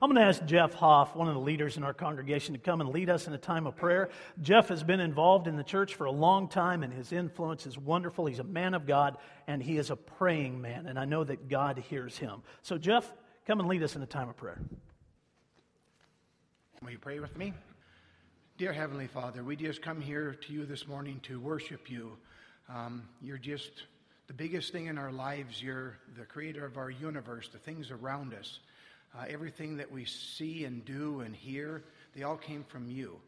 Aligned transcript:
I'm 0.00 0.10
going 0.10 0.22
to 0.22 0.28
ask 0.28 0.44
Jeff 0.44 0.74
Hoff, 0.74 1.16
one 1.16 1.26
of 1.26 1.34
the 1.34 1.40
leaders 1.40 1.76
in 1.76 1.82
our 1.82 1.92
congregation, 1.92 2.54
to 2.54 2.60
come 2.60 2.80
and 2.80 2.90
lead 2.90 3.10
us 3.10 3.26
in 3.26 3.32
a 3.32 3.38
time 3.38 3.66
of 3.66 3.74
prayer. 3.74 4.10
Jeff 4.40 4.68
has 4.68 4.84
been 4.84 5.00
involved 5.00 5.48
in 5.48 5.56
the 5.56 5.64
church 5.64 5.96
for 5.96 6.04
a 6.04 6.12
long 6.12 6.46
time, 6.46 6.84
and 6.84 6.92
his 6.92 7.10
influence 7.10 7.66
is 7.66 7.76
wonderful. 7.76 8.26
He's 8.26 8.38
a 8.38 8.44
man 8.44 8.74
of 8.74 8.86
God, 8.86 9.16
and 9.48 9.60
he 9.60 9.76
is 9.76 9.90
a 9.90 9.96
praying 9.96 10.60
man, 10.60 10.86
and 10.86 11.00
I 11.00 11.04
know 11.04 11.24
that 11.24 11.48
God 11.48 11.78
hears 11.78 12.16
him. 12.16 12.42
So, 12.62 12.78
Jeff, 12.78 13.12
come 13.44 13.58
and 13.58 13.68
lead 13.68 13.82
us 13.82 13.96
in 13.96 14.02
a 14.02 14.06
time 14.06 14.28
of 14.28 14.36
prayer. 14.36 14.60
Will 16.80 16.92
you 16.92 16.98
pray 16.98 17.18
with 17.18 17.36
me? 17.36 17.52
Dear 18.56 18.72
Heavenly 18.72 19.08
Father, 19.08 19.42
we 19.42 19.56
just 19.56 19.82
come 19.82 20.00
here 20.00 20.36
to 20.46 20.52
you 20.52 20.64
this 20.64 20.86
morning 20.86 21.18
to 21.24 21.40
worship 21.40 21.90
you. 21.90 22.12
Um, 22.68 23.08
you're 23.20 23.36
just 23.36 23.70
the 24.28 24.32
biggest 24.32 24.70
thing 24.70 24.86
in 24.86 24.96
our 24.96 25.10
lives. 25.10 25.60
You're 25.60 25.96
the 26.16 26.24
creator 26.24 26.64
of 26.64 26.76
our 26.76 26.90
universe, 26.90 27.48
the 27.48 27.58
things 27.58 27.90
around 27.90 28.32
us. 28.32 28.60
Uh, 29.16 29.24
everything 29.28 29.76
that 29.76 29.90
we 29.90 30.04
see 30.04 30.64
and 30.64 30.84
do 30.84 31.20
and 31.20 31.34
hear, 31.34 31.82
they 32.14 32.22
all 32.22 32.36
came 32.36 32.64
from 32.64 32.88
you. 32.88 33.18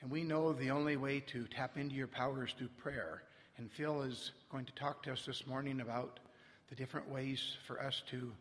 And 0.00 0.10
we 0.10 0.22
know 0.22 0.52
the 0.52 0.70
only 0.70 0.96
way 0.96 1.20
to 1.20 1.46
tap 1.46 1.76
into 1.76 1.94
your 1.94 2.06
power 2.06 2.44
is 2.44 2.52
through 2.52 2.68
prayer. 2.76 3.22
And 3.58 3.70
Phil 3.70 4.02
is 4.02 4.32
going 4.52 4.66
to 4.66 4.72
talk 4.74 5.02
to 5.04 5.12
us 5.12 5.24
this 5.26 5.46
morning 5.46 5.80
about 5.80 6.20
the 6.68 6.74
different 6.74 7.10
ways 7.10 7.56
for 7.66 7.82
us 7.82 8.02
to 8.10 8.32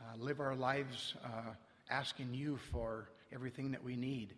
uh, 0.00 0.16
live 0.18 0.40
our 0.40 0.54
lives 0.54 1.14
uh, 1.24 1.52
asking 1.90 2.34
you 2.34 2.58
for 2.70 3.08
everything 3.32 3.70
that 3.70 3.82
we 3.82 3.96
need. 3.96 4.34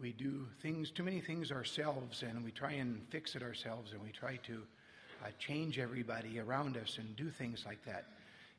We 0.00 0.12
do 0.12 0.46
things, 0.60 0.90
too 0.90 1.04
many 1.04 1.20
things 1.20 1.50
ourselves, 1.50 2.22
and 2.22 2.44
we 2.44 2.50
try 2.50 2.72
and 2.72 3.00
fix 3.10 3.36
it 3.36 3.42
ourselves, 3.42 3.92
and 3.92 4.02
we 4.02 4.10
try 4.10 4.36
to 4.46 4.62
uh, 5.24 5.28
change 5.38 5.78
everybody 5.78 6.40
around 6.40 6.76
us 6.76 6.98
and 6.98 7.16
do 7.16 7.30
things 7.30 7.64
like 7.66 7.84
that. 7.86 8.06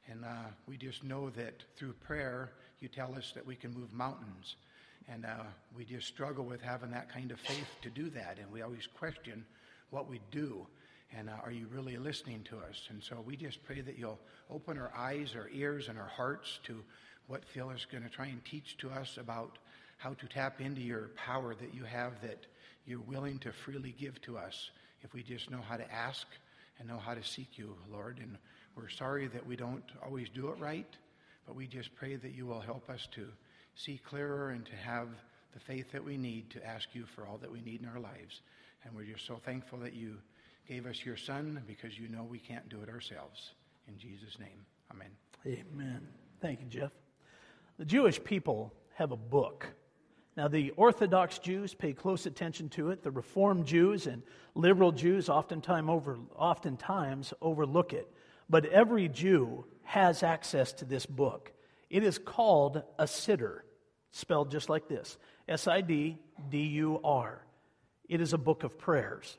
And 0.09 0.23
uh, 0.23 0.49
we 0.67 0.77
just 0.77 1.03
know 1.03 1.29
that 1.31 1.63
through 1.75 1.93
prayer, 1.93 2.51
you 2.85 2.89
tell 2.89 3.15
us 3.15 3.31
that 3.33 3.45
we 3.45 3.55
can 3.55 3.73
move 3.73 3.91
mountains. 3.91 4.57
And 5.11 5.25
uh, 5.25 5.45
we 5.75 5.85
just 5.85 6.07
struggle 6.07 6.45
with 6.45 6.61
having 6.61 6.91
that 6.91 7.11
kind 7.11 7.31
of 7.31 7.39
faith 7.39 7.67
to 7.81 7.89
do 7.89 8.11
that. 8.11 8.37
And 8.39 8.51
we 8.51 8.61
always 8.61 8.87
question 8.99 9.43
what 9.89 10.07
we 10.07 10.19
do. 10.29 10.67
And 11.17 11.29
uh, 11.29 11.33
are 11.43 11.51
you 11.51 11.65
really 11.73 11.97
listening 11.97 12.43
to 12.49 12.57
us? 12.57 12.87
And 12.89 13.01
so 13.01 13.23
we 13.25 13.35
just 13.35 13.63
pray 13.63 13.81
that 13.81 13.97
you'll 13.97 14.19
open 14.51 14.77
our 14.77 14.91
eyes, 14.95 15.33
our 15.35 15.49
ears, 15.51 15.87
and 15.89 15.97
our 15.97 16.07
hearts 16.07 16.59
to 16.65 16.83
what 17.25 17.43
Phil 17.43 17.71
is 17.71 17.87
going 17.91 18.03
to 18.03 18.09
try 18.09 18.27
and 18.27 18.43
teach 18.45 18.77
to 18.77 18.91
us 18.91 19.17
about 19.17 19.57
how 19.97 20.13
to 20.13 20.27
tap 20.27 20.61
into 20.61 20.81
your 20.81 21.09
power 21.15 21.55
that 21.55 21.73
you 21.73 21.85
have 21.85 22.21
that 22.21 22.45
you're 22.85 22.99
willing 22.99 23.39
to 23.39 23.51
freely 23.51 23.95
give 23.99 24.21
to 24.21 24.37
us 24.37 24.69
if 25.01 25.11
we 25.13 25.23
just 25.23 25.49
know 25.49 25.61
how 25.67 25.77
to 25.77 25.91
ask 25.91 26.27
and 26.77 26.87
know 26.87 26.99
how 26.99 27.15
to 27.15 27.23
seek 27.23 27.57
you, 27.57 27.75
Lord. 27.91 28.19
And 28.19 28.37
we're 28.75 28.89
sorry 28.89 29.25
that 29.27 29.45
we 29.47 29.55
don't 29.55 29.83
always 30.03 30.29
do 30.29 30.49
it 30.49 30.59
right, 30.59 30.87
but 31.45 31.55
we 31.55 31.67
just 31.67 31.93
pray 31.95 32.15
that 32.15 32.33
you 32.33 32.45
will 32.45 32.59
help 32.59 32.89
us 32.89 33.07
to 33.11 33.27
see 33.75 33.99
clearer 34.07 34.49
and 34.49 34.65
to 34.65 34.75
have 34.75 35.09
the 35.53 35.59
faith 35.59 35.91
that 35.91 36.03
we 36.03 36.17
need 36.17 36.49
to 36.51 36.65
ask 36.65 36.89
you 36.93 37.05
for 37.05 37.25
all 37.25 37.37
that 37.37 37.51
we 37.51 37.61
need 37.61 37.81
in 37.81 37.87
our 37.87 37.99
lives. 37.99 38.41
And 38.83 38.95
we're 38.95 39.05
just 39.05 39.25
so 39.25 39.39
thankful 39.43 39.79
that 39.79 39.93
you 39.93 40.17
gave 40.67 40.85
us 40.85 41.05
your 41.05 41.17
son 41.17 41.61
because 41.67 41.97
you 41.97 42.07
know 42.07 42.23
we 42.23 42.39
can't 42.39 42.67
do 42.69 42.81
it 42.81 42.89
ourselves. 42.89 43.51
In 43.87 43.97
Jesus' 43.97 44.39
name, 44.39 44.65
amen. 44.91 45.09
Amen. 45.45 46.07
Thank 46.41 46.61
you, 46.61 46.67
Jeff. 46.67 46.91
The 47.77 47.85
Jewish 47.85 48.23
people 48.23 48.73
have 48.95 49.11
a 49.11 49.17
book. 49.17 49.67
Now, 50.37 50.47
the 50.47 50.71
Orthodox 50.71 51.39
Jews 51.39 51.73
pay 51.73 51.93
close 51.93 52.25
attention 52.25 52.67
to 52.69 52.89
it. 52.89 53.03
The 53.03 53.11
Reformed 53.11 53.65
Jews 53.65 54.07
and 54.07 54.21
liberal 54.53 54.91
Jews 54.91 55.29
oftentimes, 55.29 55.89
over, 55.89 56.17
oftentimes 56.35 57.33
overlook 57.41 57.93
it. 57.93 58.11
But 58.49 58.65
every 58.65 59.07
Jew 59.07 59.65
has 59.85 60.23
access 60.23 60.73
to 60.73 60.85
this 60.85 61.05
book. 61.05 61.51
It 61.89 62.03
is 62.03 62.17
called 62.17 62.83
a 62.99 63.05
Siddur, 63.05 63.61
spelled 64.11 64.51
just 64.51 64.69
like 64.69 64.87
this 64.87 65.17
S 65.47 65.67
I 65.67 65.81
D 65.81 66.17
D 66.49 66.59
U 66.59 66.99
R. 67.03 67.41
It 68.09 68.21
is 68.21 68.33
a 68.33 68.37
book 68.37 68.63
of 68.63 68.77
prayers. 68.77 69.37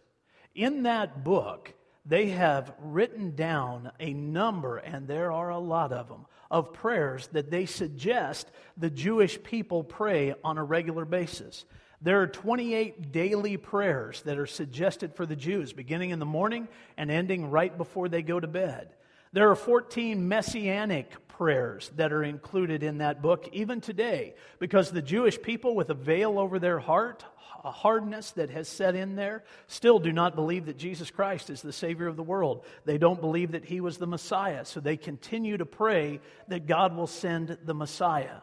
In 0.54 0.84
that 0.84 1.22
book, 1.22 1.74
they 2.04 2.30
have 2.30 2.72
written 2.80 3.34
down 3.34 3.90
a 4.00 4.12
number, 4.12 4.78
and 4.78 5.06
there 5.06 5.32
are 5.32 5.50
a 5.50 5.58
lot 5.58 5.92
of 5.92 6.08
them, 6.08 6.26
of 6.50 6.72
prayers 6.72 7.28
that 7.32 7.50
they 7.50 7.66
suggest 7.66 8.50
the 8.76 8.90
Jewish 8.90 9.42
people 9.42 9.82
pray 9.82 10.34
on 10.44 10.56
a 10.56 10.64
regular 10.64 11.04
basis. 11.04 11.64
There 12.00 12.22
are 12.22 12.26
28 12.26 13.10
daily 13.10 13.56
prayers 13.56 14.22
that 14.22 14.38
are 14.38 14.46
suggested 14.46 15.14
for 15.14 15.26
the 15.26 15.36
Jews, 15.36 15.72
beginning 15.72 16.10
in 16.10 16.18
the 16.18 16.26
morning 16.26 16.68
and 16.96 17.10
ending 17.10 17.50
right 17.50 17.76
before 17.76 18.08
they 18.08 18.22
go 18.22 18.38
to 18.38 18.46
bed. 18.46 18.94
There 19.32 19.50
are 19.50 19.56
14 19.56 20.28
messianic 20.28 21.28
prayers 21.28 21.90
that 21.96 22.12
are 22.12 22.24
included 22.24 22.82
in 22.82 22.98
that 22.98 23.20
book, 23.20 23.48
even 23.52 23.80
today, 23.80 24.34
because 24.58 24.90
the 24.90 25.02
Jewish 25.02 25.40
people, 25.40 25.74
with 25.74 25.90
a 25.90 25.94
veil 25.94 26.38
over 26.38 26.58
their 26.58 26.78
heart, 26.78 27.24
a 27.64 27.70
hardness 27.70 28.30
that 28.32 28.50
has 28.50 28.68
set 28.68 28.94
in 28.94 29.16
there, 29.16 29.42
still 29.66 29.98
do 29.98 30.12
not 30.12 30.36
believe 30.36 30.66
that 30.66 30.78
Jesus 30.78 31.10
Christ 31.10 31.50
is 31.50 31.62
the 31.62 31.72
Savior 31.72 32.06
of 32.06 32.16
the 32.16 32.22
world. 32.22 32.64
They 32.84 32.96
don't 32.96 33.20
believe 33.20 33.52
that 33.52 33.64
He 33.64 33.80
was 33.80 33.98
the 33.98 34.06
Messiah, 34.06 34.64
so 34.64 34.80
they 34.80 34.96
continue 34.96 35.56
to 35.56 35.66
pray 35.66 36.20
that 36.48 36.66
God 36.66 36.96
will 36.96 37.08
send 37.08 37.58
the 37.64 37.74
Messiah. 37.74 38.38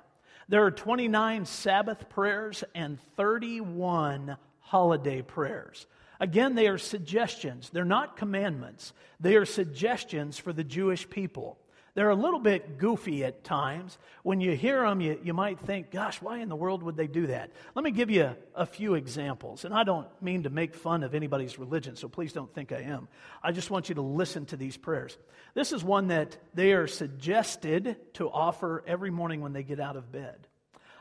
There 0.50 0.66
are 0.66 0.72
29 0.72 1.46
Sabbath 1.46 2.10
prayers 2.10 2.64
and 2.76 3.00
31 3.16 4.36
holiday 4.60 5.22
prayers. 5.22 5.88
Again, 6.24 6.56
they 6.56 6.70
are 6.70 6.78
suggestions. 6.78 7.70
They're 7.70 7.84
not 7.84 8.16
commandments. 8.16 8.94
They 9.20 9.36
are 9.36 9.44
suggestions 9.44 10.38
for 10.38 10.54
the 10.54 10.64
Jewish 10.64 11.10
people. 11.10 11.60
They're 11.96 12.12
a 12.12 12.16
little 12.16 12.40
bit 12.40 12.78
goofy 12.78 13.26
at 13.26 13.44
times. 13.44 13.98
When 14.24 14.40
you 14.40 14.56
hear 14.56 14.84
them, 14.84 15.02
you, 15.02 15.20
you 15.22 15.34
might 15.34 15.60
think, 15.60 15.92
gosh, 15.92 16.22
why 16.22 16.38
in 16.38 16.48
the 16.48 16.56
world 16.56 16.82
would 16.82 16.96
they 16.96 17.08
do 17.08 17.28
that? 17.28 17.52
Let 17.76 17.84
me 17.84 17.92
give 17.92 18.10
you 18.10 18.24
a, 18.24 18.38
a 18.56 18.66
few 18.66 18.94
examples. 18.94 19.66
And 19.66 19.74
I 19.74 19.84
don't 19.84 20.08
mean 20.22 20.44
to 20.44 20.50
make 20.50 20.76
fun 20.76 21.04
of 21.04 21.14
anybody's 21.14 21.60
religion, 21.60 21.98
so 21.98 22.08
please 22.08 22.32
don't 22.32 22.54
think 22.54 22.72
I 22.72 22.84
am. 22.84 23.10
I 23.44 23.52
just 23.52 23.70
want 23.70 23.90
you 23.90 23.96
to 23.96 24.02
listen 24.02 24.46
to 24.46 24.56
these 24.56 24.78
prayers. 24.78 25.18
This 25.56 25.74
is 25.74 25.84
one 25.84 26.08
that 26.08 26.38
they 26.54 26.72
are 26.72 26.88
suggested 26.88 27.98
to 28.14 28.30
offer 28.30 28.82
every 28.88 29.12
morning 29.12 29.42
when 29.42 29.52
they 29.52 29.64
get 29.64 29.82
out 29.82 29.98
of 29.98 30.10
bed. 30.10 30.48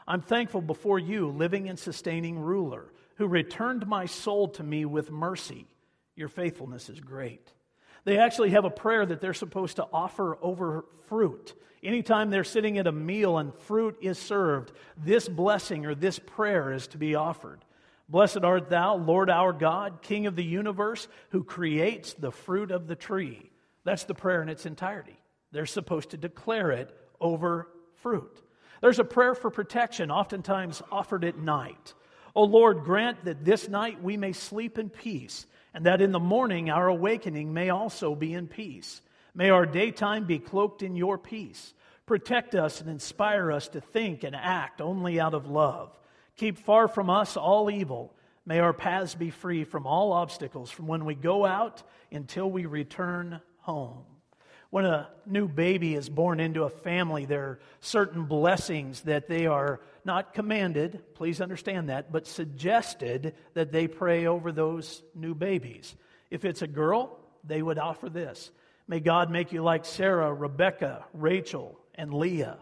I'm 0.04 0.20
thankful 0.20 0.62
before 0.62 0.98
you, 0.98 1.28
living 1.28 1.68
and 1.68 1.78
sustaining 1.78 2.40
ruler, 2.40 2.92
who 3.22 3.28
returned 3.28 3.86
my 3.86 4.04
soul 4.04 4.48
to 4.48 4.64
me 4.64 4.84
with 4.84 5.08
mercy. 5.08 5.64
Your 6.16 6.26
faithfulness 6.26 6.88
is 6.88 6.98
great. 6.98 7.52
They 8.02 8.18
actually 8.18 8.50
have 8.50 8.64
a 8.64 8.70
prayer 8.70 9.06
that 9.06 9.20
they're 9.20 9.32
supposed 9.32 9.76
to 9.76 9.86
offer 9.92 10.36
over 10.42 10.86
fruit. 11.06 11.54
Anytime 11.84 12.30
they're 12.30 12.42
sitting 12.42 12.78
at 12.78 12.88
a 12.88 12.92
meal 12.92 13.38
and 13.38 13.54
fruit 13.54 13.96
is 14.02 14.18
served, 14.18 14.72
this 14.96 15.28
blessing 15.28 15.86
or 15.86 15.94
this 15.94 16.18
prayer 16.18 16.72
is 16.72 16.88
to 16.88 16.98
be 16.98 17.14
offered. 17.14 17.64
Blessed 18.08 18.42
art 18.42 18.68
thou, 18.68 18.96
Lord 18.96 19.30
our 19.30 19.52
God, 19.52 20.02
King 20.02 20.26
of 20.26 20.34
the 20.34 20.42
universe, 20.42 21.06
who 21.28 21.44
creates 21.44 22.14
the 22.14 22.32
fruit 22.32 22.72
of 22.72 22.88
the 22.88 22.96
tree. 22.96 23.52
That's 23.84 24.02
the 24.02 24.14
prayer 24.14 24.42
in 24.42 24.48
its 24.48 24.66
entirety. 24.66 25.16
They're 25.52 25.66
supposed 25.66 26.10
to 26.10 26.16
declare 26.16 26.72
it 26.72 26.92
over 27.20 27.68
fruit. 27.94 28.42
There's 28.80 28.98
a 28.98 29.04
prayer 29.04 29.36
for 29.36 29.48
protection, 29.48 30.10
oftentimes 30.10 30.82
offered 30.90 31.24
at 31.24 31.38
night. 31.38 31.94
O 32.34 32.44
Lord, 32.44 32.84
grant 32.84 33.24
that 33.24 33.44
this 33.44 33.68
night 33.68 34.02
we 34.02 34.16
may 34.16 34.32
sleep 34.32 34.78
in 34.78 34.88
peace 34.88 35.46
and 35.74 35.86
that 35.86 36.00
in 36.00 36.12
the 36.12 36.20
morning 36.20 36.70
our 36.70 36.88
awakening 36.88 37.52
may 37.52 37.70
also 37.70 38.14
be 38.14 38.34
in 38.34 38.46
peace. 38.46 39.02
May 39.34 39.50
our 39.50 39.66
daytime 39.66 40.24
be 40.24 40.38
cloaked 40.38 40.82
in 40.82 40.96
your 40.96 41.18
peace. 41.18 41.74
Protect 42.06 42.54
us 42.54 42.80
and 42.80 42.90
inspire 42.90 43.52
us 43.52 43.68
to 43.68 43.80
think 43.80 44.24
and 44.24 44.34
act 44.34 44.80
only 44.80 45.20
out 45.20 45.34
of 45.34 45.48
love. 45.48 45.98
Keep 46.36 46.58
far 46.58 46.88
from 46.88 47.08
us 47.08 47.36
all 47.36 47.70
evil. 47.70 48.14
May 48.44 48.58
our 48.58 48.72
paths 48.72 49.14
be 49.14 49.30
free 49.30 49.64
from 49.64 49.86
all 49.86 50.12
obstacles 50.12 50.70
from 50.70 50.86
when 50.86 51.04
we 51.04 51.14
go 51.14 51.46
out 51.46 51.82
until 52.10 52.50
we 52.50 52.66
return 52.66 53.40
home. 53.58 54.04
When 54.72 54.86
a 54.86 55.10
new 55.26 55.48
baby 55.48 55.94
is 55.94 56.08
born 56.08 56.40
into 56.40 56.62
a 56.62 56.70
family, 56.70 57.26
there 57.26 57.42
are 57.42 57.60
certain 57.80 58.24
blessings 58.24 59.02
that 59.02 59.28
they 59.28 59.44
are 59.44 59.82
not 60.02 60.32
commanded, 60.32 61.02
please 61.12 61.42
understand 61.42 61.90
that, 61.90 62.10
but 62.10 62.26
suggested 62.26 63.34
that 63.52 63.70
they 63.70 63.86
pray 63.86 64.24
over 64.24 64.50
those 64.50 65.02
new 65.14 65.34
babies. 65.34 65.94
If 66.30 66.46
it's 66.46 66.62
a 66.62 66.66
girl, 66.66 67.18
they 67.44 67.60
would 67.60 67.78
offer 67.78 68.08
this 68.08 68.50
May 68.88 69.00
God 69.00 69.30
make 69.30 69.52
you 69.52 69.62
like 69.62 69.84
Sarah, 69.84 70.32
Rebecca, 70.32 71.04
Rachel, 71.12 71.78
and 71.94 72.14
Leah. 72.14 72.56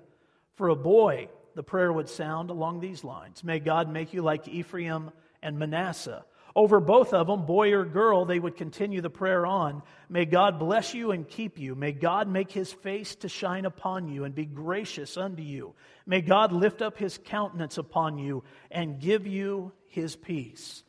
For 0.57 0.69
a 0.69 0.75
boy, 0.75 1.29
the 1.55 1.63
prayer 1.63 1.93
would 1.93 2.09
sound 2.09 2.51
along 2.51 2.81
these 2.81 3.05
lines 3.05 3.45
May 3.45 3.61
God 3.61 3.89
make 3.89 4.13
you 4.13 4.23
like 4.23 4.49
Ephraim 4.49 5.13
and 5.45 5.61
Manasseh. 5.61 6.25
Over 6.57 6.81
both 6.81 7.15
of 7.15 7.29
them, 7.29 7.47
boy 7.47 7.73
or 7.73 7.85
girl, 7.85 8.25
they 8.25 8.39
would 8.39 8.57
continue 8.57 9.01
the 9.01 9.11
prayer 9.11 9.47
on. 9.47 9.83
May 10.09 10.25
God 10.25 10.59
bless 10.59 10.95
you 10.95 11.13
and 11.13 11.29
keep 11.29 11.59
you. 11.59 11.75
May 11.75 11.93
God 11.93 12.29
make 12.29 12.51
his 12.51 12.73
face 12.73 13.15
to 13.17 13.29
shine 13.29 13.65
upon 13.65 14.09
you 14.09 14.25
and 14.25 14.35
be 14.35 14.47
gracious 14.47 15.17
unto 15.17 15.43
you. 15.43 15.75
May 16.07 16.21
God 16.23 16.53
lift 16.53 16.83
up 16.83 16.99
his 16.99 17.19
countenance 17.25 17.79
upon 17.79 18.19
you 18.19 18.43
and 18.71 19.01
give 19.01 19.27
you 19.27 19.73
his 19.87 20.17
peace. 20.17 20.83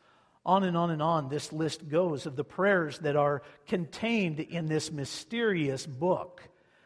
On 0.44 0.64
and 0.64 0.76
on 0.76 0.90
and 0.90 1.04
on, 1.04 1.30
this 1.30 1.54
list 1.54 1.88
goes 1.88 2.26
of 2.26 2.36
the 2.36 2.44
prayers 2.44 2.98
that 3.00 3.16
are 3.16 3.44
contained 3.68 4.40
in 4.40 4.66
this 4.66 4.92
mysterious 4.92 5.86
book. 5.86 6.42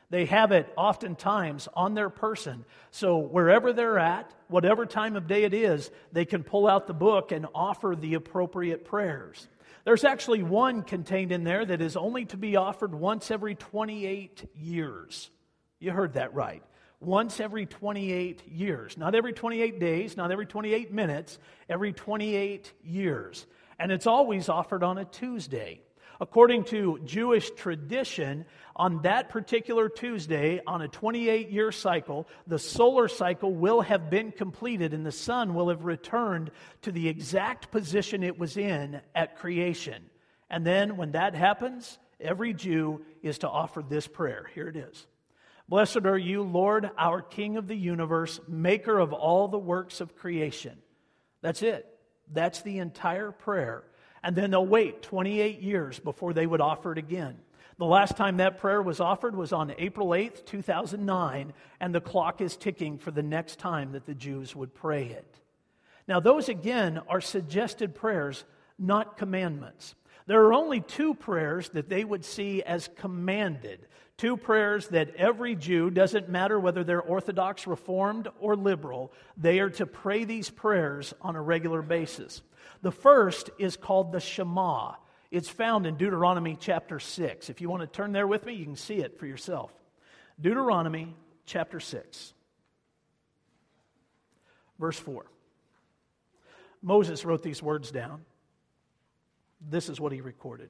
They 0.09 0.25
have 0.25 0.51
it 0.51 0.71
oftentimes 0.77 1.67
on 1.73 1.93
their 1.93 2.09
person. 2.09 2.65
So 2.91 3.17
wherever 3.17 3.73
they're 3.73 3.99
at, 3.99 4.31
whatever 4.47 4.85
time 4.85 5.15
of 5.15 5.27
day 5.27 5.43
it 5.43 5.53
is, 5.53 5.89
they 6.11 6.25
can 6.25 6.43
pull 6.43 6.67
out 6.67 6.87
the 6.87 6.93
book 6.93 7.31
and 7.31 7.47
offer 7.55 7.95
the 7.99 8.13
appropriate 8.13 8.85
prayers. 8.85 9.47
There's 9.83 10.03
actually 10.03 10.43
one 10.43 10.81
contained 10.81 11.31
in 11.31 11.43
there 11.43 11.63
that 11.63 11.81
is 11.81 11.95
only 11.95 12.25
to 12.25 12.37
be 12.37 12.55
offered 12.55 12.93
once 12.93 13.29
every 13.29 13.55
28 13.55 14.49
years. 14.55 15.29
You 15.79 15.91
heard 15.91 16.13
that 16.13 16.33
right. 16.33 16.63
Once 16.99 17.39
every 17.39 17.65
28 17.65 18.47
years. 18.47 18.97
Not 18.97 19.13
every 19.13 19.33
28 19.33 19.79
days, 19.79 20.17
not 20.17 20.31
every 20.31 20.47
28 20.47 20.91
minutes, 20.91 21.37
every 21.69 21.93
28 21.93 22.73
years. 22.83 23.45
And 23.77 23.91
it's 23.91 24.07
always 24.07 24.49
offered 24.49 24.81
on 24.81 24.97
a 24.97 25.05
Tuesday. 25.05 25.81
According 26.19 26.65
to 26.65 26.99
Jewish 27.05 27.51
tradition, 27.51 28.45
on 28.75 29.01
that 29.03 29.29
particular 29.29 29.89
Tuesday, 29.89 30.61
on 30.67 30.81
a 30.81 30.87
28 30.87 31.49
year 31.49 31.71
cycle, 31.71 32.27
the 32.47 32.59
solar 32.59 33.07
cycle 33.07 33.53
will 33.53 33.81
have 33.81 34.09
been 34.09 34.31
completed 34.31 34.93
and 34.93 35.05
the 35.05 35.11
sun 35.11 35.53
will 35.53 35.69
have 35.69 35.85
returned 35.85 36.51
to 36.81 36.91
the 36.91 37.07
exact 37.07 37.71
position 37.71 38.23
it 38.23 38.37
was 38.37 38.57
in 38.57 39.01
at 39.13 39.37
creation. 39.37 40.03
And 40.49 40.65
then 40.65 40.97
when 40.97 41.11
that 41.13 41.35
happens, 41.35 41.97
every 42.19 42.53
Jew 42.53 43.05
is 43.21 43.39
to 43.39 43.49
offer 43.49 43.81
this 43.81 44.07
prayer. 44.07 44.49
Here 44.53 44.67
it 44.67 44.75
is 44.75 45.07
Blessed 45.67 46.05
are 46.05 46.17
you, 46.17 46.43
Lord, 46.43 46.91
our 46.97 47.21
King 47.21 47.57
of 47.57 47.67
the 47.67 47.75
universe, 47.75 48.39
maker 48.47 48.99
of 48.99 49.13
all 49.13 49.47
the 49.47 49.57
works 49.57 49.99
of 49.99 50.15
creation. 50.15 50.77
That's 51.41 51.63
it. 51.63 51.87
That's 52.31 52.61
the 52.61 52.79
entire 52.79 53.31
prayer. 53.31 53.83
And 54.25 54.35
then 54.35 54.49
they'll 54.49 54.65
wait 54.65 55.03
28 55.03 55.61
years 55.61 55.99
before 55.99 56.33
they 56.33 56.47
would 56.47 56.59
offer 56.59 56.91
it 56.91 56.97
again. 56.97 57.37
The 57.77 57.85
last 57.85 58.17
time 58.17 58.37
that 58.37 58.57
prayer 58.57 58.81
was 58.81 58.99
offered 58.99 59.35
was 59.35 59.53
on 59.53 59.75
April 59.77 60.07
8th, 60.07 60.45
2009, 60.45 61.53
and 61.79 61.93
the 61.93 62.01
clock 62.01 62.41
is 62.41 62.57
ticking 62.57 62.97
for 62.97 63.11
the 63.11 63.21
next 63.21 63.59
time 63.59 63.91
that 63.91 64.07
the 64.07 64.15
Jews 64.15 64.55
would 64.55 64.73
pray 64.73 65.05
it. 65.05 65.39
Now, 66.07 66.19
those 66.19 66.49
again 66.49 67.01
are 67.07 67.21
suggested 67.21 67.93
prayers, 67.93 68.45
not 68.79 69.15
commandments. 69.15 69.93
There 70.25 70.43
are 70.45 70.53
only 70.53 70.81
two 70.81 71.13
prayers 71.13 71.69
that 71.69 71.87
they 71.87 72.03
would 72.03 72.25
see 72.25 72.63
as 72.63 72.89
commanded. 72.95 73.85
Two 74.17 74.37
prayers 74.37 74.87
that 74.89 75.13
every 75.15 75.55
Jew, 75.55 75.89
doesn't 75.89 76.29
matter 76.29 76.57
whether 76.57 76.83
they're 76.83 77.01
Orthodox, 77.01 77.67
Reformed, 77.67 78.29
or 78.39 78.55
liberal, 78.55 79.11
they 79.35 79.59
are 79.59 79.69
to 79.71 79.85
pray 79.85 80.23
these 80.23 80.49
prayers 80.49 81.13
on 81.21 81.35
a 81.35 81.41
regular 81.41 81.81
basis. 81.81 82.41
The 82.81 82.91
first 82.91 83.49
is 83.59 83.75
called 83.75 84.13
the 84.13 84.21
Shema. 84.21 84.93
It's 85.31 85.49
found 85.49 85.85
in 85.85 85.97
Deuteronomy 85.97 86.57
chapter 86.57 86.97
6. 86.97 87.49
If 87.49 87.59
you 87.59 87.67
want 87.67 87.81
to 87.81 87.87
turn 87.87 88.13
there 88.13 88.27
with 88.27 88.45
me, 88.45 88.53
you 88.53 88.63
can 88.63 88.77
see 88.77 88.95
it 88.95 89.19
for 89.19 89.25
yourself. 89.25 89.71
Deuteronomy 90.39 91.13
chapter 91.45 91.81
6, 91.81 92.33
verse 94.79 94.99
4. 94.99 95.25
Moses 96.81 97.25
wrote 97.25 97.43
these 97.43 97.61
words 97.61 97.91
down. 97.91 98.23
This 99.59 99.89
is 99.89 99.99
what 99.99 100.11
he 100.11 100.21
recorded 100.21 100.69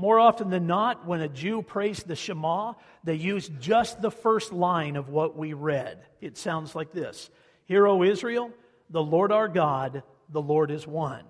More 0.00 0.18
often 0.18 0.48
than 0.48 0.66
not, 0.66 1.06
when 1.06 1.20
a 1.20 1.28
Jew 1.28 1.60
prays 1.60 2.02
the 2.02 2.16
Shema, 2.16 2.72
they 3.04 3.16
use 3.16 3.50
just 3.60 4.00
the 4.00 4.10
first 4.10 4.50
line 4.50 4.96
of 4.96 5.10
what 5.10 5.36
we 5.36 5.52
read. 5.52 5.98
It 6.22 6.38
sounds 6.38 6.74
like 6.74 6.90
this 6.90 7.28
Hear, 7.66 7.86
O 7.86 8.02
Israel, 8.02 8.50
the 8.88 9.02
Lord 9.02 9.30
our 9.30 9.46
God, 9.46 10.02
the 10.30 10.40
Lord 10.40 10.70
is 10.70 10.86
one. 10.86 11.24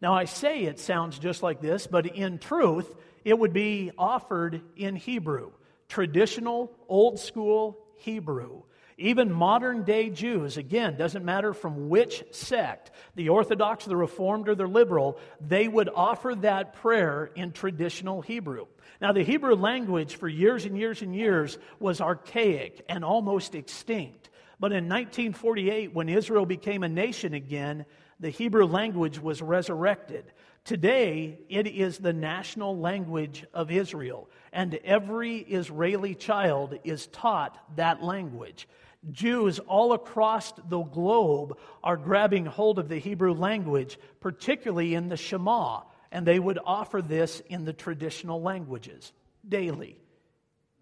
Now, 0.00 0.14
I 0.14 0.24
say 0.24 0.62
it 0.62 0.80
sounds 0.80 1.18
just 1.18 1.42
like 1.42 1.60
this, 1.60 1.86
but 1.86 2.06
in 2.06 2.38
truth, 2.38 2.90
it 3.22 3.38
would 3.38 3.52
be 3.52 3.92
offered 3.98 4.62
in 4.76 4.96
Hebrew, 4.96 5.50
traditional, 5.86 6.72
old 6.88 7.18
school 7.18 7.76
Hebrew. 7.96 8.62
Even 8.98 9.30
modern 9.30 9.84
day 9.84 10.08
Jews, 10.08 10.56
again, 10.56 10.96
doesn't 10.96 11.24
matter 11.24 11.52
from 11.52 11.90
which 11.90 12.24
sect, 12.30 12.90
the 13.14 13.28
Orthodox, 13.28 13.84
the 13.84 13.96
Reformed, 13.96 14.48
or 14.48 14.54
the 14.54 14.66
Liberal, 14.66 15.18
they 15.46 15.68
would 15.68 15.90
offer 15.94 16.34
that 16.36 16.74
prayer 16.74 17.30
in 17.34 17.52
traditional 17.52 18.22
Hebrew. 18.22 18.66
Now, 19.00 19.12
the 19.12 19.22
Hebrew 19.22 19.54
language 19.54 20.16
for 20.16 20.28
years 20.28 20.64
and 20.64 20.78
years 20.78 21.02
and 21.02 21.14
years 21.14 21.58
was 21.78 22.00
archaic 22.00 22.84
and 22.88 23.04
almost 23.04 23.54
extinct. 23.54 24.30
But 24.58 24.72
in 24.72 24.88
1948, 24.88 25.92
when 25.92 26.08
Israel 26.08 26.46
became 26.46 26.82
a 26.82 26.88
nation 26.88 27.34
again, 27.34 27.84
the 28.18 28.30
Hebrew 28.30 28.64
language 28.64 29.18
was 29.18 29.42
resurrected. 29.42 30.24
Today, 30.64 31.38
it 31.50 31.66
is 31.66 31.98
the 31.98 32.14
national 32.14 32.78
language 32.78 33.44
of 33.52 33.70
Israel, 33.70 34.28
and 34.52 34.74
every 34.84 35.38
Israeli 35.38 36.14
child 36.14 36.78
is 36.82 37.06
taught 37.08 37.76
that 37.76 38.02
language. 38.02 38.66
Jews 39.10 39.58
all 39.60 39.92
across 39.92 40.52
the 40.68 40.82
globe 40.82 41.58
are 41.82 41.96
grabbing 41.96 42.46
hold 42.46 42.78
of 42.78 42.88
the 42.88 42.98
Hebrew 42.98 43.34
language, 43.34 43.98
particularly 44.20 44.94
in 44.94 45.08
the 45.08 45.16
Shema, 45.16 45.82
and 46.10 46.26
they 46.26 46.38
would 46.38 46.58
offer 46.64 47.02
this 47.02 47.40
in 47.48 47.64
the 47.64 47.72
traditional 47.72 48.42
languages 48.42 49.12
daily. 49.48 49.98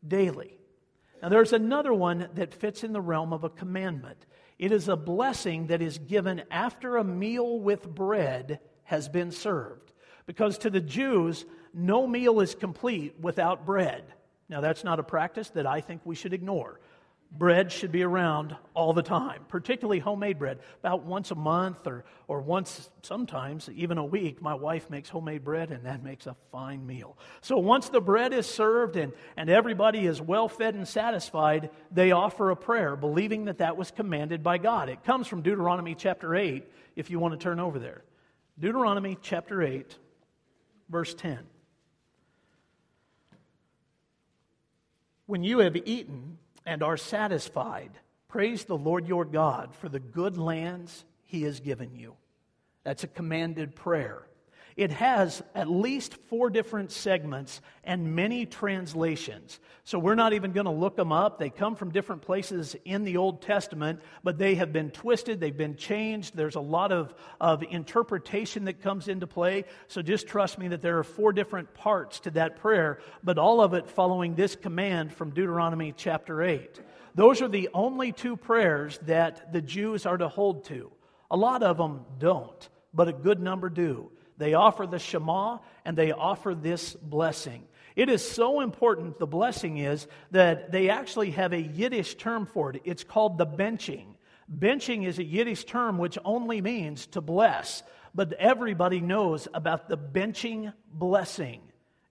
Daily. 0.07 0.59
Now, 1.23 1.29
there's 1.29 1.53
another 1.53 1.93
one 1.95 2.29
that 2.35 2.55
fits 2.55 2.85
in 2.85 2.93
the 2.93 3.01
realm 3.01 3.33
of 3.33 3.45
a 3.45 3.51
commandment. 3.51 4.27
It 4.59 4.73
is 4.73 4.89
a 4.89 4.97
blessing 4.97 5.69
that 5.69 5.83
is 5.83 5.99
given 5.99 6.43
after 6.51 6.97
a 6.97 7.05
meal 7.05 7.59
with 7.59 7.89
bread 7.89 8.61
has 8.85 9.09
been 9.09 9.33
served. 9.33 9.93
Because 10.27 10.59
to 10.59 10.71
the 10.71 10.81
Jews, 10.81 11.45
no 11.73 12.07
meal 12.07 12.41
is 12.41 12.55
complete 12.55 13.15
without 13.21 13.67
bread. 13.67 14.05
Now, 14.49 14.61
that's 14.61 14.85
not 14.85 15.01
a 15.01 15.03
practice 15.03 15.51
that 15.51 15.67
I 15.67 15.81
think 15.81 16.03
we 16.05 16.15
should 16.15 16.35
ignore 16.35 16.79
bread 17.37 17.73
should 17.73 17.91
be 17.91 18.03
around 18.03 18.57
all 18.75 18.93
the 18.93 19.03
time, 19.03 19.45
particularly 19.49 19.99
homemade 19.99 20.39
bread. 20.39 20.61
About 20.81 21.05
once 21.05 21.31
a 21.31 21.35
month 21.35 21.87
or, 21.87 22.05
or 22.29 22.41
once, 22.41 22.91
sometimes 23.03 23.69
even 23.75 23.99
a 23.99 24.05
week, 24.05 24.41
my 24.41 24.55
wife 24.55 24.89
makes 24.89 25.09
homemade 25.09 25.45
bread 25.45 25.71
and 25.71 25.85
that 25.85 26.03
makes 26.03 26.27
a 26.27 26.37
fine 26.53 26.87
meal. 26.87 27.19
So 27.41 27.59
once 27.59 27.89
the 27.89 28.01
bread 28.01 28.33
is 28.33 28.47
served 28.47 28.97
and, 28.97 29.13
and 29.37 29.51
everybody 29.51 30.07
is 30.07 30.21
well 30.21 30.49
fed 30.49 30.75
and 30.75 30.87
satisfied, 30.87 31.71
they 31.91 32.13
offer 32.13 32.51
a 32.51 32.57
prayer, 32.57 32.97
believing 32.97 33.47
that 33.47 33.59
that 33.59 33.77
was 33.77 33.91
commanded 33.91 34.43
by 34.43 34.59
God. 34.59 34.89
It 34.89 35.05
comes 35.05 35.27
from 35.27 35.43
Deuteronomy 35.43 35.95
chapter 35.95 36.35
8, 36.35 36.65
if 36.97 37.11
you 37.11 37.19
want 37.19 37.39
to 37.39 37.43
turn 37.43 37.59
over 37.59 37.79
there. 37.79 38.05
Deuteronomy 38.59 39.19
chapter 39.21 39.63
8, 39.63 39.99
verse 40.89 41.15
10. 41.15 41.41
When 45.27 45.43
you 45.43 45.59
have 45.59 45.75
eaten, 45.75 46.39
and 46.67 46.83
are 46.83 46.97
satisfied. 46.97 47.91
Praise 48.29 48.65
the 48.65 48.77
Lord 48.77 49.07
your 49.07 49.25
God 49.25 49.75
for 49.75 49.89
the 49.89 50.01
good 50.01 50.37
lands 50.37 51.05
he 51.25 51.43
has 51.43 51.61
given 51.61 51.95
you. 51.95 52.15
That's 52.83 53.05
a 53.05 53.09
commanded 53.09 53.75
prayer. 53.75 54.23
It 54.77 54.91
has 54.91 55.41
at 55.55 55.71
least 55.71 56.15
four 56.29 56.51
different 56.51 56.91
segments 56.91 57.61
and 57.85 58.17
many 58.17 58.45
translations. 58.45 59.61
So 59.85 60.01
we're 60.01 60.17
not 60.17 60.33
even 60.33 60.51
going 60.51 60.65
to 60.65 60.73
look 60.73 60.97
them 60.97 61.13
up. 61.13 61.39
They 61.39 61.51
come 61.51 61.77
from 61.77 61.93
different 61.93 62.23
places 62.23 62.75
in 62.85 63.05
the 63.05 63.17
Old 63.17 63.41
Testament, 63.41 64.01
but 64.25 64.37
they 64.37 64.57
have 64.57 64.73
been 64.73 64.91
twisted, 64.91 65.39
they've 65.39 65.57
been 65.57 65.77
changed. 65.77 66.35
There's 66.35 66.57
a 66.57 66.61
lot 66.61 66.91
of, 66.91 67.15
of 67.41 67.63
interpretation 67.63 68.65
that 68.65 68.81
comes 68.81 69.07
into 69.07 69.29
play. 69.29 69.65
So 69.87 70.03
just 70.03 70.27
trust 70.27 70.59
me 70.59 70.67
that 70.69 70.83
there 70.83 70.99
are 70.99 71.05
four 71.05 71.33
different 71.33 71.73
parts 71.75 72.19
to 72.21 72.31
that 72.33 72.57
prayer, 72.57 72.99
but 73.23 73.39
all 73.39 73.61
of 73.61 73.75
it 73.75 73.89
following 73.89 74.35
this 74.35 74.57
command 74.57 75.13
from 75.13 75.31
Deuteronomy 75.31 75.95
chapter 75.97 76.43
8. 76.43 76.81
Those 77.15 77.41
are 77.43 77.49
the 77.49 77.69
only 77.75 78.11
two 78.11 78.37
prayers 78.37 78.99
that 79.03 79.53
the 79.53 79.63
Jews 79.63 80.05
are 80.05 80.19
to 80.19 80.29
hold 80.29 80.65
to. 80.65 80.91
A 81.31 81.37
lot 81.37 81.63
of 81.63 81.77
them 81.77 82.05
don't, 82.19 82.69
but 82.93 83.07
a 83.07 83.13
good 83.13 83.41
number 83.41 83.69
do. 83.69 84.11
They 84.37 84.55
offer 84.55 84.87
the 84.87 84.99
Shema 84.99 85.59
and 85.85 85.97
they 85.97 86.13
offer 86.13 86.55
this 86.55 86.95
blessing. 86.95 87.65
It 87.97 88.09
is 88.09 88.29
so 88.29 88.61
important, 88.61 89.19
the 89.19 89.27
blessing 89.27 89.79
is, 89.79 90.09
that 90.33 90.73
they 90.73 90.91
actually 90.91 91.31
have 91.33 91.53
a 91.53 91.61
Yiddish 91.61 92.17
term 92.17 92.47
for 92.47 92.71
it. 92.71 92.83
It's 92.85 93.05
called 93.05 93.39
the 93.39 93.47
benching. 93.47 94.07
Benching 94.53 95.07
is 95.07 95.19
a 95.19 95.25
Yiddish 95.25 95.65
term 95.65 95.99
which 95.99 96.19
only 96.25 96.61
means 96.61 97.07
to 97.09 97.21
bless, 97.21 97.83
but 98.15 98.33
everybody 98.35 99.01
knows 99.01 99.47
about 99.55 99.89
the 99.89 99.97
benching 99.97 100.73
blessing, 100.93 101.63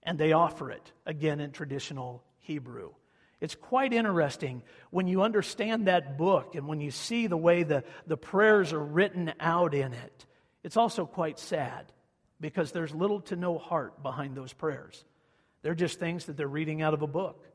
and 0.02 0.18
they 0.18 0.32
offer 0.32 0.70
it, 0.70 0.92
again 1.04 1.40
in 1.40 1.52
traditional 1.52 2.24
Hebrew. 2.40 2.92
It's 3.40 3.54
quite 3.54 3.92
interesting 3.92 4.62
when 4.90 5.06
you 5.06 5.22
understand 5.22 5.86
that 5.86 6.16
book 6.16 6.54
and 6.54 6.66
when 6.66 6.80
you 6.80 6.90
see 6.90 7.26
the 7.26 7.36
way 7.36 7.62
the, 7.62 7.84
the 8.06 8.16
prayers 8.16 8.72
are 8.72 8.82
written 8.82 9.34
out 9.38 9.74
in 9.74 9.92
it. 9.92 10.26
It's 10.62 10.78
also 10.78 11.04
quite 11.04 11.38
sad 11.38 11.92
because 12.40 12.72
there's 12.72 12.94
little 12.94 13.20
to 13.22 13.36
no 13.36 13.58
heart 13.58 14.02
behind 14.02 14.36
those 14.36 14.52
prayers. 14.52 15.04
They're 15.62 15.74
just 15.74 15.98
things 15.98 16.26
that 16.26 16.36
they're 16.36 16.46
reading 16.46 16.82
out 16.82 16.94
of 16.94 17.02
a 17.02 17.06
book. 17.06 17.46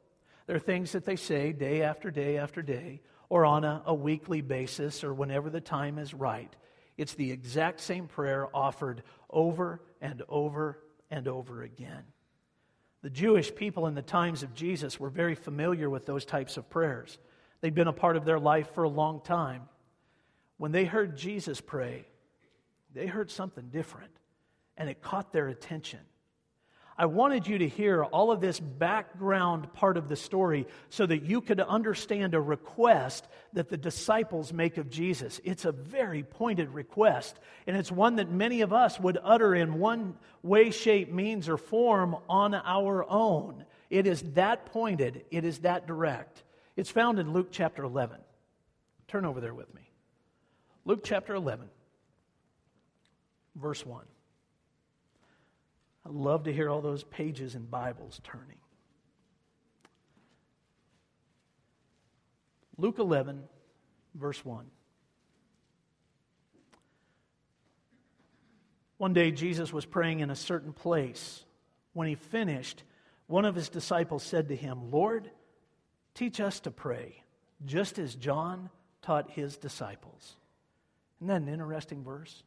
They're 0.48 0.59
things 0.59 0.93
that 0.93 1.05
they 1.05 1.15
say 1.15 1.51
day 1.51 1.83
after 1.83 2.09
day 2.09 2.38
after 2.38 2.62
day 2.62 3.01
or 3.29 3.45
on 3.45 3.63
a, 3.63 3.83
a 3.86 3.93
weekly 3.93 4.41
basis 4.41 5.03
or 5.03 5.13
whenever 5.13 5.50
the 5.50 5.62
time 5.62 6.00
is 6.00 6.13
right. 6.13 6.53
It's 6.98 7.13
the 7.13 7.31
exact 7.31 7.79
same 7.79 8.07
prayer 8.07 8.48
offered 8.53 9.03
over 9.29 9.81
and 10.01 10.24
over 10.27 10.79
and 11.12 11.27
over 11.27 11.62
again. 11.62 12.03
The 13.01 13.09
Jewish 13.09 13.53
people 13.55 13.88
in 13.88 13.95
the 13.95 14.01
times 14.01 14.43
of 14.43 14.53
Jesus 14.53 15.00
were 15.00 15.09
very 15.09 15.36
familiar 15.36 15.89
with 15.89 16.05
those 16.05 16.25
types 16.25 16.57
of 16.57 16.69
prayers. 16.69 17.17
They'd 17.62 17.75
been 17.75 17.88
a 17.88 17.93
part 17.93 18.17
of 18.17 18.25
their 18.25 18.39
life 18.39 18.74
for 18.74 18.83
a 18.83 18.89
long 18.89 19.21
time. 19.21 19.63
When 20.57 20.71
they 20.71 20.83
heard 20.83 21.15
Jesus 21.15 21.62
pray, 21.62 22.05
they 22.93 23.07
heard 23.07 23.31
something 23.31 23.69
different, 23.69 24.12
and 24.79 24.89
it 24.89 25.01
caught 25.01 25.31
their 25.31 25.50
attention. 25.50 26.00
I 26.98 27.05
wanted 27.05 27.48
you 27.48 27.59
to 27.59 27.67
hear 27.67 28.03
all 28.03 28.29
of 28.29 28.41
this 28.41 28.59
background 28.59 29.71
part 29.71 29.95
of 29.95 30.09
the 30.09 30.17
story 30.17 30.67
so 30.89 31.05
that 31.05 31.24
you 31.24 31.39
could 31.39 31.62
understand 31.62 32.33
a 32.33 32.41
request 32.41 33.25
that 33.53 33.69
the 33.69 33.77
disciples 33.77 34.51
make 34.51 34.75
of 34.77 34.89
Jesus. 34.89 35.39
It's 35.45 35.63
a 35.63 35.71
very 35.71 36.24
pointed 36.24 36.74
request, 36.74 37.39
and 37.67 37.77
it's 37.77 37.89
one 37.89 38.17
that 38.17 38.29
many 38.29 38.59
of 38.62 38.74
us 38.74 39.00
would 39.00 39.17
utter 39.24 39.55
in 39.55 39.79
one 39.79 40.17
way, 40.43 40.71
shape, 40.71 41.09
means, 41.09 41.48
or 41.48 41.55
form 41.55 42.17
on 42.27 42.53
our 42.53 43.09
own. 43.09 43.63
It 43.89 44.05
is 44.05 44.21
that 44.33 44.65
pointed, 44.65 45.24
it 45.31 45.45
is 45.45 45.59
that 45.59 45.88
direct. 45.88 46.43
It's 46.75 46.89
found 46.89 47.17
in 47.17 47.31
Luke 47.31 47.48
chapter 47.50 47.86
11. 47.86 48.17
Turn 49.07 49.24
over 49.24 49.39
there 49.39 49.53
with 49.53 49.74
me. 49.74 49.89
Luke 50.83 51.01
chapter 51.05 51.33
11, 51.33 51.69
verse 53.55 53.86
1. 53.86 54.03
I 56.10 56.12
love 56.12 56.46
to 56.46 56.54
hear 56.54 56.70
all 56.70 56.82
those 56.82 57.04
pages 57.04 57.54
in 57.54 57.66
Bibles 57.66 58.20
turning. 58.24 58.58
Luke 62.78 62.98
11, 62.98 63.44
verse 64.16 64.44
1. 64.44 64.66
One 68.98 69.13
day, 69.13 69.32
Jesus 69.32 69.72
was 69.72 69.86
praying 69.86 70.22
in 70.22 70.30
a 70.30 70.36
certain 70.36 70.74
place. 70.74 71.46
When 71.94 72.08
he 72.08 72.16
finished, 72.16 72.84
one 73.28 73.46
of 73.46 73.56
his 73.56 73.70
disciples 73.70 74.24
said 74.24 74.50
to 74.50 74.56
him, 74.56 74.92
Lord, 74.92 75.30
teach 76.16 76.39
us 76.39 76.60
to 76.62 76.72
pray, 76.72 77.24
just 77.66 78.00
as 78.00 78.16
John 78.16 78.70
taught 79.01 79.30
his 79.32 79.58
disciples. 79.58 80.38
Isn't 81.20 81.28
that 81.28 81.42
an 81.42 81.50
interesting 81.50 82.04
verse? 82.04 82.44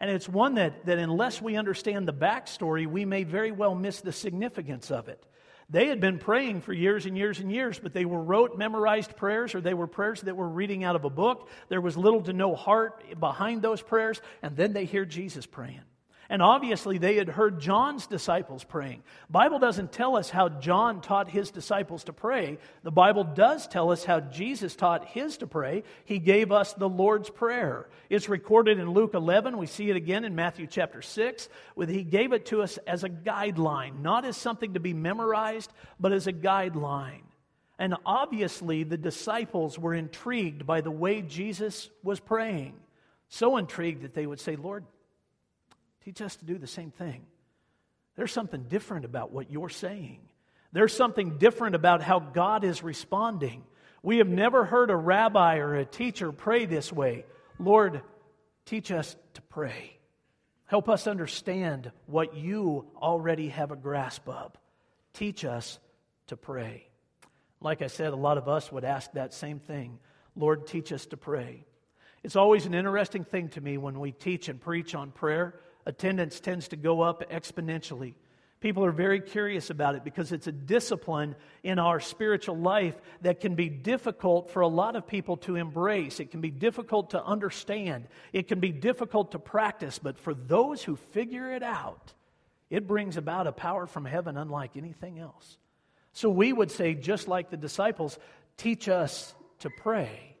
And 0.00 0.10
it's 0.10 0.28
one 0.28 0.54
that, 0.54 0.84
that, 0.86 0.98
unless 0.98 1.40
we 1.40 1.56
understand 1.56 2.06
the 2.06 2.12
backstory, 2.12 2.86
we 2.86 3.04
may 3.04 3.24
very 3.24 3.52
well 3.52 3.74
miss 3.74 4.00
the 4.00 4.12
significance 4.12 4.90
of 4.90 5.08
it. 5.08 5.22
They 5.68 5.88
had 5.88 6.00
been 6.00 6.18
praying 6.18 6.60
for 6.60 6.72
years 6.72 7.06
and 7.06 7.16
years 7.16 7.40
and 7.40 7.50
years, 7.50 7.78
but 7.80 7.92
they 7.92 8.04
were 8.04 8.22
rote, 8.22 8.56
memorized 8.56 9.16
prayers, 9.16 9.54
or 9.54 9.60
they 9.60 9.74
were 9.74 9.88
prayers 9.88 10.20
that 10.22 10.36
were 10.36 10.48
reading 10.48 10.84
out 10.84 10.94
of 10.94 11.04
a 11.04 11.10
book. 11.10 11.48
There 11.68 11.80
was 11.80 11.96
little 11.96 12.22
to 12.22 12.32
no 12.32 12.54
heart 12.54 13.18
behind 13.18 13.62
those 13.62 13.82
prayers, 13.82 14.20
and 14.42 14.56
then 14.56 14.72
they 14.72 14.84
hear 14.84 15.04
Jesus 15.04 15.44
praying. 15.44 15.82
And 16.28 16.42
obviously, 16.42 16.98
they 16.98 17.16
had 17.16 17.28
heard 17.28 17.60
John's 17.60 18.06
disciples 18.06 18.64
praying. 18.64 19.02
Bible 19.30 19.58
doesn't 19.58 19.92
tell 19.92 20.16
us 20.16 20.28
how 20.28 20.48
John 20.48 21.00
taught 21.00 21.30
his 21.30 21.50
disciples 21.50 22.04
to 22.04 22.12
pray. 22.12 22.58
The 22.82 22.90
Bible 22.90 23.24
does 23.24 23.68
tell 23.68 23.92
us 23.92 24.04
how 24.04 24.20
Jesus 24.20 24.74
taught 24.74 25.06
his 25.06 25.36
to 25.38 25.46
pray. 25.46 25.84
He 26.04 26.18
gave 26.18 26.50
us 26.50 26.72
the 26.72 26.88
Lord's 26.88 27.30
Prayer. 27.30 27.88
It's 28.10 28.28
recorded 28.28 28.78
in 28.78 28.90
Luke 28.90 29.14
11. 29.14 29.56
We 29.56 29.66
see 29.66 29.88
it 29.90 29.96
again 29.96 30.24
in 30.24 30.34
Matthew 30.34 30.66
chapter 30.66 31.00
6. 31.00 31.48
With 31.76 31.88
he 31.88 32.02
gave 32.02 32.32
it 32.32 32.46
to 32.46 32.62
us 32.62 32.78
as 32.86 33.04
a 33.04 33.08
guideline, 33.08 34.00
not 34.00 34.24
as 34.24 34.36
something 34.36 34.74
to 34.74 34.80
be 34.80 34.94
memorized, 34.94 35.72
but 36.00 36.12
as 36.12 36.26
a 36.26 36.32
guideline. 36.32 37.22
And 37.78 37.94
obviously, 38.04 38.84
the 38.84 38.96
disciples 38.96 39.78
were 39.78 39.94
intrigued 39.94 40.66
by 40.66 40.80
the 40.80 40.90
way 40.90 41.22
Jesus 41.22 41.90
was 42.02 42.20
praying. 42.20 42.74
So 43.28 43.56
intrigued 43.56 44.02
that 44.02 44.14
they 44.14 44.26
would 44.26 44.40
say, 44.40 44.56
Lord, 44.56 44.84
Teach 46.06 46.22
us 46.22 46.36
to 46.36 46.44
do 46.44 46.56
the 46.56 46.68
same 46.68 46.92
thing. 46.92 47.26
There's 48.14 48.30
something 48.30 48.62
different 48.68 49.04
about 49.04 49.32
what 49.32 49.50
you're 49.50 49.68
saying. 49.68 50.20
There's 50.70 50.94
something 50.94 51.38
different 51.38 51.74
about 51.74 52.00
how 52.00 52.20
God 52.20 52.62
is 52.62 52.84
responding. 52.84 53.64
We 54.04 54.18
have 54.18 54.28
never 54.28 54.64
heard 54.64 54.90
a 54.90 54.96
rabbi 54.96 55.56
or 55.56 55.74
a 55.74 55.84
teacher 55.84 56.30
pray 56.30 56.64
this 56.66 56.92
way. 56.92 57.24
Lord, 57.58 58.02
teach 58.66 58.92
us 58.92 59.16
to 59.34 59.42
pray. 59.42 59.98
Help 60.66 60.88
us 60.88 61.08
understand 61.08 61.90
what 62.06 62.36
you 62.36 62.86
already 62.96 63.48
have 63.48 63.72
a 63.72 63.76
grasp 63.76 64.28
of. 64.28 64.52
Teach 65.12 65.44
us 65.44 65.80
to 66.28 66.36
pray. 66.36 66.86
Like 67.60 67.82
I 67.82 67.88
said, 67.88 68.12
a 68.12 68.16
lot 68.16 68.38
of 68.38 68.46
us 68.48 68.70
would 68.70 68.84
ask 68.84 69.10
that 69.14 69.34
same 69.34 69.58
thing 69.58 69.98
Lord, 70.36 70.68
teach 70.68 70.92
us 70.92 71.04
to 71.06 71.16
pray. 71.16 71.64
It's 72.22 72.36
always 72.36 72.64
an 72.64 72.74
interesting 72.74 73.24
thing 73.24 73.48
to 73.50 73.60
me 73.60 73.76
when 73.76 73.98
we 73.98 74.12
teach 74.12 74.48
and 74.48 74.60
preach 74.60 74.94
on 74.94 75.10
prayer 75.10 75.58
attendance 75.86 76.40
tends 76.40 76.68
to 76.68 76.76
go 76.76 77.00
up 77.00 77.30
exponentially. 77.30 78.14
People 78.60 78.84
are 78.84 78.92
very 78.92 79.20
curious 79.20 79.70
about 79.70 79.94
it 79.94 80.04
because 80.04 80.32
it's 80.32 80.46
a 80.46 80.52
discipline 80.52 81.36
in 81.62 81.78
our 81.78 82.00
spiritual 82.00 82.56
life 82.56 82.94
that 83.20 83.40
can 83.40 83.54
be 83.54 83.68
difficult 83.68 84.50
for 84.50 84.60
a 84.62 84.68
lot 84.68 84.96
of 84.96 85.06
people 85.06 85.36
to 85.38 85.56
embrace. 85.56 86.20
It 86.20 86.30
can 86.30 86.40
be 86.40 86.50
difficult 86.50 87.10
to 87.10 87.22
understand. 87.22 88.08
It 88.32 88.48
can 88.48 88.58
be 88.58 88.72
difficult 88.72 89.32
to 89.32 89.38
practice. 89.38 89.98
But 89.98 90.18
for 90.18 90.34
those 90.34 90.82
who 90.82 90.96
figure 90.96 91.52
it 91.52 91.62
out, 91.62 92.14
it 92.70 92.86
brings 92.86 93.16
about 93.16 93.46
a 93.46 93.52
power 93.52 93.86
from 93.86 94.06
heaven 94.06 94.36
unlike 94.36 94.76
anything 94.76 95.18
else. 95.18 95.58
So 96.12 96.30
we 96.30 96.50
would 96.50 96.70
say, 96.70 96.94
just 96.94 97.28
like 97.28 97.50
the 97.50 97.58
disciples, 97.58 98.18
teach 98.56 98.88
us 98.88 99.34
to 99.60 99.68
pray. 99.68 100.34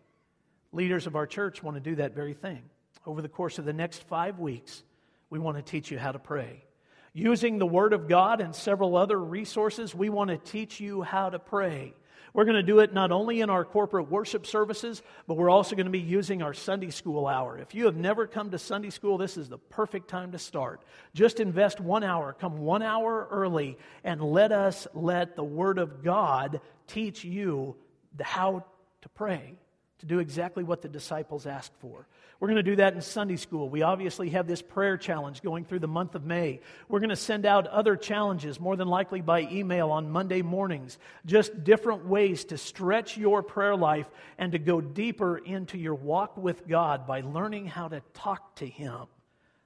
Leaders 0.72 1.06
of 1.06 1.16
our 1.16 1.26
church 1.26 1.62
want 1.62 1.76
to 1.76 1.82
do 1.82 1.96
that 1.96 2.14
very 2.14 2.34
thing. 2.34 2.62
Over 3.04 3.20
the 3.20 3.28
course 3.28 3.58
of 3.58 3.66
the 3.66 3.74
next 3.74 4.02
five 4.04 4.38
weeks, 4.38 4.82
we 5.30 5.38
want 5.38 5.56
to 5.56 5.62
teach 5.62 5.90
you 5.90 5.98
how 5.98 6.12
to 6.12 6.18
pray. 6.18 6.64
Using 7.12 7.58
the 7.58 7.66
Word 7.66 7.92
of 7.92 8.08
God 8.08 8.40
and 8.40 8.54
several 8.54 8.96
other 8.96 9.18
resources, 9.18 9.94
we 9.94 10.08
want 10.08 10.30
to 10.30 10.36
teach 10.36 10.80
you 10.80 11.02
how 11.02 11.30
to 11.30 11.38
pray. 11.38 11.94
We're 12.34 12.44
going 12.44 12.56
to 12.56 12.62
do 12.62 12.80
it 12.80 12.92
not 12.92 13.12
only 13.12 13.40
in 13.40 13.48
our 13.48 13.64
corporate 13.64 14.10
worship 14.10 14.46
services, 14.46 15.02
but 15.26 15.38
we're 15.38 15.48
also 15.48 15.74
going 15.74 15.86
to 15.86 15.90
be 15.90 16.00
using 16.00 16.42
our 16.42 16.52
Sunday 16.52 16.90
school 16.90 17.26
hour. 17.26 17.56
If 17.56 17.74
you 17.74 17.86
have 17.86 17.96
never 17.96 18.26
come 18.26 18.50
to 18.50 18.58
Sunday 18.58 18.90
school, 18.90 19.16
this 19.16 19.38
is 19.38 19.48
the 19.48 19.56
perfect 19.56 20.08
time 20.08 20.32
to 20.32 20.38
start. 20.38 20.82
Just 21.14 21.40
invest 21.40 21.80
one 21.80 22.04
hour, 22.04 22.34
come 22.38 22.58
one 22.58 22.82
hour 22.82 23.26
early, 23.30 23.78
and 24.04 24.20
let 24.20 24.52
us 24.52 24.86
let 24.92 25.34
the 25.34 25.44
Word 25.44 25.78
of 25.78 26.04
God 26.04 26.60
teach 26.86 27.24
you 27.24 27.76
how 28.20 28.66
to 29.00 29.08
pray, 29.08 29.54
to 30.00 30.06
do 30.06 30.18
exactly 30.18 30.62
what 30.62 30.82
the 30.82 30.88
disciples 30.88 31.46
asked 31.46 31.72
for. 31.78 32.06
We're 32.38 32.48
going 32.48 32.56
to 32.56 32.62
do 32.62 32.76
that 32.76 32.92
in 32.92 33.00
Sunday 33.00 33.36
school. 33.36 33.70
We 33.70 33.80
obviously 33.80 34.30
have 34.30 34.46
this 34.46 34.60
prayer 34.60 34.98
challenge 34.98 35.42
going 35.42 35.64
through 35.64 35.78
the 35.78 35.88
month 35.88 36.14
of 36.14 36.26
May. 36.26 36.60
We're 36.88 37.00
going 37.00 37.10
to 37.10 37.16
send 37.16 37.46
out 37.46 37.66
other 37.66 37.96
challenges, 37.96 38.60
more 38.60 38.76
than 38.76 38.88
likely 38.88 39.22
by 39.22 39.42
email 39.42 39.90
on 39.90 40.10
Monday 40.10 40.42
mornings, 40.42 40.98
just 41.24 41.64
different 41.64 42.04
ways 42.04 42.44
to 42.46 42.58
stretch 42.58 43.16
your 43.16 43.42
prayer 43.42 43.74
life 43.74 44.06
and 44.36 44.52
to 44.52 44.58
go 44.58 44.82
deeper 44.82 45.38
into 45.38 45.78
your 45.78 45.94
walk 45.94 46.36
with 46.36 46.68
God 46.68 47.06
by 47.06 47.22
learning 47.22 47.66
how 47.66 47.88
to 47.88 48.02
talk 48.12 48.54
to 48.56 48.66
Him. 48.66 49.06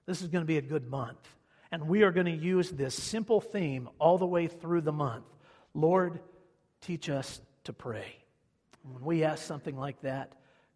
This 0.07 0.23
is 0.23 0.29
going 0.29 0.43
to 0.43 0.49
be 0.49 0.59
a 0.59 0.63
good 0.63 0.89
month. 0.89 1.29
And 1.73 1.89
we 1.89 2.03
are 2.03 2.13
going 2.13 2.27
to 2.27 2.33
use 2.33 2.71
this 2.71 2.95
simple 2.95 3.41
theme 3.41 3.89
all 3.99 4.19
the 4.19 4.27
way 4.27 4.47
through 4.47 4.83
the 4.83 4.93
month 4.93 5.25
Lord, 5.73 6.19
teach 6.81 7.09
us 7.09 7.41
to 7.63 7.73
pray. 7.73 8.17
When 8.83 9.05
we 9.05 9.23
ask 9.23 9.45
something 9.45 9.77
like 9.77 10.01
that, 10.03 10.33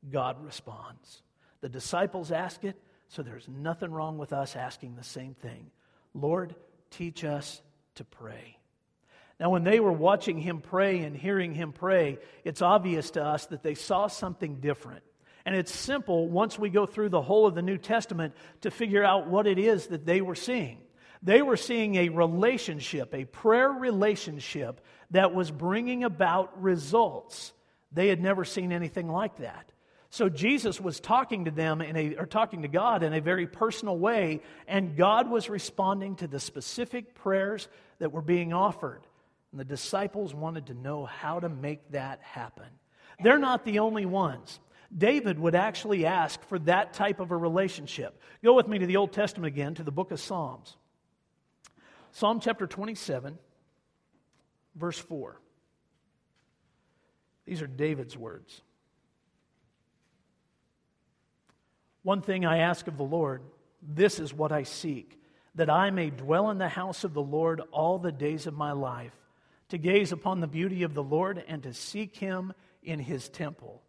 God 0.09 0.45
responds. 0.45 1.24
The 1.65 1.71
disciples 1.71 2.31
ask 2.31 2.63
it, 2.65 2.77
so 3.09 3.23
there's 3.23 3.49
nothing 3.49 3.91
wrong 3.91 4.19
with 4.19 4.35
us 4.35 4.55
asking 4.55 4.97
the 4.97 5.03
same 5.03 5.33
thing. 5.33 5.71
Lord, 6.13 6.55
teach 6.91 7.25
us 7.25 7.63
to 7.95 8.05
pray. 8.05 8.59
Now, 9.41 9.49
when 9.49 9.65
they 9.65 9.81
were 9.81 9.91
watching 9.91 10.37
him 10.37 10.61
pray 10.61 10.99
and 10.99 11.17
hearing 11.17 11.55
him 11.55 11.73
pray, 11.73 12.19
it's 12.45 12.61
obvious 12.61 13.13
to 13.13 13.25
us 13.25 13.47
that 13.47 13.63
they 13.63 13.75
saw 13.75 14.09
something 14.09 14.57
different. 14.57 15.05
And 15.47 15.57
it's 15.57 15.75
simple 15.75 16.29
once 16.29 16.59
we 16.59 16.69
go 16.69 16.85
through 16.85 17.09
the 17.09 17.23
whole 17.23 17.47
of 17.47 17.55
the 17.55 17.63
New 17.63 17.79
Testament 17.79 18.35
to 18.61 18.71
figure 18.71 19.03
out 19.03 19.29
what 19.29 19.47
it 19.47 19.59
is 19.59 19.87
that 19.87 20.05
they 20.05 20.21
were 20.21 20.35
seeing. 20.35 20.83
They 21.23 21.41
were 21.41 21.57
seeing 21.57 21.95
a 21.95 22.11
relationship, 22.11 23.15
a 23.15 23.25
prayer 23.25 23.71
relationship 23.71 24.83
that 25.13 25.35
was 25.35 25.51
bringing 25.51 26.05
about 26.05 26.61
results. 26.63 27.55
They 27.91 28.09
had 28.09 28.21
never 28.21 28.45
seen 28.45 28.71
anything 28.71 29.09
like 29.09 29.39
that. 29.39 29.71
So 30.15 30.29
Jesus 30.29 30.81
was 30.81 31.01
talking 31.01 31.47
to 31.47 31.51
them 31.51 31.81
in 31.81 31.97
a, 31.97 32.15
or 32.15 32.25
talking 32.25 32.63
to 32.63 32.69
God 32.69 33.03
in 33.03 33.13
a 33.13 33.21
very 33.21 33.49
personal 33.49 33.99
way, 33.99 34.43
and 34.69 34.97
God 34.97 35.29
was 35.29 35.49
responding 35.49 36.15
to 36.17 36.29
the 36.29 36.39
specific 36.39 37.17
prayers 37.17 37.67
that 37.99 38.13
were 38.13 38.23
being 38.23 38.53
offered. 38.53 39.01
And 39.51 39.59
the 39.59 39.65
disciples 39.65 40.33
wanted 40.33 40.67
to 40.67 40.75
know 40.75 41.05
how 41.05 41.41
to 41.41 41.49
make 41.49 41.91
that 41.91 42.21
happen. 42.23 42.69
They're 43.25 43.41
not 43.41 43.65
the 43.65 43.81
only 43.81 44.07
ones. 44.07 44.61
David 44.97 45.37
would 45.41 45.57
actually 45.57 46.07
ask 46.07 46.41
for 46.45 46.61
that 46.61 46.93
type 46.93 47.19
of 47.19 47.33
a 47.33 47.37
relationship. 47.37 48.17
Go 48.45 48.55
with 48.55 48.69
me 48.69 48.79
to 48.79 48.87
the 48.87 48.99
Old 48.99 49.13
Testament 49.13 49.53
again, 49.53 49.75
to 49.75 49.83
the 49.83 49.91
book 49.91 50.13
of 50.13 50.21
Psalms. 50.21 50.77
Psalm 52.13 52.39
chapter 52.39 52.69
27, 52.69 53.37
verse 54.77 54.97
4. 54.97 55.41
These 57.47 57.63
are 57.63 57.67
David's 57.67 58.17
words. 58.17 58.63
One 62.05 62.21
thing 62.21 62.45
I 62.45 62.59
ask 62.59 62.87
of 62.87 62.99
the 62.99 63.03
Lord, 63.03 63.43
this 63.83 64.21
is 64.21 64.33
what 64.33 64.53
I 64.53 64.63
seek, 64.63 65.19
that 65.55 65.71
I 65.71 65.91
may 65.91 66.11
dwell 66.11 66.51
in 66.51 66.59
the 66.59 66.69
house 66.69 67.03
of 67.03 67.15
the 67.15 67.23
Lord 67.23 67.63
all 67.73 67.99
the 67.99 68.13
days 68.13 68.47
of 68.47 68.55
my 68.55 68.73
life, 68.73 69.17
to 69.71 69.79
gaze 69.79 70.13
upon 70.13 70.41
the 70.41 70.47
beauty 70.47 70.83
of 70.83 70.93
the 70.93 71.03
Lord 71.03 71.43
and 71.49 71.63
to 71.63 71.73
seek 71.73 72.17
him 72.17 72.53
in 72.83 73.01
his 73.01 73.31
temple. 73.31 73.83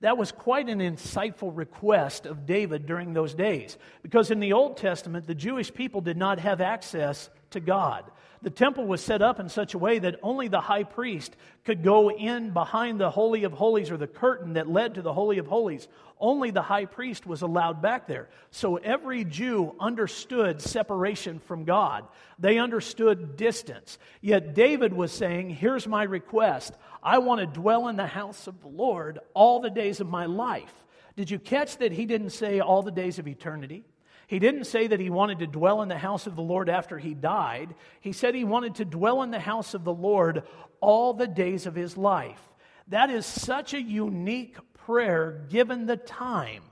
That 0.00 0.16
was 0.16 0.32
quite 0.32 0.68
an 0.68 0.78
insightful 0.78 1.54
request 1.54 2.24
of 2.24 2.46
David 2.46 2.86
during 2.86 3.12
those 3.12 3.34
days, 3.34 3.76
because 4.02 4.30
in 4.30 4.40
the 4.40 4.54
Old 4.54 4.78
Testament, 4.78 5.26
the 5.26 5.34
Jewish 5.34 5.72
people 5.72 6.00
did 6.00 6.16
not 6.16 6.38
have 6.38 6.60
access 6.60 7.28
to 7.50 7.60
God. 7.60 8.10
The 8.42 8.50
temple 8.50 8.86
was 8.86 9.02
set 9.02 9.20
up 9.20 9.38
in 9.38 9.50
such 9.50 9.74
a 9.74 9.78
way 9.78 9.98
that 9.98 10.18
only 10.22 10.48
the 10.48 10.62
high 10.62 10.84
priest 10.84 11.36
could 11.64 11.82
go 11.82 12.10
in 12.10 12.52
behind 12.52 12.98
the 12.98 13.10
Holy 13.10 13.44
of 13.44 13.52
Holies 13.52 13.90
or 13.90 13.98
the 13.98 14.06
curtain 14.06 14.54
that 14.54 14.70
led 14.70 14.94
to 14.94 15.02
the 15.02 15.12
Holy 15.12 15.36
of 15.36 15.46
Holies. 15.46 15.88
Only 16.18 16.50
the 16.50 16.62
high 16.62 16.86
priest 16.86 17.26
was 17.26 17.42
allowed 17.42 17.82
back 17.82 18.06
there. 18.06 18.30
So 18.50 18.76
every 18.76 19.24
Jew 19.24 19.74
understood 19.78 20.62
separation 20.62 21.38
from 21.38 21.64
God. 21.64 22.06
They 22.38 22.58
understood 22.58 23.36
distance. 23.36 23.98
Yet 24.22 24.54
David 24.54 24.94
was 24.94 25.12
saying, 25.12 25.50
Here's 25.50 25.86
my 25.86 26.04
request. 26.04 26.74
I 27.02 27.18
want 27.18 27.40
to 27.40 27.46
dwell 27.46 27.88
in 27.88 27.96
the 27.96 28.06
house 28.06 28.46
of 28.46 28.60
the 28.60 28.68
Lord 28.68 29.18
all 29.34 29.60
the 29.60 29.70
days 29.70 30.00
of 30.00 30.08
my 30.08 30.26
life. 30.26 30.72
Did 31.16 31.30
you 31.30 31.38
catch 31.38 31.78
that 31.78 31.92
he 31.92 32.06
didn't 32.06 32.30
say 32.30 32.60
all 32.60 32.82
the 32.82 32.90
days 32.90 33.18
of 33.18 33.26
eternity? 33.26 33.84
He 34.26 34.38
didn't 34.38 34.64
say 34.64 34.86
that 34.86 35.00
he 35.00 35.10
wanted 35.10 35.40
to 35.40 35.46
dwell 35.46 35.82
in 35.82 35.88
the 35.88 35.98
house 35.98 36.26
of 36.26 36.36
the 36.36 36.42
Lord 36.42 36.68
after 36.68 36.98
he 36.98 37.14
died. 37.14 37.74
He 38.00 38.12
said 38.12 38.34
he 38.34 38.44
wanted 38.44 38.76
to 38.76 38.84
dwell 38.84 39.22
in 39.22 39.32
the 39.32 39.40
house 39.40 39.74
of 39.74 39.82
the 39.82 39.92
Lord 39.92 40.44
all 40.80 41.14
the 41.14 41.26
days 41.26 41.66
of 41.66 41.74
his 41.74 41.96
life. 41.96 42.40
That 42.88 43.10
is 43.10 43.26
such 43.26 43.74
a 43.74 43.82
unique 43.82 44.56
prayer 44.74 45.44
given 45.48 45.86
the 45.86 45.96
time 45.96 46.62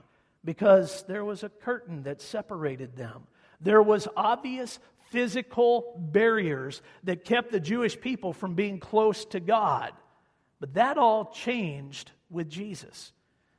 because 0.45 1.03
there 1.03 1.25
was 1.25 1.43
a 1.43 1.49
curtain 1.49 2.03
that 2.03 2.21
separated 2.21 2.95
them. 2.95 3.23
There 3.59 3.83
was 3.83 4.07
obvious 4.15 4.79
physical 5.09 5.95
barriers 5.97 6.81
that 7.03 7.25
kept 7.25 7.51
the 7.51 7.59
Jewish 7.59 7.99
people 7.99 8.31
from 8.31 8.55
being 8.55 8.79
close 8.79 9.25
to 9.25 9.39
God. 9.39 9.91
But 10.59 10.73
that 10.75 10.97
all 10.97 11.25
changed 11.25 12.11
with 12.29 12.49
Jesus. 12.49 13.11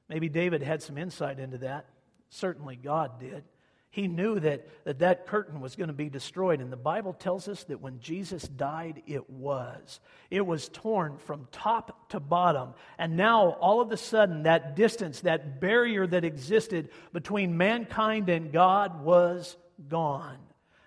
Maybe 0.08 0.28
David 0.28 0.62
had 0.62 0.82
some 0.82 0.98
insight 0.98 1.38
into 1.38 1.58
that. 1.58 1.86
Certainly 2.28 2.76
God 2.76 3.18
did. 3.20 3.44
He 3.92 4.06
knew 4.06 4.38
that, 4.38 4.68
that 4.84 5.00
that 5.00 5.26
curtain 5.26 5.60
was 5.60 5.74
going 5.74 5.88
to 5.88 5.94
be 5.94 6.08
destroyed. 6.08 6.60
And 6.60 6.70
the 6.72 6.76
Bible 6.76 7.12
tells 7.12 7.48
us 7.48 7.64
that 7.64 7.80
when 7.80 7.98
Jesus 7.98 8.44
died, 8.44 9.02
it 9.06 9.28
was. 9.28 9.98
It 10.30 10.46
was 10.46 10.68
torn 10.68 11.18
from 11.18 11.48
top 11.50 12.10
to 12.10 12.20
bottom. 12.20 12.74
And 12.98 13.16
now, 13.16 13.50
all 13.60 13.80
of 13.80 13.90
a 13.90 13.96
sudden, 13.96 14.44
that 14.44 14.76
distance, 14.76 15.20
that 15.20 15.60
barrier 15.60 16.06
that 16.06 16.24
existed 16.24 16.90
between 17.12 17.56
mankind 17.56 18.28
and 18.28 18.52
God 18.52 19.02
was 19.02 19.56
gone. 19.88 20.38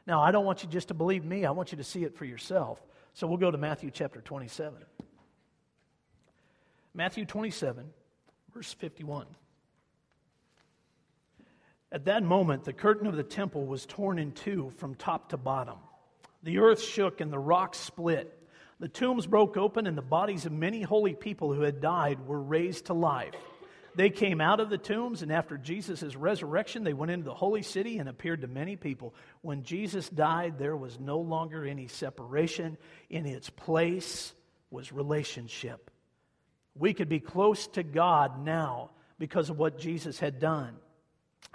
Now, 0.07 0.21
I 0.21 0.31
don't 0.31 0.45
want 0.45 0.63
you 0.63 0.69
just 0.69 0.87
to 0.87 0.93
believe 0.93 1.25
me, 1.25 1.45
I 1.45 1.51
want 1.51 1.73
you 1.73 1.79
to 1.79 1.83
see 1.83 2.05
it 2.05 2.15
for 2.15 2.23
yourself. 2.23 2.81
So 3.13 3.27
we'll 3.27 3.37
go 3.37 3.51
to 3.51 3.57
Matthew 3.57 3.91
chapter 3.91 4.21
27. 4.21 4.81
Matthew 6.95 7.25
27, 7.25 7.85
verse 8.53 8.73
51. 8.73 9.25
At 11.91 12.05
that 12.05 12.23
moment, 12.23 12.63
the 12.63 12.73
curtain 12.73 13.07
of 13.07 13.15
the 13.15 13.23
temple 13.23 13.65
was 13.65 13.85
torn 13.85 14.19
in 14.19 14.31
two 14.31 14.71
from 14.77 14.95
top 14.95 15.29
to 15.29 15.37
bottom. 15.37 15.77
The 16.43 16.59
earth 16.59 16.81
shook 16.81 17.21
and 17.21 17.31
the 17.31 17.39
rocks 17.39 17.79
split. 17.79 18.39
The 18.79 18.87
tombs 18.87 19.27
broke 19.27 19.57
open, 19.57 19.87
and 19.87 19.97
the 19.97 20.01
bodies 20.01 20.45
of 20.45 20.51
many 20.51 20.81
holy 20.81 21.13
people 21.13 21.53
who 21.53 21.61
had 21.61 21.81
died 21.81 22.27
were 22.27 22.41
raised 22.41 22.85
to 22.85 22.93
life. 22.93 23.35
They 23.95 24.09
came 24.09 24.41
out 24.41 24.59
of 24.59 24.69
the 24.69 24.77
tombs, 24.77 25.21
and 25.21 25.31
after 25.31 25.57
Jesus' 25.57 26.15
resurrection, 26.15 26.83
they 26.83 26.93
went 26.93 27.11
into 27.11 27.25
the 27.25 27.33
holy 27.33 27.61
city 27.61 27.99
and 27.99 28.09
appeared 28.09 28.41
to 28.41 28.47
many 28.47 28.75
people. 28.75 29.13
When 29.41 29.63
Jesus 29.63 30.09
died, 30.09 30.57
there 30.57 30.75
was 30.75 30.99
no 30.99 31.19
longer 31.19 31.63
any 31.63 31.87
separation. 31.87 32.77
In 33.09 33.25
its 33.25 33.49
place 33.49 34.33
was 34.71 34.91
relationship. 34.91 35.91
We 36.75 36.93
could 36.93 37.09
be 37.09 37.19
close 37.19 37.67
to 37.67 37.83
God 37.83 38.43
now 38.43 38.91
because 39.19 39.49
of 39.49 39.57
what 39.57 39.79
Jesus 39.79 40.19
had 40.19 40.39
done. 40.39 40.75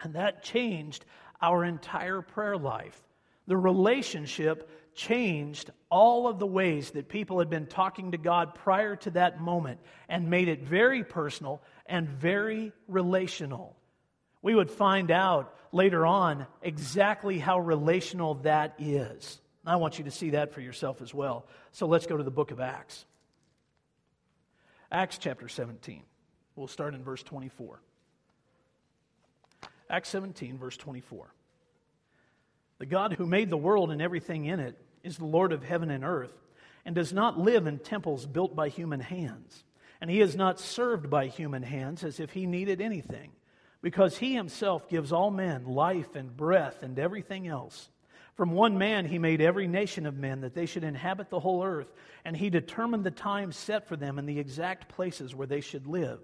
And 0.02 0.14
that 0.14 0.42
changed 0.42 1.04
our 1.40 1.64
entire 1.64 2.22
prayer 2.22 2.56
life. 2.56 3.00
The 3.46 3.56
relationship 3.56 4.70
changed 4.94 5.70
all 5.90 6.28
of 6.28 6.38
the 6.38 6.46
ways 6.46 6.90
that 6.90 7.08
people 7.08 7.38
had 7.38 7.48
been 7.48 7.66
talking 7.66 8.12
to 8.12 8.18
God 8.18 8.54
prior 8.54 8.96
to 8.96 9.10
that 9.12 9.40
moment 9.40 9.80
and 10.08 10.28
made 10.28 10.48
it 10.48 10.62
very 10.62 11.04
personal 11.04 11.62
and 11.86 12.08
very 12.08 12.72
relational. 12.88 13.76
We 14.42 14.54
would 14.54 14.70
find 14.70 15.10
out 15.10 15.54
later 15.72 16.06
on 16.06 16.46
exactly 16.62 17.38
how 17.38 17.58
relational 17.60 18.34
that 18.36 18.74
is. 18.78 19.40
I 19.64 19.76
want 19.76 19.98
you 19.98 20.04
to 20.04 20.10
see 20.10 20.30
that 20.30 20.52
for 20.52 20.60
yourself 20.60 21.02
as 21.02 21.12
well. 21.12 21.46
So 21.72 21.86
let's 21.86 22.06
go 22.06 22.16
to 22.16 22.24
the 22.24 22.30
book 22.30 22.50
of 22.50 22.60
Acts. 22.60 23.04
Acts 24.90 25.18
chapter 25.18 25.48
17. 25.48 26.02
We'll 26.56 26.66
start 26.66 26.94
in 26.94 27.04
verse 27.04 27.22
24. 27.22 27.80
Acts 29.90 30.08
17, 30.08 30.58
verse 30.58 30.76
24. 30.76 31.32
The 32.78 32.86
God 32.86 33.12
who 33.14 33.26
made 33.26 33.50
the 33.50 33.56
world 33.56 33.90
and 33.90 34.00
everything 34.00 34.46
in 34.46 34.60
it 34.60 34.78
is 35.02 35.18
the 35.18 35.24
Lord 35.24 35.52
of 35.52 35.62
heaven 35.62 35.90
and 35.90 36.04
earth, 36.04 36.32
and 36.84 36.94
does 36.94 37.12
not 37.12 37.38
live 37.38 37.66
in 37.66 37.78
temples 37.78 38.26
built 38.26 38.56
by 38.56 38.68
human 38.68 39.00
hands. 39.00 39.64
And 40.00 40.10
he 40.10 40.20
is 40.20 40.36
not 40.36 40.60
served 40.60 41.10
by 41.10 41.26
human 41.26 41.62
hands 41.62 42.04
as 42.04 42.20
if 42.20 42.30
he 42.30 42.46
needed 42.46 42.80
anything, 42.80 43.32
because 43.82 44.18
he 44.18 44.34
himself 44.34 44.88
gives 44.88 45.12
all 45.12 45.30
men 45.30 45.66
life 45.66 46.14
and 46.14 46.36
breath 46.36 46.82
and 46.82 46.98
everything 46.98 47.46
else. 47.46 47.90
From 48.38 48.52
one 48.52 48.78
man 48.78 49.04
he 49.04 49.18
made 49.18 49.40
every 49.40 49.66
nation 49.66 50.06
of 50.06 50.16
men 50.16 50.42
that 50.42 50.54
they 50.54 50.64
should 50.64 50.84
inhabit 50.84 51.28
the 51.28 51.40
whole 51.40 51.64
earth, 51.64 51.92
and 52.24 52.36
he 52.36 52.50
determined 52.50 53.02
the 53.02 53.10
time 53.10 53.50
set 53.50 53.88
for 53.88 53.96
them 53.96 54.16
and 54.16 54.28
the 54.28 54.38
exact 54.38 54.88
places 54.88 55.34
where 55.34 55.48
they 55.48 55.60
should 55.60 55.88
live. 55.88 56.20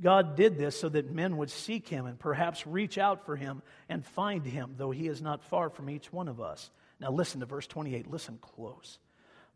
God 0.00 0.36
did 0.36 0.56
this 0.56 0.78
so 0.78 0.88
that 0.88 1.10
men 1.10 1.36
would 1.36 1.50
seek 1.50 1.88
him 1.88 2.06
and 2.06 2.16
perhaps 2.16 2.64
reach 2.64 2.96
out 2.96 3.26
for 3.26 3.34
him 3.34 3.62
and 3.88 4.06
find 4.06 4.46
him, 4.46 4.76
though 4.76 4.92
he 4.92 5.08
is 5.08 5.20
not 5.20 5.42
far 5.42 5.68
from 5.68 5.90
each 5.90 6.12
one 6.12 6.28
of 6.28 6.40
us. 6.40 6.70
Now, 7.00 7.10
listen 7.10 7.40
to 7.40 7.46
verse 7.46 7.66
28. 7.66 8.08
Listen 8.08 8.38
close. 8.40 9.00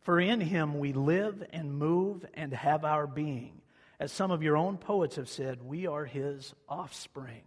For 0.01 0.19
in 0.19 0.41
him 0.41 0.81
we 0.81 0.93
live 0.93 1.45
and 1.53 1.73
move 1.73 2.27
and 2.35 2.53
have 2.53 2.85
our 2.85 3.07
being. 3.07 3.61
As 4.01 4.11
some 4.11 4.33
of 4.33 4.43
your 4.43 4.57
own 4.57 4.77
poets 4.77 5.15
have 5.15 5.29
said, 5.29 5.63
we 5.63 5.87
are 5.87 6.05
his 6.05 6.53
offspring. 6.69 7.45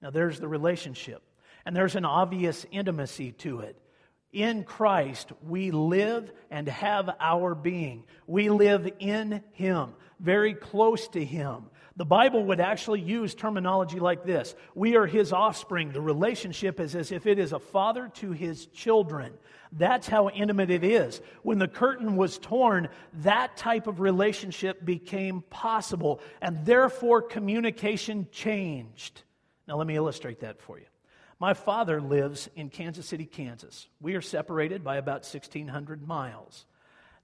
Now, 0.00 0.10
there's 0.10 0.38
the 0.38 0.46
relationship, 0.46 1.24
and 1.64 1.74
there's 1.74 1.96
an 1.96 2.04
obvious 2.04 2.66
intimacy 2.70 3.32
to 3.32 3.60
it. 3.60 3.76
In 4.32 4.64
Christ, 4.64 5.30
we 5.46 5.70
live 5.70 6.32
and 6.50 6.66
have 6.66 7.10
our 7.20 7.54
being. 7.54 8.04
We 8.26 8.48
live 8.48 8.90
in 8.98 9.42
him, 9.52 9.90
very 10.18 10.54
close 10.54 11.06
to 11.08 11.22
him. 11.22 11.64
The 11.96 12.06
Bible 12.06 12.46
would 12.46 12.60
actually 12.60 13.00
use 13.00 13.34
terminology 13.34 14.00
like 14.00 14.24
this 14.24 14.54
We 14.74 14.96
are 14.96 15.06
his 15.06 15.32
offspring. 15.32 15.92
The 15.92 16.00
relationship 16.00 16.80
is 16.80 16.94
as 16.94 17.12
if 17.12 17.26
it 17.26 17.38
is 17.38 17.52
a 17.52 17.58
father 17.58 18.10
to 18.14 18.32
his 18.32 18.66
children. 18.66 19.34
That's 19.72 20.06
how 20.06 20.28
intimate 20.28 20.70
it 20.70 20.84
is. 20.84 21.20
When 21.42 21.58
the 21.58 21.68
curtain 21.68 22.16
was 22.16 22.38
torn, 22.38 22.88
that 23.20 23.56
type 23.56 23.86
of 23.86 24.00
relationship 24.00 24.84
became 24.84 25.42
possible, 25.48 26.20
and 26.40 26.64
therefore 26.64 27.22
communication 27.22 28.28
changed. 28.30 29.22
Now, 29.66 29.76
let 29.76 29.86
me 29.86 29.96
illustrate 29.96 30.40
that 30.40 30.60
for 30.60 30.78
you. 30.78 30.84
My 31.42 31.54
father 31.54 32.00
lives 32.00 32.48
in 32.54 32.68
Kansas 32.70 33.04
City, 33.04 33.26
Kansas. 33.26 33.88
We 34.00 34.14
are 34.14 34.20
separated 34.20 34.84
by 34.84 34.98
about 34.98 35.24
1,600 35.24 36.06
miles. 36.06 36.66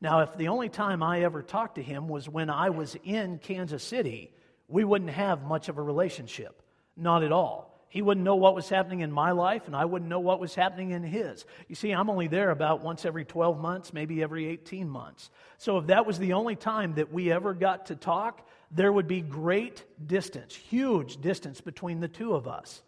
Now, 0.01 0.23
if 0.23 0.37
the 0.37 0.49
only 0.49 0.69
time 0.69 1.05
I 1.05 1.23
ever 1.23 1.41
talked 1.41 1.77
to 1.77 1.85
him 1.85 2.09
was 2.09 2.29
when 2.29 2.51
I 2.51 2.71
was 2.71 2.97
in 3.05 3.39
Kansas 3.39 3.85
City, 3.85 4.33
we 4.67 4.83
wouldn't 4.83 5.13
have 5.13 5.45
much 5.45 5.69
of 5.69 5.79
a 5.79 5.83
relationship. 5.83 6.63
Not 6.97 7.23
at 7.23 7.31
all. 7.31 7.81
He 7.91 8.03
wouldn't 8.03 8.25
know 8.25 8.35
what 8.35 8.57
was 8.57 8.69
happening 8.69 9.03
in 9.03 9.13
my 9.13 9.31
life, 9.31 9.69
and 9.69 9.77
I 9.77 9.85
wouldn't 9.85 10.11
know 10.11 10.19
what 10.19 10.41
was 10.41 10.53
happening 10.53 10.91
in 10.91 11.05
his. 11.05 11.45
You 11.69 11.77
see, 11.77 11.93
I'm 11.93 12.11
only 12.11 12.27
there 12.27 12.51
about 12.51 12.83
once 12.83 13.05
every 13.05 13.25
12 13.25 13.61
months, 13.61 13.93
maybe 13.93 14.21
every 14.21 14.49
18 14.49 14.89
months. 14.89 15.31
So 15.59 15.79
if 15.79 15.87
that 15.87 16.07
was 16.07 16.19
the 16.19 16.33
only 16.33 16.57
time 16.57 16.95
that 16.95 17.13
we 17.13 17.31
ever 17.31 17.55
got 17.55 17.87
to 17.87 17.95
talk, 17.95 18.49
there 18.73 18.93
would 18.93 19.07
be 19.07 19.21
great 19.21 19.85
distance, 20.05 20.57
huge 20.57 21.21
distance 21.21 21.61
between 21.61 22.01
the 22.01 22.09
two 22.09 22.35
of 22.35 22.49
us. 22.49 22.83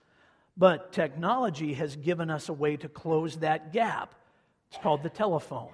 But 0.60 0.92
technology 0.92 1.72
has 1.72 1.96
given 1.96 2.28
us 2.28 2.50
a 2.50 2.52
way 2.52 2.76
to 2.76 2.88
close 2.90 3.38
that 3.38 3.72
gap. 3.72 4.14
It's 4.70 4.78
called 4.82 5.02
the 5.02 5.08
telephone. 5.08 5.72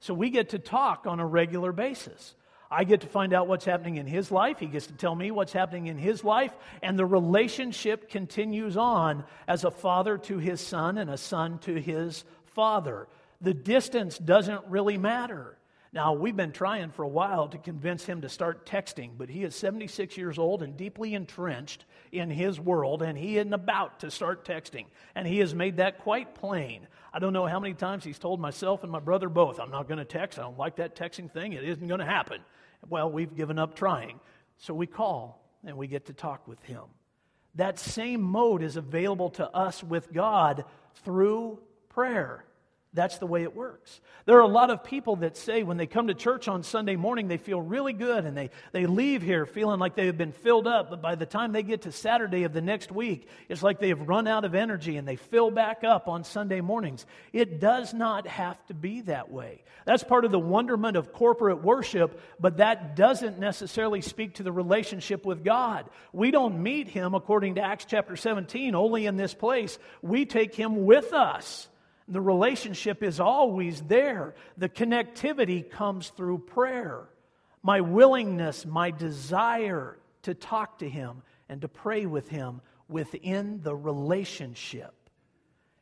So 0.00 0.14
we 0.14 0.30
get 0.30 0.48
to 0.48 0.58
talk 0.58 1.06
on 1.06 1.20
a 1.20 1.26
regular 1.26 1.72
basis. 1.72 2.34
I 2.70 2.84
get 2.84 3.02
to 3.02 3.06
find 3.06 3.34
out 3.34 3.48
what's 3.48 3.66
happening 3.66 3.98
in 3.98 4.06
his 4.06 4.30
life. 4.30 4.58
He 4.60 4.66
gets 4.66 4.86
to 4.86 4.94
tell 4.94 5.14
me 5.14 5.30
what's 5.30 5.52
happening 5.52 5.88
in 5.88 5.98
his 5.98 6.24
life. 6.24 6.52
And 6.82 6.98
the 6.98 7.04
relationship 7.04 8.08
continues 8.08 8.78
on 8.78 9.24
as 9.46 9.64
a 9.64 9.70
father 9.70 10.16
to 10.16 10.38
his 10.38 10.62
son 10.62 10.96
and 10.96 11.10
a 11.10 11.18
son 11.18 11.58
to 11.58 11.74
his 11.74 12.24
father. 12.46 13.08
The 13.42 13.52
distance 13.52 14.16
doesn't 14.16 14.64
really 14.68 14.96
matter. 14.96 15.58
Now, 15.94 16.12
we've 16.12 16.34
been 16.34 16.50
trying 16.50 16.90
for 16.90 17.04
a 17.04 17.08
while 17.08 17.46
to 17.46 17.56
convince 17.56 18.04
him 18.04 18.22
to 18.22 18.28
start 18.28 18.66
texting, 18.66 19.12
but 19.16 19.28
he 19.28 19.44
is 19.44 19.54
76 19.54 20.16
years 20.16 20.40
old 20.40 20.64
and 20.64 20.76
deeply 20.76 21.14
entrenched 21.14 21.84
in 22.10 22.30
his 22.30 22.58
world, 22.58 23.00
and 23.00 23.16
he 23.16 23.38
isn't 23.38 23.52
about 23.52 24.00
to 24.00 24.10
start 24.10 24.44
texting. 24.44 24.86
And 25.14 25.24
he 25.24 25.38
has 25.38 25.54
made 25.54 25.76
that 25.76 25.98
quite 25.98 26.34
plain. 26.34 26.88
I 27.12 27.20
don't 27.20 27.32
know 27.32 27.46
how 27.46 27.60
many 27.60 27.74
times 27.74 28.02
he's 28.02 28.18
told 28.18 28.40
myself 28.40 28.82
and 28.82 28.90
my 28.90 28.98
brother 28.98 29.28
both, 29.28 29.60
I'm 29.60 29.70
not 29.70 29.86
going 29.86 29.98
to 29.98 30.04
text. 30.04 30.36
I 30.36 30.42
don't 30.42 30.58
like 30.58 30.76
that 30.76 30.96
texting 30.96 31.30
thing. 31.30 31.52
It 31.52 31.62
isn't 31.62 31.86
going 31.86 32.00
to 32.00 32.06
happen. 32.06 32.40
Well, 32.88 33.08
we've 33.08 33.36
given 33.36 33.60
up 33.60 33.76
trying. 33.76 34.18
So 34.58 34.74
we 34.74 34.88
call 34.88 35.48
and 35.64 35.76
we 35.76 35.86
get 35.86 36.06
to 36.06 36.12
talk 36.12 36.48
with 36.48 36.60
him. 36.64 36.82
That 37.54 37.78
same 37.78 38.20
mode 38.20 38.64
is 38.64 38.76
available 38.76 39.30
to 39.30 39.48
us 39.48 39.80
with 39.80 40.12
God 40.12 40.64
through 41.04 41.60
prayer. 41.88 42.44
That's 42.94 43.18
the 43.18 43.26
way 43.26 43.42
it 43.42 43.56
works. 43.56 44.00
There 44.24 44.36
are 44.36 44.42
a 44.42 44.46
lot 44.46 44.70
of 44.70 44.84
people 44.84 45.16
that 45.16 45.36
say 45.36 45.64
when 45.64 45.76
they 45.76 45.86
come 45.86 46.06
to 46.06 46.14
church 46.14 46.46
on 46.46 46.62
Sunday 46.62 46.94
morning, 46.94 47.26
they 47.26 47.38
feel 47.38 47.60
really 47.60 47.92
good 47.92 48.24
and 48.24 48.36
they, 48.36 48.50
they 48.70 48.86
leave 48.86 49.20
here 49.20 49.46
feeling 49.46 49.80
like 49.80 49.96
they 49.96 50.06
have 50.06 50.16
been 50.16 50.30
filled 50.30 50.68
up. 50.68 50.90
But 50.90 51.02
by 51.02 51.16
the 51.16 51.26
time 51.26 51.50
they 51.50 51.64
get 51.64 51.82
to 51.82 51.92
Saturday 51.92 52.44
of 52.44 52.52
the 52.52 52.62
next 52.62 52.92
week, 52.92 53.28
it's 53.48 53.64
like 53.64 53.80
they 53.80 53.88
have 53.88 54.08
run 54.08 54.28
out 54.28 54.44
of 54.44 54.54
energy 54.54 54.96
and 54.96 55.08
they 55.08 55.16
fill 55.16 55.50
back 55.50 55.82
up 55.82 56.06
on 56.06 56.22
Sunday 56.22 56.60
mornings. 56.60 57.04
It 57.32 57.58
does 57.58 57.92
not 57.92 58.28
have 58.28 58.64
to 58.66 58.74
be 58.74 59.00
that 59.02 59.28
way. 59.28 59.64
That's 59.86 60.04
part 60.04 60.24
of 60.24 60.30
the 60.30 60.38
wonderment 60.38 60.96
of 60.96 61.12
corporate 61.12 61.64
worship, 61.64 62.20
but 62.38 62.58
that 62.58 62.94
doesn't 62.94 63.40
necessarily 63.40 64.02
speak 64.02 64.34
to 64.34 64.44
the 64.44 64.52
relationship 64.52 65.26
with 65.26 65.42
God. 65.42 65.90
We 66.12 66.30
don't 66.30 66.62
meet 66.62 66.86
Him, 66.86 67.14
according 67.14 67.56
to 67.56 67.60
Acts 67.60 67.86
chapter 67.86 68.14
17, 68.14 68.76
only 68.76 69.06
in 69.06 69.16
this 69.16 69.34
place. 69.34 69.78
We 70.00 70.26
take 70.26 70.54
Him 70.54 70.86
with 70.86 71.12
us. 71.12 71.68
The 72.08 72.20
relationship 72.20 73.02
is 73.02 73.18
always 73.20 73.80
there. 73.82 74.34
The 74.58 74.68
connectivity 74.68 75.68
comes 75.68 76.10
through 76.10 76.38
prayer. 76.38 77.08
My 77.62 77.80
willingness, 77.80 78.66
my 78.66 78.90
desire 78.90 79.98
to 80.22 80.34
talk 80.34 80.78
to 80.80 80.88
Him 80.88 81.22
and 81.48 81.62
to 81.62 81.68
pray 81.68 82.04
with 82.04 82.28
Him 82.28 82.60
within 82.88 83.62
the 83.62 83.74
relationship. 83.74 84.92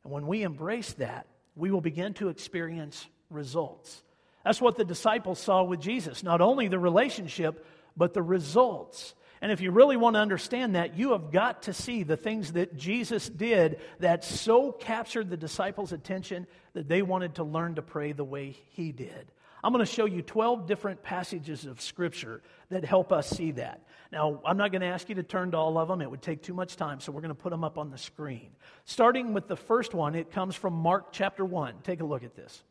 And 0.05 0.13
when 0.13 0.27
we 0.27 0.43
embrace 0.43 0.93
that, 0.95 1.27
we 1.57 1.71
will 1.71 1.81
begin 1.81 2.15
to 2.15 2.29
experience 2.29 3.07
results. 3.31 4.03
That's 4.45 4.61
what 4.61 4.77
the 4.77 4.85
disciples 4.85 5.39
saw 5.39 5.63
with 5.63 5.81
Jesus 5.81 6.23
not 6.23 6.41
only 6.41 6.69
the 6.69 6.79
relationship, 6.79 7.65
but 7.97 8.15
the 8.15 8.23
results. 8.23 9.15
And 9.43 9.51
if 9.51 9.61
you 9.61 9.73
really 9.73 9.97
want 9.97 10.15
to 10.15 10.21
understand 10.21 10.77
that, 10.77 10.97
you 10.97 11.11
have 11.13 11.33
got 11.33 11.65
to 11.65 11.73
see 11.73 12.05
the 12.05 12.17
things 12.17 12.53
that 12.53 12.77
Jesus 12.77 13.29
did 13.29 13.81
that 13.99 14.23
so 14.23 14.71
captured 14.71 15.29
the 15.29 15.37
disciples' 15.37 15.93
attention 15.93 16.47
that 16.75 16.89
they 16.89 17.03
wanted 17.03 17.35
to 17.35 17.45
learn 17.45 17.75
to 17.75 17.83
pray 17.83 18.13
the 18.13 18.23
way 18.23 18.57
he 18.71 18.93
did. 18.93 19.33
I'm 19.65 19.73
going 19.73 19.85
to 19.85 19.93
show 19.93 20.05
you 20.05 20.23
12 20.23 20.69
different 20.69 21.03
passages 21.03 21.67
of 21.67 21.81
Scripture 21.81 22.41
that 22.71 22.85
help 22.85 23.11
us 23.11 23.29
see 23.29 23.51
that. 23.53 23.83
Now, 24.13 24.41
I'm 24.47 24.57
not 24.57 24.71
going 24.71 24.83
to 24.83 24.87
ask 24.87 25.09
you 25.09 25.17
to 25.17 25.25
turn 25.25 25.51
to 25.51 25.57
all 25.57 25.77
of 25.77 25.89
them, 25.89 26.03
it 26.03 26.11
would 26.11 26.23
take 26.23 26.43
too 26.43 26.55
much 26.55 26.77
time, 26.77 27.01
so 27.01 27.11
we're 27.11 27.21
going 27.21 27.35
to 27.35 27.35
put 27.35 27.51
them 27.51 27.65
up 27.65 27.79
on 27.79 27.91
the 27.91 27.99
screen. 27.99 28.51
Starting 28.85 29.35
with 29.35 29.49
the 29.49 29.57
first 29.57 29.93
one, 29.93 30.15
it 30.15 30.31
comes 30.31 30.55
from 30.55 30.73
Mark 30.73 31.13
chapter 31.13 31.45
1. 31.45 31.75
Take 31.83 32.01
a 32.01 32.05
look 32.05 32.23
at 32.23 32.37
this. 32.37 32.63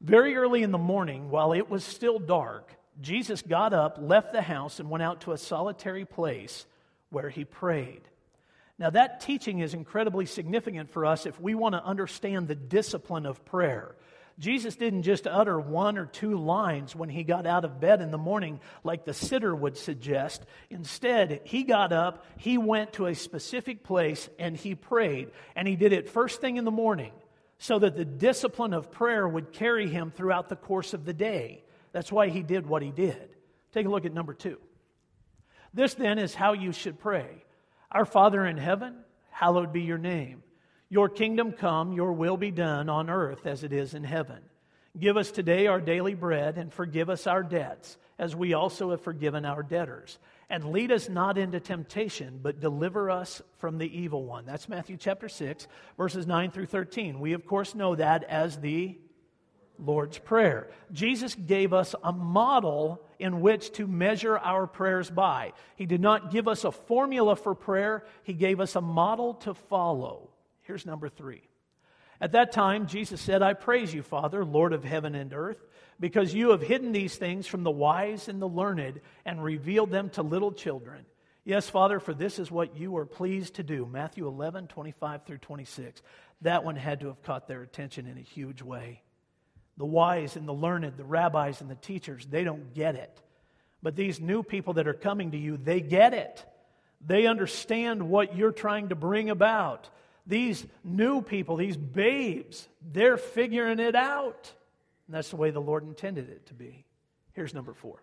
Very 0.00 0.34
early 0.34 0.64
in 0.64 0.72
the 0.72 0.78
morning, 0.78 1.30
while 1.30 1.52
it 1.52 1.70
was 1.70 1.84
still 1.84 2.18
dark, 2.18 2.74
Jesus 3.00 3.42
got 3.42 3.72
up, 3.72 3.98
left 4.00 4.32
the 4.32 4.42
house, 4.42 4.80
and 4.80 4.90
went 4.90 5.02
out 5.02 5.22
to 5.22 5.32
a 5.32 5.38
solitary 5.38 6.04
place 6.04 6.66
where 7.10 7.28
he 7.28 7.44
prayed. 7.44 8.02
Now, 8.78 8.90
that 8.90 9.20
teaching 9.20 9.58
is 9.58 9.74
incredibly 9.74 10.24
significant 10.24 10.90
for 10.90 11.04
us 11.04 11.26
if 11.26 11.38
we 11.38 11.54
want 11.54 11.74
to 11.74 11.84
understand 11.84 12.48
the 12.48 12.54
discipline 12.54 13.26
of 13.26 13.44
prayer. 13.44 13.94
Jesus 14.38 14.74
didn't 14.74 15.02
just 15.02 15.26
utter 15.26 15.60
one 15.60 15.98
or 15.98 16.06
two 16.06 16.38
lines 16.38 16.96
when 16.96 17.10
he 17.10 17.22
got 17.22 17.46
out 17.46 17.66
of 17.66 17.78
bed 17.78 18.00
in 18.00 18.10
the 18.10 18.16
morning, 18.16 18.58
like 18.82 19.04
the 19.04 19.12
Siddur 19.12 19.56
would 19.56 19.76
suggest. 19.76 20.46
Instead, 20.70 21.42
he 21.44 21.62
got 21.62 21.92
up, 21.92 22.24
he 22.38 22.56
went 22.56 22.94
to 22.94 23.04
a 23.04 23.14
specific 23.14 23.84
place, 23.84 24.30
and 24.38 24.56
he 24.56 24.74
prayed. 24.74 25.30
And 25.54 25.68
he 25.68 25.76
did 25.76 25.92
it 25.92 26.08
first 26.08 26.40
thing 26.40 26.56
in 26.56 26.64
the 26.64 26.70
morning 26.70 27.12
so 27.58 27.78
that 27.78 27.96
the 27.96 28.06
discipline 28.06 28.72
of 28.72 28.90
prayer 28.90 29.28
would 29.28 29.52
carry 29.52 29.88
him 29.88 30.10
throughout 30.10 30.48
the 30.48 30.56
course 30.56 30.94
of 30.94 31.04
the 31.04 31.12
day. 31.12 31.62
That's 31.92 32.12
why 32.12 32.28
he 32.28 32.42
did 32.42 32.66
what 32.66 32.82
he 32.82 32.90
did. 32.90 33.30
Take 33.72 33.86
a 33.86 33.90
look 33.90 34.04
at 34.04 34.14
number 34.14 34.34
two. 34.34 34.58
This 35.72 35.94
then 35.94 36.18
is 36.18 36.34
how 36.34 36.52
you 36.52 36.72
should 36.72 36.98
pray 36.98 37.44
Our 37.92 38.04
Father 38.04 38.44
in 38.46 38.56
heaven, 38.56 38.96
hallowed 39.30 39.72
be 39.72 39.82
your 39.82 39.98
name. 39.98 40.42
Your 40.88 41.08
kingdom 41.08 41.52
come, 41.52 41.92
your 41.92 42.12
will 42.12 42.36
be 42.36 42.50
done 42.50 42.88
on 42.88 43.08
earth 43.10 43.46
as 43.46 43.62
it 43.62 43.72
is 43.72 43.94
in 43.94 44.04
heaven. 44.04 44.40
Give 44.98 45.16
us 45.16 45.30
today 45.30 45.68
our 45.68 45.80
daily 45.80 46.14
bread 46.14 46.58
and 46.58 46.72
forgive 46.72 47.08
us 47.08 47.28
our 47.28 47.44
debts, 47.44 47.96
as 48.18 48.34
we 48.34 48.54
also 48.54 48.90
have 48.90 49.00
forgiven 49.00 49.44
our 49.44 49.62
debtors. 49.62 50.18
And 50.48 50.72
lead 50.72 50.90
us 50.90 51.08
not 51.08 51.38
into 51.38 51.60
temptation, 51.60 52.40
but 52.42 52.58
deliver 52.58 53.08
us 53.08 53.40
from 53.58 53.78
the 53.78 53.98
evil 53.98 54.24
one. 54.24 54.46
That's 54.46 54.68
Matthew 54.68 54.96
chapter 54.96 55.28
6, 55.28 55.68
verses 55.96 56.26
9 56.26 56.50
through 56.50 56.66
13. 56.66 57.20
We, 57.20 57.34
of 57.34 57.46
course, 57.46 57.76
know 57.76 57.94
that 57.94 58.24
as 58.24 58.58
the 58.58 58.98
Lord's 59.84 60.18
Prayer. 60.18 60.70
Jesus 60.92 61.34
gave 61.34 61.72
us 61.72 61.94
a 62.02 62.12
model 62.12 63.02
in 63.18 63.40
which 63.40 63.72
to 63.72 63.86
measure 63.86 64.38
our 64.38 64.66
prayers 64.66 65.10
by. 65.10 65.52
He 65.76 65.86
did 65.86 66.00
not 66.00 66.30
give 66.30 66.48
us 66.48 66.64
a 66.64 66.72
formula 66.72 67.36
for 67.36 67.54
prayer, 67.54 68.04
He 68.22 68.32
gave 68.32 68.60
us 68.60 68.76
a 68.76 68.80
model 68.80 69.34
to 69.34 69.54
follow. 69.54 70.30
Here's 70.62 70.86
number 70.86 71.08
three. 71.08 71.42
At 72.20 72.32
that 72.32 72.52
time, 72.52 72.86
Jesus 72.86 73.20
said, 73.20 73.42
I 73.42 73.54
praise 73.54 73.94
you, 73.94 74.02
Father, 74.02 74.44
Lord 74.44 74.72
of 74.72 74.84
heaven 74.84 75.14
and 75.14 75.32
earth, 75.32 75.64
because 75.98 76.34
you 76.34 76.50
have 76.50 76.60
hidden 76.60 76.92
these 76.92 77.16
things 77.16 77.46
from 77.46 77.62
the 77.62 77.70
wise 77.70 78.28
and 78.28 78.40
the 78.40 78.48
learned 78.48 79.00
and 79.24 79.42
revealed 79.42 79.90
them 79.90 80.10
to 80.10 80.22
little 80.22 80.52
children. 80.52 81.06
Yes, 81.44 81.70
Father, 81.70 81.98
for 81.98 82.12
this 82.12 82.38
is 82.38 82.50
what 82.50 82.76
you 82.76 82.96
are 82.98 83.06
pleased 83.06 83.54
to 83.54 83.62
do. 83.62 83.88
Matthew 83.90 84.26
11, 84.26 84.68
25 84.68 85.24
through 85.24 85.38
26. 85.38 86.02
That 86.42 86.64
one 86.64 86.76
had 86.76 87.00
to 87.00 87.08
have 87.08 87.22
caught 87.22 87.48
their 87.48 87.62
attention 87.62 88.06
in 88.06 88.18
a 88.18 88.22
huge 88.22 88.62
way. 88.62 89.02
The 89.80 89.86
wise 89.86 90.36
and 90.36 90.46
the 90.46 90.52
learned, 90.52 90.92
the 90.98 91.04
rabbis 91.04 91.62
and 91.62 91.70
the 91.70 91.74
teachers, 91.74 92.26
they 92.26 92.44
don't 92.44 92.74
get 92.74 92.96
it. 92.96 93.18
But 93.82 93.96
these 93.96 94.20
new 94.20 94.42
people 94.42 94.74
that 94.74 94.86
are 94.86 94.92
coming 94.92 95.30
to 95.30 95.38
you, 95.38 95.56
they 95.56 95.80
get 95.80 96.12
it. 96.12 96.44
They 97.06 97.26
understand 97.26 98.10
what 98.10 98.36
you're 98.36 98.52
trying 98.52 98.90
to 98.90 98.94
bring 98.94 99.30
about. 99.30 99.88
These 100.26 100.66
new 100.84 101.22
people, 101.22 101.56
these 101.56 101.78
babes, 101.78 102.68
they're 102.92 103.16
figuring 103.16 103.78
it 103.78 103.94
out. 103.94 104.52
And 105.06 105.16
that's 105.16 105.30
the 105.30 105.36
way 105.36 105.50
the 105.50 105.62
Lord 105.62 105.82
intended 105.82 106.28
it 106.28 106.44
to 106.48 106.54
be. 106.54 106.84
Here's 107.32 107.54
number 107.54 107.72
four. 107.72 108.02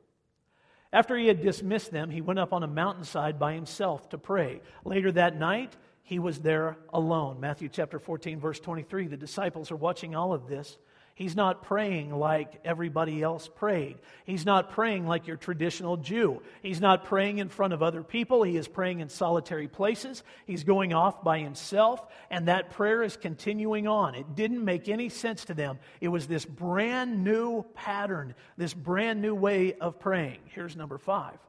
After 0.91 1.15
he 1.15 1.27
had 1.27 1.43
dismissed 1.43 1.91
them, 1.91 2.09
he 2.09 2.21
went 2.21 2.39
up 2.39 2.53
on 2.53 2.63
a 2.63 2.67
mountainside 2.67 3.37
by 3.37 3.53
himself 3.53 4.09
to 4.09 4.17
pray. 4.17 4.61
Later 4.83 5.11
that 5.11 5.37
night, 5.37 5.75
he 6.01 6.17
was 6.17 6.39
there 6.39 6.75
alone. 6.91 7.39
Matthew 7.39 7.69
chapter 7.69 7.99
14, 7.99 8.39
verse 8.39 8.59
23. 8.59 9.05
The 9.05 9.15
disciples 9.15 9.69
are 9.69 9.75
watching 9.75 10.15
all 10.15 10.33
of 10.33 10.47
this. 10.47 10.75
He's 11.17 11.35
not 11.35 11.63
praying 11.63 12.13
like 12.13 12.61
everybody 12.63 13.23
else 13.23 13.47
prayed. 13.47 13.97
He's 14.23 14.45
not 14.45 14.69
praying 14.69 15.07
like 15.07 15.25
your 15.25 15.35
traditional 15.35 15.97
Jew. 15.97 16.43
He's 16.61 16.79
not 16.79 17.05
praying 17.05 17.39
in 17.39 17.49
front 17.49 17.73
of 17.73 17.81
other 17.81 18.03
people. 18.03 18.43
He 18.43 18.55
is 18.55 18.67
praying 18.67 18.99
in 18.99 19.09
solitary 19.09 19.67
places. 19.67 20.21
He's 20.45 20.63
going 20.63 20.93
off 20.93 21.23
by 21.23 21.39
himself, 21.39 22.05
and 22.29 22.49
that 22.49 22.69
prayer 22.69 23.01
is 23.01 23.17
continuing 23.17 23.87
on. 23.87 24.13
It 24.13 24.35
didn't 24.35 24.63
make 24.63 24.89
any 24.89 25.09
sense 25.09 25.45
to 25.45 25.55
them. 25.55 25.79
It 26.01 26.09
was 26.09 26.27
this 26.27 26.45
brand 26.45 27.23
new 27.23 27.63
pattern, 27.73 28.35
this 28.55 28.75
brand 28.75 29.19
new 29.19 29.33
way 29.33 29.73
of 29.73 29.99
praying. 29.99 30.41
Here's 30.53 30.75
number 30.75 30.99
five. 30.99 31.39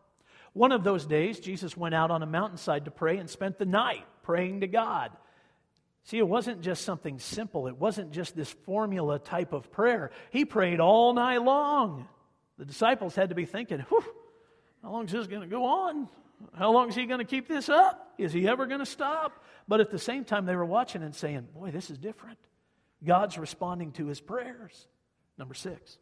One 0.54 0.72
of 0.72 0.82
those 0.82 1.04
days, 1.04 1.40
Jesus 1.40 1.76
went 1.76 1.94
out 1.94 2.10
on 2.10 2.22
a 2.22 2.26
mountainside 2.26 2.86
to 2.86 2.90
pray 2.90 3.18
and 3.18 3.28
spent 3.28 3.58
the 3.58 3.66
night 3.66 4.06
praying 4.22 4.60
to 4.60 4.66
God. 4.66 5.10
See, 6.08 6.16
it 6.16 6.26
wasn't 6.26 6.62
just 6.62 6.86
something 6.86 7.18
simple. 7.18 7.66
It 7.66 7.76
wasn't 7.76 8.12
just 8.12 8.34
this 8.34 8.50
formula 8.64 9.18
type 9.18 9.52
of 9.52 9.70
prayer. 9.70 10.10
He 10.30 10.46
prayed 10.46 10.80
all 10.80 11.12
night 11.12 11.42
long. 11.42 12.08
The 12.56 12.64
disciples 12.64 13.14
had 13.14 13.28
to 13.28 13.34
be 13.34 13.44
thinking, 13.44 13.80
whew, 13.80 14.02
how 14.82 14.90
long 14.90 15.04
is 15.04 15.12
this 15.12 15.26
going 15.26 15.42
to 15.42 15.46
go 15.46 15.66
on? 15.66 16.08
How 16.54 16.72
long 16.72 16.88
is 16.88 16.94
he 16.94 17.04
going 17.04 17.18
to 17.18 17.26
keep 17.26 17.46
this 17.46 17.68
up? 17.68 18.14
Is 18.16 18.32
he 18.32 18.48
ever 18.48 18.64
going 18.64 18.78
to 18.78 18.86
stop? 18.86 19.44
But 19.68 19.80
at 19.80 19.90
the 19.90 19.98
same 19.98 20.24
time, 20.24 20.46
they 20.46 20.56
were 20.56 20.64
watching 20.64 21.02
and 21.02 21.14
saying, 21.14 21.46
boy, 21.52 21.72
this 21.72 21.90
is 21.90 21.98
different. 21.98 22.38
God's 23.04 23.36
responding 23.36 23.92
to 23.92 24.06
his 24.06 24.18
prayers. 24.18 24.88
Number 25.36 25.52
six. 25.52 25.98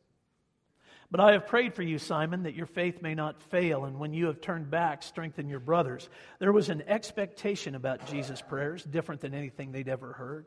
But 1.11 1.21
I 1.21 1.33
have 1.33 1.47
prayed 1.47 1.75
for 1.75 1.83
you, 1.83 1.99
Simon, 1.99 2.43
that 2.43 2.55
your 2.55 2.67
faith 2.67 3.01
may 3.01 3.15
not 3.15 3.41
fail, 3.41 3.85
and 3.85 3.99
when 3.99 4.13
you 4.13 4.27
have 4.27 4.41
turned 4.41 4.71
back, 4.71 5.03
strengthen 5.03 5.49
your 5.49 5.61
brothers. 5.61 6.09
There 6.41 6.53
was 6.53 6.69
an 6.69 6.83
expectation 6.87 7.75
about 7.75 8.07
Jesus' 8.09 8.43
prayers, 8.43 8.83
different 8.83 9.21
than 9.21 9.33
anything 9.33 9.71
they'd 9.71 9.89
ever 9.89 10.13
heard. 10.13 10.47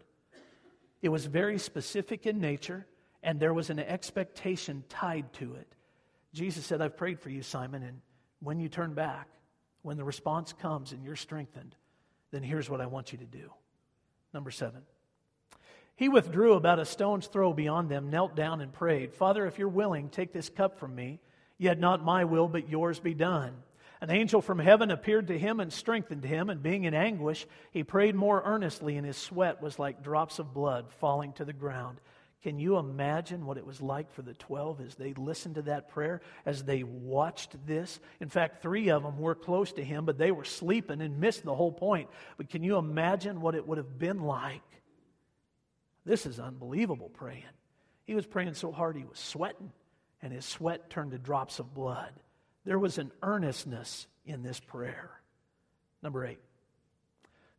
It 1.02 1.10
was 1.10 1.26
very 1.26 1.60
specific 1.60 2.26
in 2.26 2.42
nature, 2.42 2.86
and 3.24 3.40
there 3.40 3.54
was 3.54 3.70
an 3.70 3.80
expectation 3.80 4.84
tied 4.90 5.32
to 5.34 5.56
it. 5.56 5.76
Jesus 6.34 6.66
said, 6.66 6.82
I've 6.82 6.98
prayed 6.98 7.20
for 7.20 7.30
you, 7.30 7.42
Simon, 7.42 7.84
and 7.84 8.02
when 8.42 8.60
you 8.60 8.68
turn 8.70 8.94
back, 8.94 9.30
when 9.82 9.98
the 9.98 10.04
response 10.04 10.54
comes 10.54 10.92
and 10.92 11.04
you're 11.04 11.16
strengthened, 11.16 11.76
then 12.32 12.44
here's 12.44 12.70
what 12.70 12.82
I 12.82 12.86
want 12.86 13.12
you 13.12 13.18
to 13.20 13.26
do. 13.26 13.50
Number 14.34 14.52
seven. 14.52 14.82
He 16.00 16.08
withdrew 16.08 16.54
about 16.54 16.80
a 16.80 16.86
stone's 16.86 17.28
throw 17.28 17.52
beyond 17.52 17.90
them, 17.90 18.10
knelt 18.10 18.34
down, 18.34 18.62
and 18.62 18.72
prayed, 18.72 19.14
Father, 19.14 19.46
if 19.46 19.60
you're 19.60 19.68
willing, 19.68 20.08
take 20.08 20.32
this 20.32 20.48
cup 20.48 20.80
from 20.80 20.96
me, 20.96 21.20
yet 21.58 21.78
not 21.78 22.06
my 22.06 22.24
will, 22.24 22.48
but 22.48 22.70
yours 22.70 23.02
be 23.02 23.14
done. 23.14 23.52
An 24.00 24.10
angel 24.10 24.42
from 24.42 24.60
heaven 24.60 24.92
appeared 24.92 25.28
to 25.28 25.38
him 25.38 25.60
and 25.60 25.74
strengthened 25.74 26.24
him, 26.24 26.50
and 26.50 26.64
being 26.64 26.86
in 26.86 26.94
anguish, 26.94 27.46
he 27.72 27.84
prayed 27.84 28.16
more 28.16 28.42
earnestly, 28.46 28.96
and 28.96 29.06
his 29.06 29.18
sweat 29.18 29.62
was 29.62 29.78
like 29.78 30.02
drops 30.02 30.40
of 30.40 30.54
blood 30.54 30.86
falling 31.02 31.34
to 31.34 31.44
the 31.44 31.52
ground. 31.52 32.00
Can 32.44 32.60
you 32.60 32.78
imagine 32.78 33.46
what 33.46 33.58
it 33.58 33.66
was 33.66 33.82
like 33.82 34.10
for 34.14 34.22
the 34.22 34.36
12 34.36 34.80
as 34.80 34.96
they 34.96 35.12
listened 35.16 35.56
to 35.56 35.64
that 35.64 35.90
prayer, 35.90 36.22
as 36.46 36.64
they 36.64 36.84
watched 36.84 37.58
this? 37.68 38.00
In 38.22 38.30
fact, 38.30 38.62
three 38.62 38.90
of 38.90 39.04
them 39.04 39.20
were 39.20 39.36
close 39.36 39.74
to 39.74 39.84
him, 39.84 40.06
but 40.06 40.18
they 40.18 40.32
were 40.32 40.46
sleeping 40.46 41.02
and 41.02 41.20
missed 41.20 41.44
the 41.44 41.56
whole 41.56 41.74
point. 41.74 42.08
But 42.38 42.50
can 42.50 42.64
you 42.64 42.78
imagine 42.78 43.42
what 43.42 43.56
it 43.56 43.68
would 43.68 43.78
have 43.78 44.00
been 44.00 44.22
like? 44.22 44.62
This 46.06 46.26
is 46.26 46.40
unbelievable 46.40 47.10
praying. 47.10 47.44
He 48.06 48.16
was 48.16 48.26
praying 48.26 48.54
so 48.56 48.72
hard 48.72 48.96
he 48.96 49.04
was 49.04 49.20
sweating, 49.20 49.72
and 50.22 50.34
his 50.34 50.46
sweat 50.46 50.90
turned 50.90 51.12
to 51.12 51.18
drops 51.18 51.60
of 51.60 51.74
blood. 51.74 52.12
There 52.66 52.80
was 52.80 52.98
an 52.98 53.12
earnestness 53.22 54.08
in 54.26 54.44
this 54.44 54.60
prayer. 54.60 55.12
Number 56.02 56.26
eight. 56.26 56.40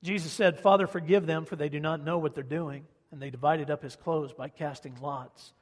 Jesus 0.02 0.32
said, 0.32 0.58
Father, 0.58 0.86
forgive 0.86 1.26
them, 1.26 1.44
for 1.44 1.56
they 1.56 1.68
do 1.68 1.80
not 1.80 2.02
know 2.02 2.18
what 2.18 2.34
they're 2.34 2.42
doing 2.42 2.86
and 3.12 3.20
they 3.20 3.30
divided 3.30 3.70
up 3.70 3.82
his 3.82 3.96
clothes 3.96 4.32
by 4.32 4.48
casting 4.48 4.96
lots. 5.00 5.52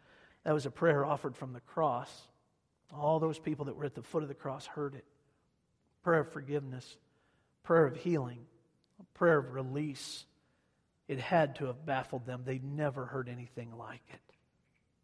That 0.45 0.55
was 0.55 0.67
a 0.67 0.71
prayer 0.71 1.05
offered 1.05 1.37
from 1.37 1.53
the 1.53 1.61
cross. 1.61 2.11
All 2.95 3.19
those 3.19 3.39
people 3.39 3.67
that 3.67 3.77
were 3.77 3.85
at 3.85 3.95
the 3.95 4.03
foot 4.03 4.23
of 4.23 4.29
the 4.29 4.35
cross 4.35 4.67
heard 4.67 4.95
it. 4.95 5.05
Prayer 6.03 6.21
of 6.21 6.33
forgiveness, 6.33 6.97
prayer 7.63 7.87
of 7.87 7.97
healing, 7.97 8.39
prayer 9.15 9.39
of 9.39 9.53
release. 9.53 10.25
It 11.09 11.19
had 11.19 11.57
to 11.57 11.65
have 11.67 11.85
baffled 11.85 12.27
them. 12.27 12.43
They'd 12.45 12.65
never 12.65 13.07
heard 13.07 13.29
anything 13.29 13.77
like 13.77 14.03
it. 14.13 14.21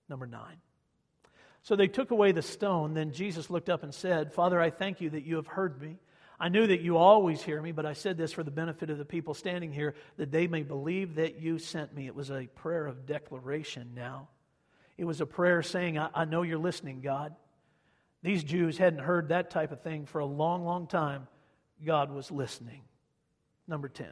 Number 0.08 0.26
nine. 0.26 0.58
So 1.62 1.76
they 1.76 1.88
took 1.88 2.10
away 2.10 2.32
the 2.32 2.42
stone. 2.42 2.92
Then 2.92 3.12
Jesus 3.12 3.48
looked 3.48 3.70
up 3.70 3.82
and 3.82 3.94
said, 3.94 4.34
Father, 4.34 4.60
I 4.60 4.68
thank 4.68 5.00
you 5.00 5.10
that 5.10 5.24
you 5.24 5.36
have 5.36 5.46
heard 5.46 5.80
me. 5.80 5.98
I 6.38 6.50
knew 6.50 6.66
that 6.66 6.82
you 6.82 6.98
always 6.98 7.42
hear 7.42 7.62
me, 7.62 7.72
but 7.72 7.86
I 7.86 7.94
said 7.94 8.18
this 8.18 8.32
for 8.32 8.42
the 8.42 8.50
benefit 8.50 8.90
of 8.90 8.98
the 8.98 9.04
people 9.04 9.32
standing 9.32 9.72
here, 9.72 9.94
that 10.18 10.30
they 10.30 10.46
may 10.46 10.62
believe 10.62 11.14
that 11.14 11.40
you 11.40 11.58
sent 11.58 11.94
me. 11.94 12.06
It 12.06 12.14
was 12.14 12.30
a 12.30 12.48
prayer 12.54 12.86
of 12.86 13.06
declaration 13.06 13.92
now. 13.94 14.28
It 14.98 15.04
was 15.04 15.22
a 15.22 15.26
prayer 15.26 15.62
saying, 15.62 15.98
I, 15.98 16.10
I 16.14 16.24
know 16.26 16.42
you're 16.42 16.58
listening, 16.58 17.00
God. 17.00 17.34
These 18.22 18.44
Jews 18.44 18.76
hadn't 18.76 19.00
heard 19.00 19.28
that 19.28 19.50
type 19.50 19.72
of 19.72 19.80
thing 19.82 20.06
for 20.06 20.18
a 20.18 20.26
long, 20.26 20.64
long 20.64 20.86
time. 20.86 21.28
God 21.84 22.10
was 22.10 22.30
listening. 22.30 22.82
Number 23.66 23.88
10. 23.88 24.08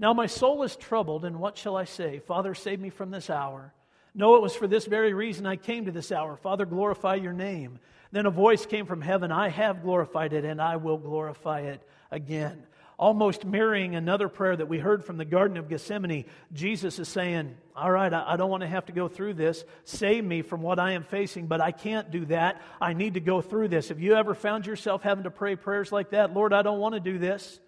Now 0.00 0.14
my 0.14 0.26
soul 0.26 0.62
is 0.62 0.76
troubled, 0.76 1.26
and 1.26 1.38
what 1.38 1.58
shall 1.58 1.76
I 1.76 1.84
say? 1.84 2.20
Father, 2.20 2.54
save 2.54 2.80
me 2.80 2.88
from 2.88 3.10
this 3.10 3.28
hour. 3.28 3.74
No, 4.14 4.34
it 4.34 4.42
was 4.42 4.56
for 4.56 4.66
this 4.66 4.86
very 4.86 5.12
reason 5.12 5.44
I 5.44 5.56
came 5.56 5.84
to 5.84 5.92
this 5.92 6.10
hour. 6.10 6.36
Father, 6.38 6.64
glorify 6.64 7.16
your 7.16 7.34
name. 7.34 7.78
Then 8.10 8.24
a 8.24 8.30
voice 8.30 8.64
came 8.64 8.86
from 8.86 9.02
heaven 9.02 9.30
I 9.30 9.50
have 9.50 9.82
glorified 9.82 10.32
it, 10.32 10.46
and 10.46 10.60
I 10.60 10.76
will 10.76 10.96
glorify 10.96 11.60
it 11.60 11.86
again. 12.10 12.62
Almost 12.98 13.44
mirroring 13.44 13.94
another 13.94 14.30
prayer 14.30 14.56
that 14.56 14.70
we 14.70 14.78
heard 14.78 15.04
from 15.04 15.18
the 15.18 15.24
Garden 15.26 15.58
of 15.58 15.68
Gethsemane, 15.68 16.24
Jesus 16.54 16.98
is 16.98 17.08
saying, 17.08 17.54
All 17.76 17.90
right, 17.90 18.12
I 18.12 18.36
don't 18.36 18.50
want 18.50 18.62
to 18.62 18.68
have 18.68 18.86
to 18.86 18.92
go 18.92 19.06
through 19.06 19.34
this. 19.34 19.64
Save 19.84 20.24
me 20.24 20.40
from 20.40 20.62
what 20.62 20.78
I 20.78 20.92
am 20.92 21.04
facing, 21.04 21.46
but 21.46 21.60
I 21.60 21.72
can't 21.72 22.10
do 22.10 22.24
that. 22.26 22.62
I 22.80 22.94
need 22.94 23.14
to 23.14 23.20
go 23.20 23.42
through 23.42 23.68
this. 23.68 23.90
Have 23.90 24.00
you 24.00 24.14
ever 24.14 24.34
found 24.34 24.66
yourself 24.66 25.02
having 25.02 25.24
to 25.24 25.30
pray 25.30 25.56
prayers 25.56 25.92
like 25.92 26.10
that? 26.10 26.32
Lord, 26.32 26.54
I 26.54 26.62
don't 26.62 26.80
want 26.80 26.94
to 26.94 27.00
do 27.00 27.18
this. 27.18 27.60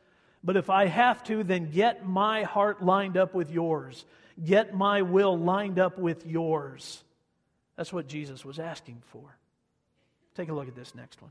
But 0.45 0.57
if 0.57 0.71
I 0.71 0.87
have 0.87 1.23
to, 1.25 1.45
then 1.45 1.71
get 1.71 2.07
my 2.07 2.43
heart 2.43 2.83
lined 2.83 3.17
up 3.17 3.35
with 3.35 3.51
yours. 3.51 4.05
Get 4.43 4.75
my 4.75 5.03
will 5.03 5.39
lined 5.39 5.79
up 5.79 5.99
with 5.99 6.27
yours. 6.27 7.03
That's 7.77 7.93
what 7.93 8.09
Jesus 8.09 8.45
was 8.45 8.59
asking 8.59 9.03
for. 9.07 9.37
Take 10.35 10.49
a 10.49 10.55
look 10.55 10.69
at 10.69 10.75
this 10.75 10.95
next 10.95 11.23
one. 11.23 11.31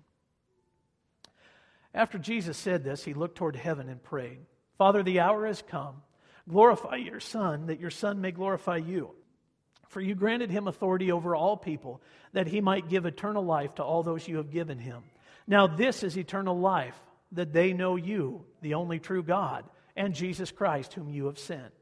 After 1.94 2.18
Jesus 2.18 2.58
said 2.58 2.84
this, 2.84 3.04
he 3.04 3.14
looked 3.14 3.38
toward 3.38 3.56
heaven 3.56 3.90
and 3.90 4.02
prayed 4.02 4.40
Father, 4.78 5.04
the 5.04 5.20
hour 5.20 5.46
has 5.46 5.62
come. 5.62 6.02
Glorify 6.50 6.96
your 6.96 7.20
Son, 7.20 7.68
that 7.68 7.80
your 7.80 7.92
Son 7.92 8.20
may 8.20 8.32
glorify 8.32 8.78
you. 8.78 9.12
For 9.90 10.02
you 10.02 10.16
granted 10.16 10.50
him 10.50 10.68
authority 10.68 11.12
over 11.12 11.36
all 11.36 11.58
people, 11.58 12.02
that 12.34 12.48
he 12.48 12.62
might 12.62 12.90
give 12.90 13.06
eternal 13.06 13.44
life 13.44 13.76
to 13.76 13.84
all 13.84 14.04
those 14.04 14.28
you 14.28 14.38
have 14.38 14.52
given 14.52 14.80
him. 14.80 15.04
Now, 15.48 15.68
this 15.68 16.02
is 16.02 16.18
eternal 16.18 16.58
life, 16.58 17.00
that 17.34 17.54
they 17.54 17.74
know 17.74 17.96
you, 17.96 18.46
the 18.62 18.74
only 18.74 19.00
true 19.00 19.24
God, 19.24 19.66
and 19.96 20.14
Jesus 20.14 20.52
Christ, 20.52 20.94
whom 20.94 21.10
you 21.10 21.26
have 21.26 21.40
sent. 21.40 21.74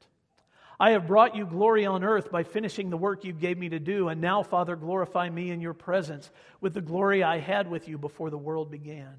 I 0.80 0.92
have 0.92 1.08
brought 1.08 1.36
you 1.36 1.46
glory 1.46 1.86
on 1.86 2.06
earth 2.06 2.32
by 2.32 2.44
finishing 2.44 2.90
the 2.90 2.98
work 2.98 3.26
you 3.26 3.34
gave 3.34 3.58
me 3.58 3.68
to 3.70 3.80
do. 3.80 4.08
And 4.08 4.22
now, 4.22 4.44
Father, 4.44 4.78
glorify 4.78 5.30
me 5.30 5.52
in 5.52 5.60
your 5.60 5.74
presence 5.74 6.32
with 6.62 6.74
the 6.74 6.82
glory 6.82 7.22
I 7.22 7.40
had 7.40 7.70
with 7.70 7.90
you 7.90 7.98
before 7.98 8.30
the 8.30 8.38
world 8.38 8.72
began. 8.72 9.14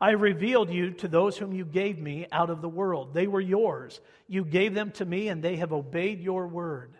I 0.00 0.10
revealed 0.12 0.70
you 0.70 0.92
to 0.92 1.08
those 1.08 1.36
whom 1.36 1.52
you 1.52 1.64
gave 1.64 1.98
me 1.98 2.26
out 2.30 2.50
of 2.50 2.60
the 2.60 2.68
world. 2.68 3.14
They 3.14 3.26
were 3.26 3.40
yours. 3.40 4.00
You 4.28 4.44
gave 4.44 4.74
them 4.74 4.92
to 4.92 5.04
me, 5.04 5.28
and 5.28 5.42
they 5.42 5.56
have 5.56 5.72
obeyed 5.72 6.20
your 6.20 6.46
word. 6.46 6.94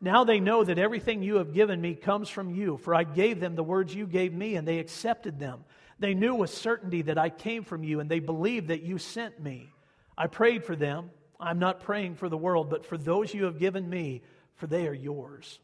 Now 0.00 0.24
they 0.24 0.40
know 0.40 0.64
that 0.64 0.78
everything 0.78 1.22
you 1.22 1.36
have 1.36 1.54
given 1.54 1.80
me 1.80 1.94
comes 1.94 2.28
from 2.28 2.50
you, 2.50 2.76
for 2.78 2.94
I 2.94 3.04
gave 3.04 3.40
them 3.40 3.56
the 3.56 3.62
words 3.62 3.94
you 3.94 4.06
gave 4.06 4.32
me, 4.32 4.56
and 4.56 4.66
they 4.66 4.78
accepted 4.78 5.38
them. 5.38 5.64
They 5.98 6.14
knew 6.14 6.34
with 6.34 6.50
certainty 6.50 7.02
that 7.02 7.18
I 7.18 7.30
came 7.30 7.64
from 7.64 7.84
you, 7.84 8.00
and 8.00 8.10
they 8.10 8.20
believed 8.20 8.68
that 8.68 8.82
you 8.82 8.98
sent 8.98 9.40
me. 9.40 9.72
I 10.16 10.26
prayed 10.26 10.64
for 10.64 10.76
them. 10.76 11.10
I'm 11.40 11.58
not 11.58 11.80
praying 11.80 12.16
for 12.16 12.28
the 12.28 12.36
world, 12.36 12.70
but 12.70 12.86
for 12.86 12.96
those 12.96 13.34
you 13.34 13.44
have 13.44 13.58
given 13.58 13.88
me, 13.88 14.22
for 14.56 14.66
they 14.66 14.86
are 14.86 14.94
yours. 14.94 15.58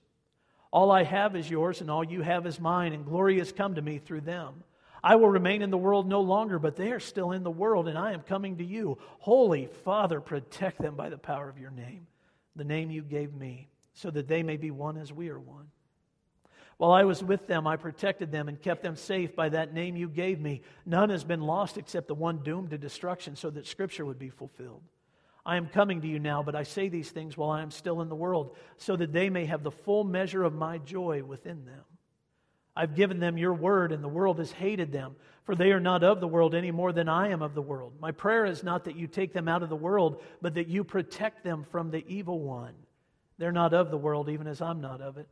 All 0.73 0.91
I 0.91 1.03
have 1.03 1.35
is 1.35 1.51
yours, 1.51 1.81
and 1.81 1.91
all 1.91 2.05
you 2.05 2.23
have 2.23 2.47
is 2.47 2.61
mine, 2.61 2.93
and 2.93 3.05
glory 3.05 3.39
has 3.39 3.53
come 3.53 3.75
to 3.75 3.83
me 3.83 3.99
through 3.99 4.23
them. 4.23 4.63
I 5.03 5.17
will 5.17 5.29
remain 5.29 5.63
in 5.63 5.71
the 5.71 5.79
world 5.79 6.07
no 6.07 6.21
longer, 6.21 6.59
but 6.59 6.77
they 6.77 6.93
are 6.93 7.01
still 7.01 7.33
in 7.33 7.43
the 7.43 7.51
world, 7.51 7.89
and 7.89 7.97
I 7.97 8.13
am 8.13 8.21
coming 8.21 8.59
to 8.59 8.65
you. 8.65 8.99
Holy 9.19 9.67
Father, 9.85 10.21
protect 10.21 10.81
them 10.81 10.95
by 10.95 11.09
the 11.09 11.19
power 11.19 11.49
of 11.49 11.59
your 11.59 11.71
name, 11.71 12.07
the 12.55 12.65
name 12.65 12.91
you 12.91 13.03
gave 13.03 13.35
me, 13.35 13.69
so 13.95 14.11
that 14.11 14.29
they 14.29 14.43
may 14.43 14.57
be 14.57 14.71
one 14.71 14.97
as 14.97 15.13
we 15.13 15.31
are 15.31 15.41
one. 15.41 15.69
While 16.81 16.93
I 16.93 17.05
was 17.05 17.23
with 17.23 17.47
them, 17.47 17.67
I 17.67 17.77
protected 17.77 18.33
them 18.33 18.49
and 18.49 18.59
kept 18.59 18.83
them 18.83 18.97
safe 18.97 19.37
by 19.37 19.51
that 19.51 19.75
name 19.75 19.97
you 19.97 20.09
gave 20.09 20.41
me. 20.41 20.63
None 20.87 21.11
has 21.11 21.25
been 21.25 21.43
lost 21.43 21.77
except 21.77 22.09
the 22.09 22.15
one 22.15 22.39
doomed 22.39 22.71
to 22.71 22.79
destruction, 22.79 23.37
so 23.37 23.51
that 23.51 23.67
Scripture 23.67 24.07
would 24.07 24.19
be 24.19 24.31
fulfilled. 24.31 24.81
I 25.45 25.59
am 25.59 25.69
coming 25.69 26.01
to 26.01 26.09
you 26.09 26.19
now, 26.19 26.43
but 26.43 26.57
I 26.57 26.63
say 26.63 26.89
these 26.89 27.11
things 27.11 27.37
while 27.37 27.51
I 27.51 27.61
am 27.61 27.71
still 27.71 28.01
in 28.01 28.09
the 28.09 28.15
world, 28.15 28.57
so 28.79 28.97
that 28.97 29.13
they 29.13 29.29
may 29.29 29.45
have 29.45 29.63
the 29.63 29.71
full 29.71 30.05
measure 30.05 30.43
of 30.43 30.55
my 30.55 30.79
joy 30.79 31.23
within 31.23 31.67
them. 31.67 31.85
I've 32.75 32.97
given 32.97 33.21
them 33.21 33.37
your 33.37 33.53
word, 33.53 33.93
and 33.93 34.03
the 34.03 34.09
world 34.09 34.39
has 34.39 34.53
hated 34.53 34.91
them, 34.91 35.17
for 35.45 35.55
they 35.55 35.73
are 35.73 35.81
not 35.81 36.03
of 36.03 36.19
the 36.19 36.29
world 36.29 36.55
any 36.55 36.71
more 36.71 36.95
than 36.95 37.11
I 37.11 37.29
am 37.29 37.43
of 37.43 37.55
the 37.55 37.61
world. 37.61 37.93
My 38.01 38.13
prayer 38.13 38.47
is 38.47 38.65
not 38.65 38.85
that 38.85 38.97
you 38.97 39.07
take 39.07 39.35
them 39.35 39.49
out 39.49 39.63
of 39.63 39.69
the 39.69 39.77
world, 39.77 40.23
but 40.41 40.55
that 40.55 40.69
you 40.69 40.83
protect 40.83 41.45
them 41.45 41.67
from 41.71 41.91
the 41.91 42.07
evil 42.09 42.41
one. 42.41 42.73
They're 43.37 43.53
not 43.53 43.75
of 43.75 43.91
the 43.91 43.99
world, 43.99 44.31
even 44.31 44.47
as 44.47 44.63
I'm 44.63 44.81
not 44.81 45.03
of 45.03 45.19
it. 45.19 45.29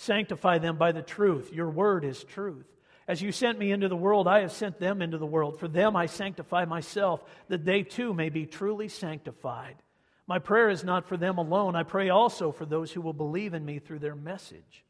Sanctify 0.00 0.56
them 0.56 0.78
by 0.78 0.92
the 0.92 1.02
truth. 1.02 1.52
Your 1.52 1.68
word 1.68 2.06
is 2.06 2.24
truth. 2.24 2.64
As 3.06 3.20
you 3.20 3.32
sent 3.32 3.58
me 3.58 3.70
into 3.70 3.86
the 3.86 3.94
world, 3.94 4.26
I 4.26 4.40
have 4.40 4.50
sent 4.50 4.80
them 4.80 5.02
into 5.02 5.18
the 5.18 5.26
world. 5.26 5.60
For 5.60 5.68
them 5.68 5.94
I 5.94 6.06
sanctify 6.06 6.64
myself, 6.64 7.22
that 7.48 7.66
they 7.66 7.82
too 7.82 8.14
may 8.14 8.30
be 8.30 8.46
truly 8.46 8.88
sanctified. 8.88 9.76
My 10.26 10.38
prayer 10.38 10.70
is 10.70 10.84
not 10.84 11.06
for 11.06 11.18
them 11.18 11.36
alone. 11.36 11.76
I 11.76 11.82
pray 11.82 12.08
also 12.08 12.50
for 12.50 12.64
those 12.64 12.90
who 12.90 13.02
will 13.02 13.12
believe 13.12 13.52
in 13.52 13.62
me 13.62 13.78
through 13.78 13.98
their 13.98 14.14
message. 14.14 14.86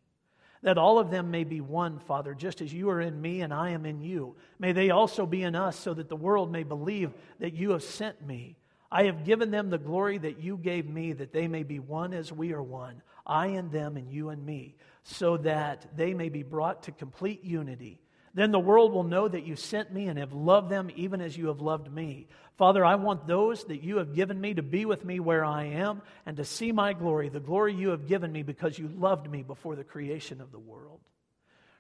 That 0.63 0.79
all 0.79 1.01
of 1.01 1.11
them 1.11 1.33
may 1.33 1.43
be 1.43 1.61
one, 1.61 1.99
Father, 1.99 2.33
just 2.33 2.61
as 2.61 2.73
you 2.73 2.89
are 2.91 3.01
in 3.01 3.21
me 3.21 3.41
and 3.41 3.53
I 3.53 3.71
am 3.71 3.87
in 3.87 4.01
you. 4.01 4.37
May 4.61 4.71
they 4.71 4.91
also 4.91 5.27
be 5.27 5.43
in 5.43 5.57
us, 5.57 5.77
so 5.77 5.93
that 5.93 6.09
the 6.09 6.15
world 6.15 6.53
may 6.53 6.63
believe 6.63 7.11
that 7.41 7.55
you 7.55 7.71
have 7.71 7.83
sent 7.83 8.25
me. 8.25 8.59
I 8.93 9.05
have 9.05 9.25
given 9.25 9.51
them 9.51 9.71
the 9.71 9.79
glory 9.79 10.19
that 10.19 10.39
you 10.41 10.57
gave 10.57 10.89
me, 10.89 11.15
that 11.15 11.33
they 11.33 11.49
may 11.49 11.65
be 11.65 11.81
one 11.81 12.13
as 12.13 12.33
we 12.33 12.53
are 12.53 12.63
one, 12.63 13.03
I 13.27 13.49
and 13.49 13.71
them 13.71 13.97
and 13.97 14.11
you 14.11 14.31
and 14.31 14.45
me, 14.45 14.77
so 15.03 15.37
that 15.39 15.97
they 15.97 16.15
may 16.15 16.29
be 16.29 16.43
brought 16.43 16.85
to 16.85 16.93
complete 16.93 17.45
unity. 17.45 18.01
Then 18.33 18.53
the 18.53 18.61
world 18.61 18.93
will 18.93 19.03
know 19.03 19.27
that 19.27 19.45
you 19.45 19.57
sent 19.57 19.93
me 19.93 20.07
and 20.07 20.19
have 20.19 20.33
loved 20.33 20.71
them 20.71 20.91
even 20.95 21.21
as 21.21 21.37
you 21.37 21.49
have 21.49 21.61
loved 21.61 21.93
me. 21.93 22.29
Father, 22.57 22.85
I 22.85 22.95
want 22.95 23.27
those 23.27 23.65
that 23.65 23.83
you 23.83 23.97
have 23.97 24.15
given 24.15 24.41
me 24.41 24.55
to 24.55 24.63
be 24.63 24.85
with 24.85 25.05
me 25.05 25.19
where 25.19 25.45
I 25.45 25.65
am 25.65 26.03
and 26.27 26.37
to 26.37 26.45
see 26.45 26.71
my 26.71 26.93
glory, 26.93 27.29
the 27.29 27.41
glory 27.41 27.75
you 27.75 27.89
have 27.89 28.07
given 28.07 28.31
me 28.31 28.43
because 28.43 28.79
you 28.79 28.89
loved 28.89 29.29
me 29.29 29.43
before 29.43 29.75
the 29.75 29.83
creation 29.83 30.41
of 30.41 30.53
the 30.53 30.59
world. 30.59 31.01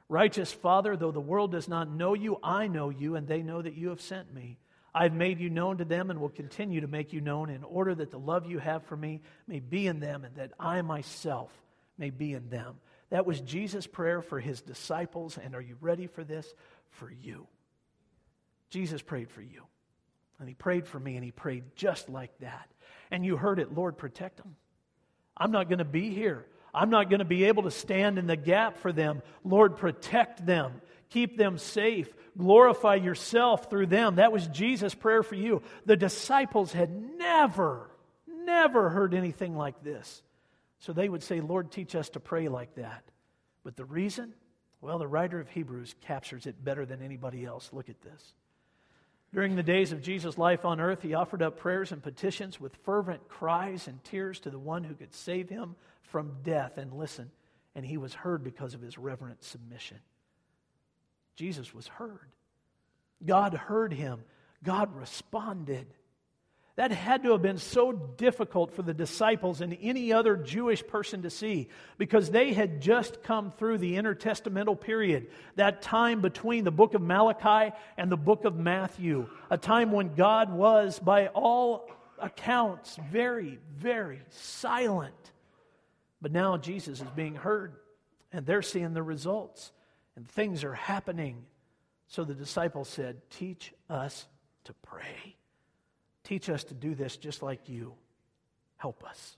Righteous 0.08 0.52
Father, 0.52 0.96
though 0.96 1.12
the 1.12 1.20
world 1.20 1.52
does 1.52 1.68
not 1.68 1.88
know 1.88 2.14
you, 2.14 2.38
I 2.42 2.66
know 2.66 2.90
you, 2.90 3.14
and 3.14 3.28
they 3.28 3.42
know 3.42 3.62
that 3.62 3.76
you 3.76 3.90
have 3.90 4.00
sent 4.00 4.34
me. 4.34 4.58
I've 4.92 5.12
made 5.12 5.38
you 5.38 5.50
known 5.50 5.78
to 5.78 5.84
them 5.84 6.10
and 6.10 6.20
will 6.20 6.30
continue 6.30 6.80
to 6.80 6.88
make 6.88 7.12
you 7.12 7.20
known 7.20 7.48
in 7.48 7.62
order 7.62 7.94
that 7.94 8.10
the 8.10 8.18
love 8.18 8.50
you 8.50 8.58
have 8.58 8.82
for 8.86 8.96
me 8.96 9.20
may 9.46 9.60
be 9.60 9.86
in 9.86 10.00
them 10.00 10.24
and 10.24 10.34
that 10.34 10.50
I 10.58 10.82
myself 10.82 11.52
may 11.96 12.10
be 12.10 12.34
in 12.34 12.50
them. 12.50 12.80
That 13.10 13.26
was 13.26 13.40
Jesus' 13.40 13.86
prayer 13.86 14.22
for 14.22 14.40
his 14.40 14.62
disciples. 14.62 15.38
And 15.42 15.54
are 15.54 15.60
you 15.60 15.76
ready 15.80 16.06
for 16.06 16.24
this? 16.24 16.52
For 16.90 17.10
you. 17.10 17.46
Jesus 18.70 19.02
prayed 19.02 19.30
for 19.30 19.42
you. 19.42 19.64
And 20.38 20.48
he 20.48 20.54
prayed 20.54 20.86
for 20.86 20.98
me, 20.98 21.16
and 21.16 21.24
he 21.24 21.32
prayed 21.32 21.64
just 21.76 22.08
like 22.08 22.30
that. 22.38 22.68
And 23.10 23.26
you 23.26 23.36
heard 23.36 23.58
it 23.58 23.74
Lord, 23.74 23.98
protect 23.98 24.38
them. 24.38 24.56
I'm 25.36 25.50
not 25.50 25.68
going 25.68 25.78
to 25.78 25.84
be 25.84 26.10
here. 26.10 26.46
I'm 26.72 26.90
not 26.90 27.10
going 27.10 27.18
to 27.18 27.24
be 27.24 27.44
able 27.44 27.64
to 27.64 27.70
stand 27.70 28.18
in 28.18 28.26
the 28.26 28.36
gap 28.36 28.78
for 28.78 28.92
them. 28.92 29.22
Lord, 29.44 29.76
protect 29.76 30.46
them. 30.46 30.80
Keep 31.10 31.36
them 31.36 31.58
safe. 31.58 32.08
Glorify 32.38 32.94
yourself 32.94 33.68
through 33.68 33.86
them. 33.86 34.16
That 34.16 34.32
was 34.32 34.46
Jesus' 34.46 34.94
prayer 34.94 35.24
for 35.24 35.34
you. 35.34 35.62
The 35.84 35.96
disciples 35.96 36.72
had 36.72 36.90
never, 37.18 37.90
never 38.28 38.88
heard 38.88 39.14
anything 39.14 39.56
like 39.56 39.82
this. 39.82 40.22
So 40.80 40.92
they 40.92 41.08
would 41.08 41.22
say, 41.22 41.40
Lord, 41.40 41.70
teach 41.70 41.94
us 41.94 42.08
to 42.10 42.20
pray 42.20 42.48
like 42.48 42.74
that. 42.74 43.04
But 43.62 43.76
the 43.76 43.84
reason? 43.84 44.32
Well, 44.80 44.98
the 44.98 45.06
writer 45.06 45.38
of 45.38 45.48
Hebrews 45.50 45.94
captures 46.00 46.46
it 46.46 46.64
better 46.64 46.86
than 46.86 47.02
anybody 47.02 47.44
else. 47.44 47.70
Look 47.72 47.88
at 47.88 48.00
this. 48.00 48.34
During 49.32 49.54
the 49.54 49.62
days 49.62 49.92
of 49.92 50.02
Jesus' 50.02 50.38
life 50.38 50.64
on 50.64 50.80
earth, 50.80 51.02
he 51.02 51.14
offered 51.14 51.42
up 51.42 51.58
prayers 51.58 51.92
and 51.92 52.02
petitions 52.02 52.58
with 52.58 52.74
fervent 52.82 53.28
cries 53.28 53.86
and 53.86 54.02
tears 54.02 54.40
to 54.40 54.50
the 54.50 54.58
one 54.58 54.82
who 54.82 54.94
could 54.94 55.14
save 55.14 55.48
him 55.48 55.76
from 56.02 56.38
death. 56.42 56.78
And 56.78 56.92
listen, 56.92 57.30
and 57.74 57.84
he 57.84 57.96
was 57.96 58.14
heard 58.14 58.42
because 58.42 58.74
of 58.74 58.80
his 58.80 58.98
reverent 58.98 59.44
submission. 59.44 59.98
Jesus 61.36 61.72
was 61.72 61.86
heard. 61.86 62.28
God 63.24 63.54
heard 63.54 63.92
him. 63.92 64.22
God 64.64 64.94
responded. 64.96 65.86
That 66.80 66.92
had 66.92 67.24
to 67.24 67.32
have 67.32 67.42
been 67.42 67.58
so 67.58 67.92
difficult 67.92 68.72
for 68.72 68.80
the 68.80 68.94
disciples 68.94 69.60
and 69.60 69.76
any 69.82 70.14
other 70.14 70.34
Jewish 70.34 70.82
person 70.86 71.20
to 71.24 71.28
see 71.28 71.68
because 71.98 72.30
they 72.30 72.54
had 72.54 72.80
just 72.80 73.22
come 73.22 73.50
through 73.50 73.76
the 73.76 73.96
intertestamental 73.96 74.80
period, 74.80 75.26
that 75.56 75.82
time 75.82 76.22
between 76.22 76.64
the 76.64 76.70
book 76.70 76.94
of 76.94 77.02
Malachi 77.02 77.76
and 77.98 78.10
the 78.10 78.16
book 78.16 78.46
of 78.46 78.56
Matthew, 78.56 79.28
a 79.50 79.58
time 79.58 79.92
when 79.92 80.14
God 80.14 80.50
was, 80.50 80.98
by 80.98 81.26
all 81.26 81.90
accounts, 82.18 82.96
very, 83.10 83.58
very 83.76 84.22
silent. 84.30 85.32
But 86.22 86.32
now 86.32 86.56
Jesus 86.56 87.02
is 87.02 87.10
being 87.10 87.34
heard 87.34 87.74
and 88.32 88.46
they're 88.46 88.62
seeing 88.62 88.94
the 88.94 89.02
results 89.02 89.70
and 90.16 90.26
things 90.26 90.64
are 90.64 90.72
happening. 90.72 91.44
So 92.08 92.24
the 92.24 92.32
disciples 92.32 92.88
said, 92.88 93.20
Teach 93.28 93.74
us 93.90 94.26
to 94.64 94.72
pray. 94.82 95.36
Teach 96.30 96.48
us 96.48 96.62
to 96.62 96.74
do 96.74 96.94
this 96.94 97.16
just 97.16 97.42
like 97.42 97.68
you. 97.68 97.92
Help 98.76 99.02
us. 99.02 99.36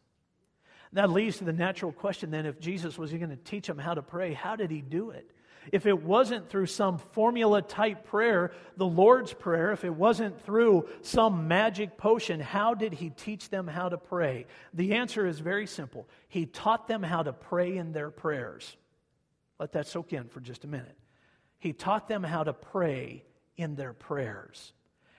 That 0.93 1.09
leads 1.09 1.39
to 1.39 1.45
the 1.45 1.53
natural 1.55 1.91
question 1.91 2.31
then 2.31 2.45
if 2.45 2.61
Jesus 2.61 2.99
was 2.99 3.11
going 3.11 3.31
to 3.31 3.37
teach 3.37 3.67
them 3.67 3.79
how 3.79 3.95
to 3.95 4.03
pray, 4.03 4.35
how 4.35 4.57
did 4.57 4.71
he 4.71 4.83
do 4.83 5.09
it? 5.09 5.31
If 5.73 5.87
it 5.87 6.03
wasn't 6.03 6.51
through 6.51 6.67
some 6.67 6.99
formula 6.99 7.63
type 7.63 8.05
prayer, 8.05 8.53
the 8.77 8.85
Lord's 8.85 9.33
Prayer, 9.33 9.73
if 9.73 9.85
it 9.85 9.95
wasn't 9.95 10.45
through 10.45 10.87
some 11.01 11.49
magic 11.49 11.97
potion, 11.97 12.41
how 12.41 12.75
did 12.75 12.93
he 12.93 13.09
teach 13.09 13.49
them 13.49 13.67
how 13.67 13.89
to 13.89 13.97
pray? 13.97 14.45
The 14.75 14.93
answer 14.93 15.27
is 15.27 15.39
very 15.39 15.67
simple. 15.67 16.07
He 16.29 16.45
taught 16.45 16.89
them 16.89 17.03
how 17.03 17.23
to 17.23 17.33
pray 17.33 17.75
in 17.75 17.93
their 17.93 18.11
prayers. 18.11 18.77
Let 19.59 19.73
that 19.73 19.87
soak 19.87 20.13
in 20.13 20.29
for 20.29 20.41
just 20.41 20.65
a 20.65 20.69
minute. 20.69 20.99
He 21.59 21.73
taught 21.73 22.07
them 22.07 22.23
how 22.23 22.45
to 22.45 22.53
pray 22.53 23.25
in 23.57 23.77
their 23.77 23.95
prayers. 23.95 24.75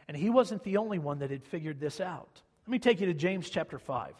And 0.08 0.18
he 0.18 0.30
wasn't 0.30 0.63
the 0.63 0.78
only 0.78 1.00
one 1.00 1.20
that 1.20 1.32
had 1.32 1.46
figured 1.46 1.80
this 1.80 2.00
out. 2.00 2.42
Let 2.66 2.72
me 2.72 2.80
take 2.80 3.00
you 3.00 3.08
to 3.08 3.13
James 3.13 3.50
chapter 3.50 3.80
5. 3.80 4.13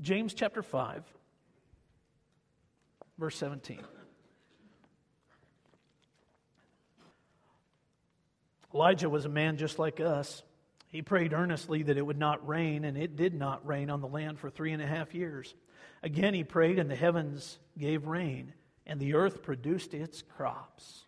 James 0.00 0.34
chapter 0.34 0.62
5, 0.62 1.04
verse 3.16 3.36
17. 3.36 3.80
Elijah 8.74 9.08
was 9.08 9.24
a 9.24 9.28
man 9.28 9.56
just 9.56 9.78
like 9.78 10.00
us. 10.00 10.42
He 10.88 11.00
prayed 11.00 11.32
earnestly 11.32 11.84
that 11.84 11.96
it 11.96 12.04
would 12.04 12.18
not 12.18 12.46
rain, 12.46 12.84
and 12.84 12.98
it 12.98 13.14
did 13.14 13.34
not 13.34 13.66
rain 13.66 13.88
on 13.88 14.00
the 14.00 14.08
land 14.08 14.38
for 14.40 14.50
three 14.50 14.72
and 14.72 14.82
a 14.82 14.86
half 14.86 15.14
years. 15.14 15.54
Again, 16.02 16.34
he 16.34 16.42
prayed, 16.42 16.78
and 16.78 16.90
the 16.90 16.96
heavens 16.96 17.58
gave 17.78 18.06
rain, 18.06 18.52
and 18.86 18.98
the 18.98 19.14
earth 19.14 19.42
produced 19.42 19.94
its 19.94 20.22
crops. 20.22 21.04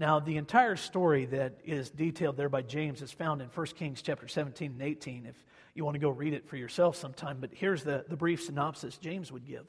Now, 0.00 0.18
the 0.18 0.38
entire 0.38 0.76
story 0.76 1.26
that 1.26 1.58
is 1.62 1.90
detailed 1.90 2.38
there 2.38 2.48
by 2.48 2.62
James 2.62 3.02
is 3.02 3.12
found 3.12 3.42
in 3.42 3.48
1 3.48 3.66
Kings 3.66 4.00
chapter 4.00 4.26
17 4.26 4.70
and 4.70 4.80
18, 4.80 5.26
if 5.26 5.36
you 5.74 5.84
want 5.84 5.94
to 5.94 5.98
go 5.98 6.08
read 6.08 6.32
it 6.32 6.48
for 6.48 6.56
yourself 6.56 6.96
sometime. 6.96 7.36
But 7.38 7.50
here's 7.52 7.84
the, 7.84 8.06
the 8.08 8.16
brief 8.16 8.42
synopsis 8.42 8.96
James 8.96 9.30
would 9.30 9.44
give 9.44 9.66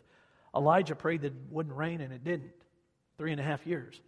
Elijah 0.55 0.95
prayed 0.95 1.23
that 1.23 1.33
it 1.33 1.41
wouldn't 1.49 1.75
rain, 1.75 1.99
and 1.99 2.13
it 2.13 2.23
didn't. 2.23 2.53
Three 3.17 3.33
and 3.33 3.41
a 3.41 3.43
half 3.43 3.67
years. 3.67 3.99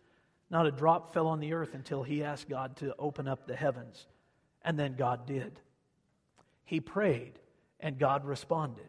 Not 0.49 0.65
a 0.65 0.71
drop 0.71 1.13
fell 1.13 1.27
on 1.27 1.41
the 1.41 1.51
earth 1.51 1.73
until 1.73 2.03
he 2.03 2.23
asked 2.23 2.47
God 2.47 2.77
to 2.77 2.95
open 2.97 3.27
up 3.27 3.45
the 3.45 3.55
heavens. 3.57 4.07
And 4.62 4.79
then 4.79 4.95
God 4.95 5.27
did. 5.27 5.59
He 6.63 6.79
prayed, 6.79 7.33
and 7.81 7.99
God 7.99 8.23
responded. 8.23 8.88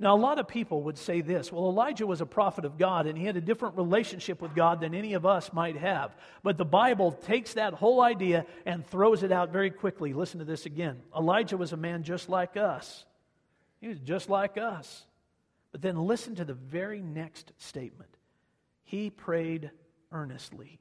Now, 0.00 0.14
a 0.14 0.16
lot 0.16 0.38
of 0.38 0.46
people 0.46 0.84
would 0.84 0.96
say 0.96 1.22
this 1.22 1.50
well, 1.50 1.68
Elijah 1.68 2.06
was 2.06 2.20
a 2.20 2.26
prophet 2.26 2.64
of 2.64 2.78
God 2.78 3.06
and 3.06 3.18
he 3.18 3.24
had 3.24 3.36
a 3.36 3.40
different 3.40 3.76
relationship 3.76 4.40
with 4.40 4.54
God 4.54 4.80
than 4.80 4.94
any 4.94 5.14
of 5.14 5.26
us 5.26 5.52
might 5.52 5.76
have. 5.76 6.16
But 6.42 6.56
the 6.56 6.64
Bible 6.64 7.12
takes 7.12 7.54
that 7.54 7.74
whole 7.74 8.00
idea 8.00 8.46
and 8.64 8.86
throws 8.86 9.24
it 9.24 9.32
out 9.32 9.50
very 9.50 9.70
quickly. 9.70 10.12
Listen 10.12 10.38
to 10.38 10.44
this 10.44 10.66
again 10.66 11.02
Elijah 11.16 11.56
was 11.56 11.72
a 11.72 11.76
man 11.76 12.04
just 12.04 12.28
like 12.28 12.56
us, 12.56 13.04
he 13.80 13.88
was 13.88 13.98
just 13.98 14.28
like 14.28 14.56
us. 14.56 15.04
But 15.72 15.82
then 15.82 15.96
listen 15.96 16.36
to 16.36 16.46
the 16.46 16.54
very 16.54 17.02
next 17.02 17.52
statement 17.58 18.10
he 18.84 19.10
prayed 19.10 19.70
earnestly. 20.12 20.78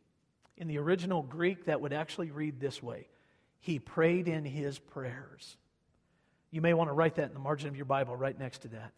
In 0.55 0.67
the 0.67 0.77
original 0.77 1.21
Greek, 1.21 1.65
that 1.65 1.81
would 1.81 1.91
actually 1.91 2.31
read 2.31 2.59
this 2.59 2.81
way 2.81 3.07
He 3.59 3.79
prayed 3.79 4.27
in 4.27 4.45
his 4.45 4.77
prayers. 4.77 5.57
You 6.51 6.61
may 6.61 6.73
want 6.73 6.89
to 6.89 6.93
write 6.93 7.15
that 7.15 7.27
in 7.27 7.33
the 7.33 7.39
margin 7.39 7.67
of 7.67 7.75
your 7.75 7.85
Bible 7.85 8.15
right 8.15 8.37
next 8.37 8.59
to 8.59 8.67
that 8.69 8.93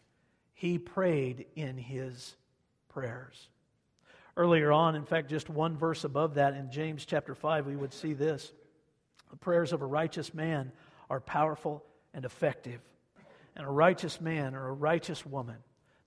he 0.60 0.76
prayed 0.76 1.46
in 1.56 1.78
his 1.78 2.36
prayers. 2.90 3.48
Earlier 4.36 4.70
on, 4.70 4.94
in 4.94 5.06
fact, 5.06 5.30
just 5.30 5.48
one 5.48 5.78
verse 5.78 6.04
above 6.04 6.34
that 6.34 6.52
in 6.52 6.70
James 6.70 7.06
chapter 7.06 7.34
5, 7.34 7.66
we 7.66 7.76
would 7.76 7.94
see 7.94 8.12
this. 8.12 8.52
The 9.30 9.38
prayers 9.38 9.72
of 9.72 9.80
a 9.80 9.86
righteous 9.86 10.34
man 10.34 10.70
are 11.08 11.18
powerful 11.18 11.82
and 12.12 12.26
effective. 12.26 12.82
And 13.56 13.66
a 13.66 13.70
righteous 13.70 14.20
man 14.20 14.54
or 14.54 14.68
a 14.68 14.74
righteous 14.74 15.24
woman 15.24 15.56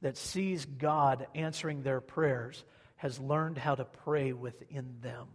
that 0.03 0.17
sees 0.17 0.65
God 0.65 1.25
answering 1.33 1.81
their 1.81 1.99
prayers 1.99 2.63
has 2.97 3.19
learned 3.19 3.57
how 3.57 3.73
to 3.73 3.85
pray 3.85 4.33
within 4.33 4.97
them. 5.01 5.29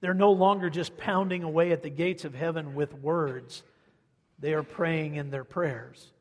They're 0.00 0.14
no 0.14 0.30
longer 0.30 0.70
just 0.70 0.96
pounding 0.96 1.42
away 1.42 1.72
at 1.72 1.82
the 1.82 1.90
gates 1.90 2.24
of 2.24 2.32
heaven 2.32 2.76
with 2.76 2.94
words, 2.94 3.64
they 4.38 4.54
are 4.54 4.62
praying 4.62 5.16
in 5.16 5.30
their 5.30 5.42
prayers. 5.42 6.12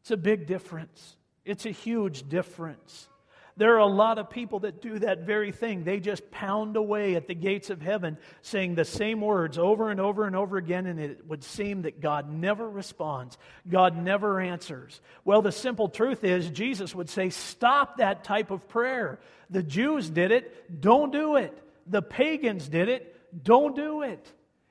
It's 0.00 0.12
a 0.12 0.16
big 0.16 0.46
difference. 0.46 1.17
It's 1.48 1.64
a 1.64 1.70
huge 1.70 2.28
difference. 2.28 3.08
There 3.56 3.74
are 3.74 3.78
a 3.78 3.86
lot 3.86 4.18
of 4.18 4.28
people 4.28 4.60
that 4.60 4.82
do 4.82 4.98
that 5.00 5.22
very 5.22 5.50
thing. 5.50 5.82
They 5.82 5.98
just 5.98 6.30
pound 6.30 6.76
away 6.76 7.16
at 7.16 7.26
the 7.26 7.34
gates 7.34 7.70
of 7.70 7.80
heaven, 7.80 8.18
saying 8.42 8.74
the 8.74 8.84
same 8.84 9.22
words 9.22 9.58
over 9.58 9.90
and 9.90 9.98
over 9.98 10.26
and 10.26 10.36
over 10.36 10.58
again, 10.58 10.86
and 10.86 11.00
it 11.00 11.26
would 11.26 11.42
seem 11.42 11.82
that 11.82 12.00
God 12.00 12.30
never 12.30 12.68
responds. 12.68 13.38
God 13.68 13.96
never 13.96 14.40
answers. 14.40 15.00
Well, 15.24 15.40
the 15.40 15.50
simple 15.50 15.88
truth 15.88 16.22
is, 16.22 16.50
Jesus 16.50 16.94
would 16.94 17.08
say, 17.08 17.30
Stop 17.30 17.96
that 17.96 18.24
type 18.24 18.50
of 18.50 18.68
prayer. 18.68 19.18
The 19.48 19.62
Jews 19.62 20.08
did 20.08 20.30
it, 20.30 20.80
don't 20.80 21.10
do 21.10 21.36
it. 21.36 21.58
The 21.86 22.02
pagans 22.02 22.68
did 22.68 22.90
it, 22.90 23.16
don't 23.42 23.74
do 23.74 24.02
it. 24.02 24.24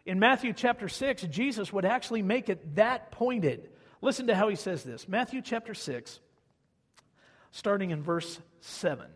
In 0.05 0.19
Matthew 0.19 0.53
chapter 0.53 0.87
6, 0.87 1.23
Jesus 1.23 1.73
would 1.73 1.85
actually 1.85 2.21
make 2.21 2.49
it 2.49 2.75
that 2.75 3.11
pointed. 3.11 3.67
Listen 3.99 4.27
to 4.27 4.35
how 4.35 4.47
he 4.47 4.55
says 4.55 4.83
this 4.83 5.07
Matthew 5.09 5.41
chapter 5.41 5.73
6 5.73 6.19
starting 7.57 7.89
in 7.89 8.03
verse 8.03 8.39
7. 8.61 9.07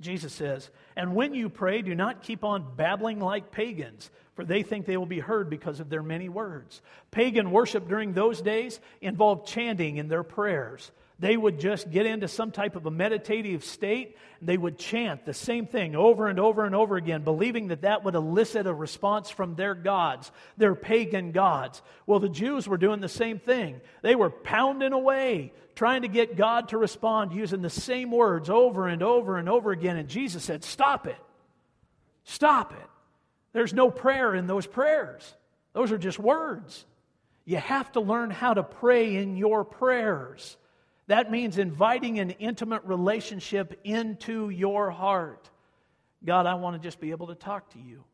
Jesus 0.00 0.32
says, 0.32 0.68
And 0.96 1.14
when 1.14 1.32
you 1.32 1.48
pray, 1.48 1.80
do 1.80 1.94
not 1.94 2.24
keep 2.24 2.42
on 2.42 2.74
babbling 2.74 3.20
like 3.20 3.52
pagans, 3.52 4.10
for 4.34 4.44
they 4.44 4.64
think 4.64 4.84
they 4.84 4.96
will 4.96 5.06
be 5.06 5.20
heard 5.20 5.48
because 5.48 5.78
of 5.78 5.88
their 5.88 6.02
many 6.02 6.28
words. 6.28 6.82
Pagan 7.12 7.52
worship 7.52 7.86
during 7.86 8.12
those 8.14 8.42
days 8.42 8.80
involved 9.00 9.46
chanting 9.46 9.96
in 9.96 10.08
their 10.08 10.24
prayers. 10.24 10.90
They 11.18 11.36
would 11.36 11.60
just 11.60 11.90
get 11.90 12.06
into 12.06 12.26
some 12.26 12.50
type 12.50 12.74
of 12.74 12.86
a 12.86 12.90
meditative 12.90 13.64
state. 13.64 14.16
And 14.40 14.48
they 14.48 14.58
would 14.58 14.78
chant 14.78 15.24
the 15.24 15.34
same 15.34 15.66
thing 15.66 15.94
over 15.94 16.26
and 16.26 16.40
over 16.40 16.64
and 16.64 16.74
over 16.74 16.96
again, 16.96 17.22
believing 17.22 17.68
that 17.68 17.82
that 17.82 18.04
would 18.04 18.16
elicit 18.16 18.66
a 18.66 18.74
response 18.74 19.30
from 19.30 19.54
their 19.54 19.74
gods, 19.74 20.32
their 20.56 20.74
pagan 20.74 21.30
gods. 21.30 21.82
Well, 22.06 22.18
the 22.18 22.28
Jews 22.28 22.68
were 22.68 22.78
doing 22.78 23.00
the 23.00 23.08
same 23.08 23.38
thing. 23.38 23.80
They 24.02 24.16
were 24.16 24.30
pounding 24.30 24.92
away, 24.92 25.52
trying 25.76 26.02
to 26.02 26.08
get 26.08 26.36
God 26.36 26.68
to 26.68 26.78
respond 26.78 27.32
using 27.32 27.62
the 27.62 27.70
same 27.70 28.10
words 28.10 28.50
over 28.50 28.88
and 28.88 29.02
over 29.02 29.38
and 29.38 29.48
over 29.48 29.70
again. 29.70 29.96
And 29.96 30.08
Jesus 30.08 30.42
said, 30.42 30.64
Stop 30.64 31.06
it. 31.06 31.16
Stop 32.24 32.72
it. 32.72 32.90
There's 33.52 33.72
no 33.72 33.90
prayer 33.90 34.34
in 34.34 34.48
those 34.48 34.66
prayers, 34.66 35.32
those 35.72 35.92
are 35.92 35.98
just 35.98 36.18
words. 36.18 36.84
You 37.46 37.58
have 37.58 37.92
to 37.92 38.00
learn 38.00 38.30
how 38.30 38.54
to 38.54 38.62
pray 38.62 39.16
in 39.16 39.36
your 39.36 39.64
prayers. 39.64 40.56
That 41.06 41.30
means 41.30 41.58
inviting 41.58 42.18
an 42.18 42.30
intimate 42.30 42.84
relationship 42.84 43.78
into 43.84 44.48
your 44.50 44.90
heart. 44.90 45.50
God, 46.24 46.46
I 46.46 46.54
want 46.54 46.80
to 46.80 46.86
just 46.86 47.00
be 47.00 47.10
able 47.10 47.26
to 47.26 47.34
talk 47.34 47.70
to 47.70 47.78
you, 47.78 48.04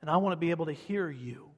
and 0.00 0.10
I 0.10 0.16
want 0.16 0.32
to 0.32 0.36
be 0.38 0.50
able 0.50 0.66
to 0.66 0.72
hear 0.72 1.10
you. 1.10 1.50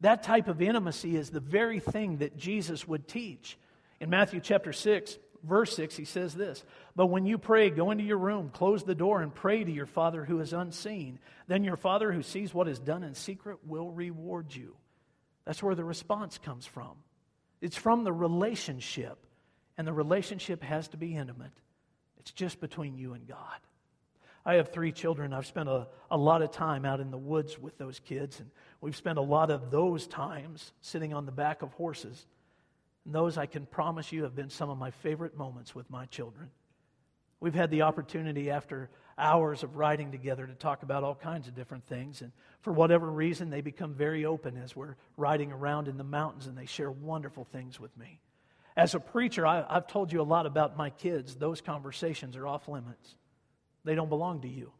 That 0.00 0.22
type 0.22 0.48
of 0.48 0.60
intimacy 0.62 1.16
is 1.16 1.30
the 1.30 1.40
very 1.40 1.80
thing 1.80 2.18
that 2.18 2.36
Jesus 2.36 2.86
would 2.86 3.08
teach. 3.08 3.58
In 4.00 4.10
Matthew 4.10 4.40
chapter 4.40 4.72
6, 4.72 5.18
verse 5.42 5.74
6, 5.76 5.96
he 5.96 6.04
says 6.04 6.34
this 6.34 6.64
But 6.96 7.06
when 7.06 7.26
you 7.26 7.38
pray, 7.38 7.70
go 7.70 7.90
into 7.90 8.04
your 8.04 8.18
room, 8.18 8.50
close 8.50 8.82
the 8.82 8.94
door, 8.94 9.20
and 9.20 9.34
pray 9.34 9.62
to 9.62 9.70
your 9.70 9.86
Father 9.86 10.24
who 10.24 10.40
is 10.40 10.52
unseen. 10.52 11.18
Then 11.48 11.64
your 11.64 11.76
Father 11.76 12.12
who 12.12 12.22
sees 12.22 12.54
what 12.54 12.68
is 12.68 12.78
done 12.78 13.02
in 13.02 13.14
secret 13.14 13.58
will 13.66 13.90
reward 13.90 14.54
you. 14.54 14.76
That's 15.44 15.62
where 15.62 15.74
the 15.74 15.84
response 15.84 16.38
comes 16.38 16.66
from. 16.66 16.92
It's 17.60 17.76
from 17.76 18.04
the 18.04 18.12
relationship, 18.12 19.26
and 19.80 19.88
the 19.88 19.94
relationship 19.94 20.62
has 20.62 20.88
to 20.88 20.98
be 20.98 21.16
intimate. 21.16 21.52
It's 22.18 22.32
just 22.32 22.60
between 22.60 22.98
you 22.98 23.14
and 23.14 23.26
God. 23.26 23.56
I 24.44 24.56
have 24.56 24.68
three 24.68 24.92
children. 24.92 25.32
I've 25.32 25.46
spent 25.46 25.70
a, 25.70 25.86
a 26.10 26.18
lot 26.18 26.42
of 26.42 26.50
time 26.50 26.84
out 26.84 27.00
in 27.00 27.10
the 27.10 27.16
woods 27.16 27.58
with 27.58 27.78
those 27.78 27.98
kids, 27.98 28.40
and 28.40 28.50
we've 28.82 28.94
spent 28.94 29.16
a 29.16 29.22
lot 29.22 29.50
of 29.50 29.70
those 29.70 30.06
times 30.06 30.74
sitting 30.82 31.14
on 31.14 31.24
the 31.24 31.32
back 31.32 31.62
of 31.62 31.72
horses. 31.72 32.26
And 33.06 33.14
those, 33.14 33.38
I 33.38 33.46
can 33.46 33.64
promise 33.64 34.12
you, 34.12 34.24
have 34.24 34.36
been 34.36 34.50
some 34.50 34.68
of 34.68 34.76
my 34.76 34.90
favorite 34.90 35.34
moments 35.34 35.74
with 35.74 35.88
my 35.88 36.04
children. 36.04 36.50
We've 37.40 37.54
had 37.54 37.70
the 37.70 37.80
opportunity 37.80 38.50
after 38.50 38.90
hours 39.16 39.62
of 39.62 39.76
riding 39.76 40.12
together 40.12 40.46
to 40.46 40.54
talk 40.54 40.82
about 40.82 41.04
all 41.04 41.14
kinds 41.14 41.48
of 41.48 41.54
different 41.54 41.86
things. 41.86 42.20
And 42.20 42.32
for 42.60 42.74
whatever 42.74 43.10
reason, 43.10 43.48
they 43.48 43.62
become 43.62 43.94
very 43.94 44.26
open 44.26 44.58
as 44.58 44.76
we're 44.76 44.96
riding 45.16 45.50
around 45.50 45.88
in 45.88 45.96
the 45.96 46.04
mountains 46.04 46.48
and 46.48 46.58
they 46.58 46.66
share 46.66 46.90
wonderful 46.90 47.46
things 47.50 47.80
with 47.80 47.96
me. 47.96 48.20
As 48.80 48.94
a 48.94 48.98
preacher, 48.98 49.46
I, 49.46 49.74
have 49.74 49.88
told 49.88 50.10
you 50.10 50.22
a 50.22 50.24
lot 50.24 50.46
about 50.46 50.78
my 50.78 50.88
kids. 50.88 51.34
Those 51.34 51.60
conversations 51.60 52.34
are 52.34 52.46
off 52.46 52.66
limits, 52.66 53.14
they 53.84 53.94
don't 53.94 54.08
belong 54.08 54.40
to 54.40 54.48
you, 54.48 54.72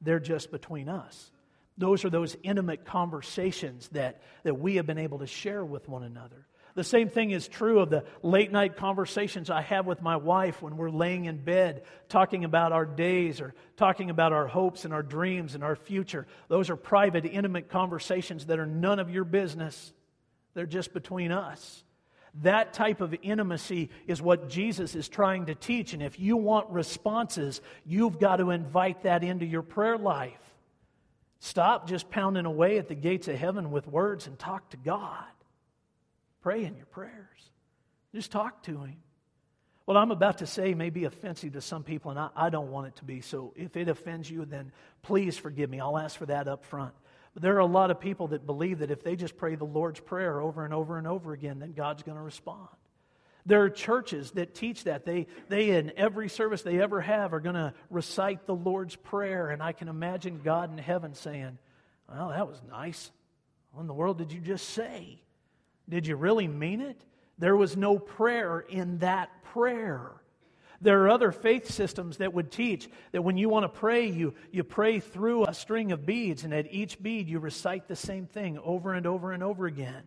they're 0.00 0.20
just 0.20 0.52
between 0.52 0.88
us. 0.88 1.32
Those 1.76 2.04
are 2.04 2.10
those 2.10 2.36
intimate 2.44 2.84
conversations 2.84 3.88
that, 3.88 4.22
that 4.44 4.60
we 4.60 4.76
have 4.76 4.86
been 4.86 4.98
able 4.98 5.18
to 5.18 5.26
share 5.26 5.64
with 5.64 5.88
one 5.88 6.04
another. 6.04 6.46
The 6.76 6.84
same 6.84 7.08
thing 7.08 7.32
is 7.32 7.48
true 7.48 7.80
of 7.80 7.90
the 7.90 8.04
late 8.22 8.52
night 8.52 8.76
conversations 8.76 9.50
I 9.50 9.62
have 9.62 9.84
with 9.84 10.00
my 10.00 10.16
wife 10.16 10.62
when 10.62 10.76
we're 10.76 10.88
laying 10.88 11.24
in 11.24 11.38
bed 11.38 11.82
talking 12.08 12.44
about 12.44 12.70
our 12.70 12.84
days 12.84 13.40
or 13.40 13.54
talking 13.76 14.10
about 14.10 14.32
our 14.32 14.46
hopes 14.46 14.84
and 14.84 14.94
our 14.94 15.02
dreams 15.02 15.56
and 15.56 15.64
our 15.64 15.74
future. 15.74 16.28
Those 16.46 16.70
are 16.70 16.76
private, 16.76 17.24
intimate 17.24 17.68
conversations 17.68 18.46
that 18.46 18.60
are 18.60 18.66
none 18.66 19.00
of 19.00 19.10
your 19.10 19.24
business, 19.24 19.92
they're 20.54 20.66
just 20.66 20.92
between 20.92 21.32
us. 21.32 21.82
That 22.42 22.72
type 22.72 23.00
of 23.00 23.14
intimacy 23.22 23.90
is 24.06 24.22
what 24.22 24.48
Jesus 24.48 24.94
is 24.94 25.08
trying 25.08 25.46
to 25.46 25.54
teach. 25.54 25.92
And 25.92 26.02
if 26.02 26.18
you 26.20 26.36
want 26.36 26.70
responses, 26.70 27.60
you've 27.84 28.18
got 28.18 28.36
to 28.36 28.50
invite 28.50 29.02
that 29.02 29.24
into 29.24 29.44
your 29.44 29.62
prayer 29.62 29.98
life. 29.98 30.38
Stop 31.40 31.88
just 31.88 32.10
pounding 32.10 32.46
away 32.46 32.78
at 32.78 32.88
the 32.88 32.94
gates 32.94 33.26
of 33.26 33.36
heaven 33.36 33.70
with 33.70 33.86
words 33.86 34.26
and 34.26 34.38
talk 34.38 34.70
to 34.70 34.76
God. 34.76 35.24
Pray 36.42 36.64
in 36.64 36.76
your 36.76 36.86
prayers. 36.86 37.50
Just 38.14 38.30
talk 38.30 38.62
to 38.64 38.82
Him. 38.82 38.96
What 39.86 39.96
I'm 39.96 40.10
about 40.10 40.38
to 40.38 40.46
say 40.46 40.74
may 40.74 40.90
be 40.90 41.04
offensive 41.04 41.54
to 41.54 41.60
some 41.60 41.82
people, 41.82 42.10
and 42.10 42.20
I, 42.20 42.28
I, 42.36 42.50
don't 42.50 42.70
want 42.70 42.86
it 42.86 42.96
to 42.96 43.04
be. 43.04 43.22
So 43.22 43.52
if 43.56 43.76
it 43.76 43.88
offends 43.88 44.30
you, 44.30 44.44
then 44.44 44.70
please 45.02 45.36
forgive 45.36 45.68
me. 45.68 45.80
I'll 45.80 45.98
ask 45.98 46.16
for 46.16 46.26
that 46.26 46.46
up 46.46 46.64
front. 46.64 46.94
But 47.34 47.42
there 47.42 47.56
are 47.56 47.60
a 47.60 47.66
lot 47.66 47.90
of 47.90 48.00
people 48.00 48.28
that 48.28 48.46
believe 48.46 48.80
that 48.80 48.90
if 48.90 49.02
they 49.02 49.16
just 49.16 49.36
pray 49.36 49.54
the 49.54 49.64
Lord's 49.64 50.00
Prayer 50.00 50.40
over 50.40 50.64
and 50.64 50.74
over 50.74 50.98
and 50.98 51.06
over 51.06 51.32
again, 51.32 51.60
then 51.60 51.72
God's 51.72 52.02
going 52.02 52.16
to 52.16 52.22
respond. 52.22 52.68
There 53.46 53.62
are 53.62 53.70
churches 53.70 54.32
that 54.32 54.54
teach 54.54 54.84
that. 54.84 55.04
They, 55.04 55.26
they, 55.48 55.70
in 55.70 55.92
every 55.96 56.28
service 56.28 56.62
they 56.62 56.80
ever 56.80 57.00
have, 57.00 57.32
are 57.32 57.40
going 57.40 57.54
to 57.54 57.72
recite 57.88 58.46
the 58.46 58.54
Lord's 58.54 58.96
Prayer. 58.96 59.48
And 59.48 59.62
I 59.62 59.72
can 59.72 59.88
imagine 59.88 60.40
God 60.44 60.70
in 60.70 60.78
heaven 60.78 61.14
saying, 61.14 61.58
Well, 62.08 62.28
that 62.28 62.46
was 62.46 62.60
nice. 62.68 63.10
What 63.72 63.82
in 63.82 63.86
the 63.86 63.94
world 63.94 64.18
did 64.18 64.32
you 64.32 64.40
just 64.40 64.70
say? 64.70 65.22
Did 65.88 66.06
you 66.06 66.16
really 66.16 66.48
mean 66.48 66.80
it? 66.80 67.00
There 67.38 67.56
was 67.56 67.76
no 67.76 67.98
prayer 67.98 68.60
in 68.60 68.98
that 68.98 69.30
prayer. 69.44 70.19
There 70.80 71.02
are 71.02 71.10
other 71.10 71.30
faith 71.30 71.70
systems 71.70 72.18
that 72.18 72.32
would 72.32 72.50
teach 72.50 72.88
that 73.12 73.22
when 73.22 73.36
you 73.36 73.48
want 73.50 73.64
to 73.64 73.68
pray, 73.68 74.06
you, 74.06 74.34
you 74.50 74.64
pray 74.64 74.98
through 74.98 75.44
a 75.44 75.52
string 75.52 75.92
of 75.92 76.06
beads, 76.06 76.44
and 76.44 76.54
at 76.54 76.72
each 76.72 77.02
bead 77.02 77.28
you 77.28 77.38
recite 77.38 77.86
the 77.86 77.96
same 77.96 78.26
thing 78.26 78.58
over 78.58 78.94
and 78.94 79.06
over 79.06 79.32
and 79.32 79.42
over 79.42 79.66
again. 79.66 80.02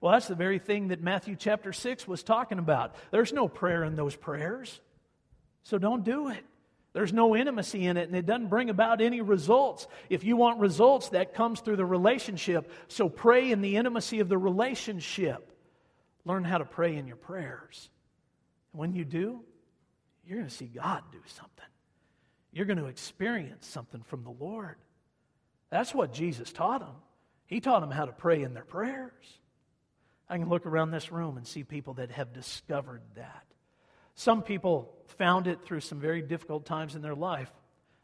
Well, 0.00 0.12
that's 0.12 0.28
the 0.28 0.34
very 0.34 0.58
thing 0.58 0.88
that 0.88 1.02
Matthew 1.02 1.34
chapter 1.34 1.72
6 1.72 2.06
was 2.06 2.22
talking 2.22 2.58
about. 2.58 2.94
There's 3.10 3.32
no 3.32 3.48
prayer 3.48 3.82
in 3.82 3.96
those 3.96 4.14
prayers, 4.14 4.80
so 5.64 5.78
don't 5.78 6.04
do 6.04 6.28
it. 6.28 6.44
There's 6.92 7.12
no 7.12 7.34
intimacy 7.34 7.86
in 7.86 7.96
it, 7.96 8.06
and 8.06 8.16
it 8.16 8.24
doesn't 8.24 8.48
bring 8.48 8.70
about 8.70 9.00
any 9.00 9.20
results. 9.20 9.88
If 10.08 10.22
you 10.22 10.36
want 10.36 10.60
results, 10.60 11.08
that 11.08 11.34
comes 11.34 11.58
through 11.58 11.76
the 11.76 11.84
relationship. 11.84 12.70
So 12.86 13.08
pray 13.08 13.50
in 13.50 13.62
the 13.62 13.76
intimacy 13.76 14.20
of 14.20 14.28
the 14.28 14.38
relationship. 14.38 15.50
Learn 16.24 16.44
how 16.44 16.58
to 16.58 16.64
pray 16.64 16.94
in 16.94 17.08
your 17.08 17.16
prayers. 17.16 17.90
And 18.72 18.78
when 18.78 18.92
you 18.92 19.04
do, 19.04 19.40
you're 20.26 20.38
going 20.38 20.48
to 20.48 20.54
see 20.54 20.66
God 20.66 21.02
do 21.12 21.20
something. 21.26 21.64
You're 22.52 22.66
going 22.66 22.78
to 22.78 22.86
experience 22.86 23.66
something 23.66 24.02
from 24.02 24.22
the 24.22 24.30
Lord. 24.30 24.76
That's 25.70 25.94
what 25.94 26.12
Jesus 26.12 26.52
taught 26.52 26.80
them. 26.80 26.94
He 27.46 27.60
taught 27.60 27.80
them 27.80 27.90
how 27.90 28.04
to 28.04 28.12
pray 28.12 28.42
in 28.42 28.54
their 28.54 28.64
prayers. 28.64 29.12
I 30.28 30.38
can 30.38 30.48
look 30.48 30.66
around 30.66 30.90
this 30.90 31.12
room 31.12 31.36
and 31.36 31.46
see 31.46 31.64
people 31.64 31.94
that 31.94 32.12
have 32.12 32.32
discovered 32.32 33.02
that. 33.16 33.44
Some 34.14 34.42
people 34.42 34.94
found 35.18 35.46
it 35.46 35.62
through 35.62 35.80
some 35.80 36.00
very 36.00 36.22
difficult 36.22 36.64
times 36.64 36.94
in 36.94 37.02
their 37.02 37.14
life. 37.14 37.50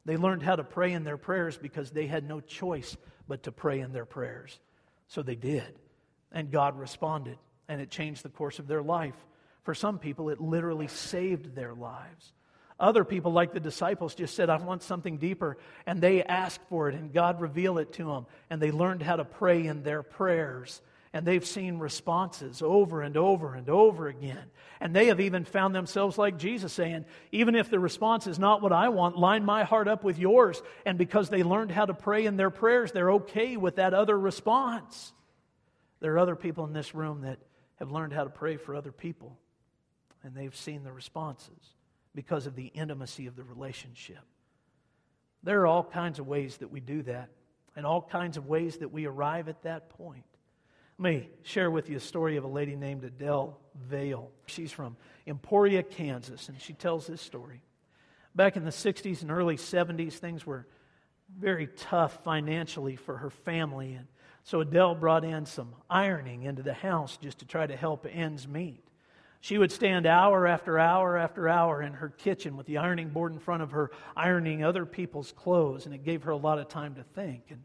They 0.04 0.16
learned 0.16 0.42
how 0.42 0.56
to 0.56 0.64
pray 0.64 0.92
in 0.92 1.04
their 1.04 1.16
prayers 1.16 1.56
because 1.56 1.90
they 1.90 2.06
had 2.06 2.26
no 2.26 2.40
choice 2.40 2.96
but 3.28 3.44
to 3.44 3.52
pray 3.52 3.80
in 3.80 3.92
their 3.92 4.04
prayers. 4.04 4.58
So 5.06 5.22
they 5.22 5.36
did. 5.36 5.78
And 6.32 6.50
God 6.50 6.78
responded, 6.78 7.38
and 7.68 7.80
it 7.80 7.90
changed 7.90 8.24
the 8.24 8.28
course 8.28 8.58
of 8.58 8.66
their 8.66 8.82
life. 8.82 9.14
For 9.62 9.74
some 9.74 9.98
people, 9.98 10.30
it 10.30 10.40
literally 10.40 10.88
saved 10.88 11.54
their 11.54 11.74
lives. 11.74 12.32
Other 12.78 13.04
people, 13.04 13.32
like 13.32 13.52
the 13.52 13.60
disciples, 13.60 14.14
just 14.14 14.34
said, 14.34 14.48
I 14.48 14.56
want 14.56 14.82
something 14.82 15.18
deeper. 15.18 15.58
And 15.86 16.00
they 16.00 16.22
asked 16.22 16.60
for 16.68 16.88
it, 16.88 16.94
and 16.94 17.12
God 17.12 17.40
revealed 17.40 17.78
it 17.78 17.92
to 17.94 18.04
them. 18.04 18.26
And 18.48 18.60
they 18.60 18.70
learned 18.70 19.02
how 19.02 19.16
to 19.16 19.24
pray 19.24 19.66
in 19.66 19.82
their 19.82 20.02
prayers 20.02 20.80
and 21.12 21.26
they've 21.26 21.44
seen 21.44 21.78
responses 21.78 22.62
over 22.62 23.02
and 23.02 23.16
over 23.16 23.54
and 23.54 23.68
over 23.68 24.06
again. 24.06 24.44
And 24.78 24.94
they 24.94 25.06
have 25.06 25.18
even 25.18 25.44
found 25.44 25.74
themselves 25.74 26.16
like 26.16 26.38
Jesus 26.38 26.72
saying, 26.72 27.04
even 27.32 27.56
if 27.56 27.68
the 27.68 27.80
response 27.80 28.28
is 28.28 28.38
not 28.38 28.62
what 28.62 28.72
I 28.72 28.90
want, 28.90 29.18
line 29.18 29.44
my 29.44 29.64
heart 29.64 29.88
up 29.88 30.04
with 30.04 30.20
yours. 30.20 30.62
And 30.86 30.98
because 30.98 31.28
they 31.28 31.42
learned 31.42 31.72
how 31.72 31.86
to 31.86 31.94
pray 31.94 32.26
in 32.26 32.36
their 32.36 32.50
prayers, 32.50 32.92
they're 32.92 33.12
okay 33.12 33.56
with 33.56 33.76
that 33.76 33.92
other 33.92 34.16
response. 34.16 35.12
There 35.98 36.14
are 36.14 36.18
other 36.18 36.36
people 36.36 36.64
in 36.64 36.72
this 36.72 36.94
room 36.94 37.22
that 37.22 37.40
have 37.80 37.90
learned 37.90 38.12
how 38.12 38.22
to 38.22 38.30
pray 38.30 38.56
for 38.56 38.76
other 38.76 38.92
people, 38.92 39.36
and 40.22 40.34
they've 40.34 40.54
seen 40.54 40.84
the 40.84 40.92
responses 40.92 41.74
because 42.14 42.46
of 42.46 42.56
the 42.56 42.66
intimacy 42.66 43.26
of 43.26 43.36
the 43.36 43.44
relationship. 43.44 44.22
There 45.42 45.62
are 45.62 45.66
all 45.66 45.84
kinds 45.84 46.18
of 46.18 46.26
ways 46.26 46.58
that 46.58 46.70
we 46.70 46.80
do 46.80 47.02
that, 47.04 47.30
and 47.76 47.86
all 47.86 48.02
kinds 48.02 48.36
of 48.36 48.46
ways 48.46 48.78
that 48.78 48.92
we 48.92 49.06
arrive 49.06 49.48
at 49.48 49.62
that 49.62 49.88
point. 49.90 50.24
Let 50.98 51.14
me 51.14 51.28
share 51.44 51.70
with 51.70 51.88
you 51.88 51.96
a 51.96 52.00
story 52.00 52.36
of 52.36 52.44
a 52.44 52.48
lady 52.48 52.76
named 52.76 53.04
Adele 53.04 53.58
Vale. 53.74 54.30
She's 54.46 54.70
from 54.70 54.96
Emporia, 55.26 55.82
Kansas, 55.82 56.48
and 56.48 56.60
she 56.60 56.74
tells 56.74 57.06
this 57.06 57.22
story. 57.22 57.62
Back 58.34 58.56
in 58.56 58.64
the 58.64 58.70
60s 58.70 59.22
and 59.22 59.30
early 59.30 59.56
70s, 59.56 60.14
things 60.14 60.44
were 60.44 60.66
very 61.38 61.68
tough 61.68 62.22
financially 62.22 62.96
for 62.96 63.16
her 63.16 63.30
family. 63.30 63.94
And 63.94 64.08
so 64.44 64.60
Adele 64.60 64.94
brought 64.94 65.24
in 65.24 65.46
some 65.46 65.74
ironing 65.88 66.42
into 66.42 66.62
the 66.62 66.74
house 66.74 67.16
just 67.16 67.38
to 67.38 67.46
try 67.46 67.66
to 67.66 67.76
help 67.76 68.06
ends 68.10 68.46
meet. 68.46 68.84
She 69.40 69.56
would 69.56 69.72
stand 69.72 70.06
hour 70.06 70.46
after 70.46 70.78
hour 70.78 71.16
after 71.16 71.48
hour 71.48 71.82
in 71.82 71.94
her 71.94 72.10
kitchen 72.10 72.56
with 72.56 72.66
the 72.66 72.78
ironing 72.78 73.08
board 73.08 73.32
in 73.32 73.38
front 73.38 73.62
of 73.62 73.70
her, 73.70 73.90
ironing 74.14 74.62
other 74.62 74.84
people's 74.84 75.32
clothes, 75.32 75.86
and 75.86 75.94
it 75.94 76.04
gave 76.04 76.24
her 76.24 76.30
a 76.30 76.36
lot 76.36 76.58
of 76.58 76.68
time 76.68 76.94
to 76.96 77.02
think. 77.02 77.44
And 77.48 77.62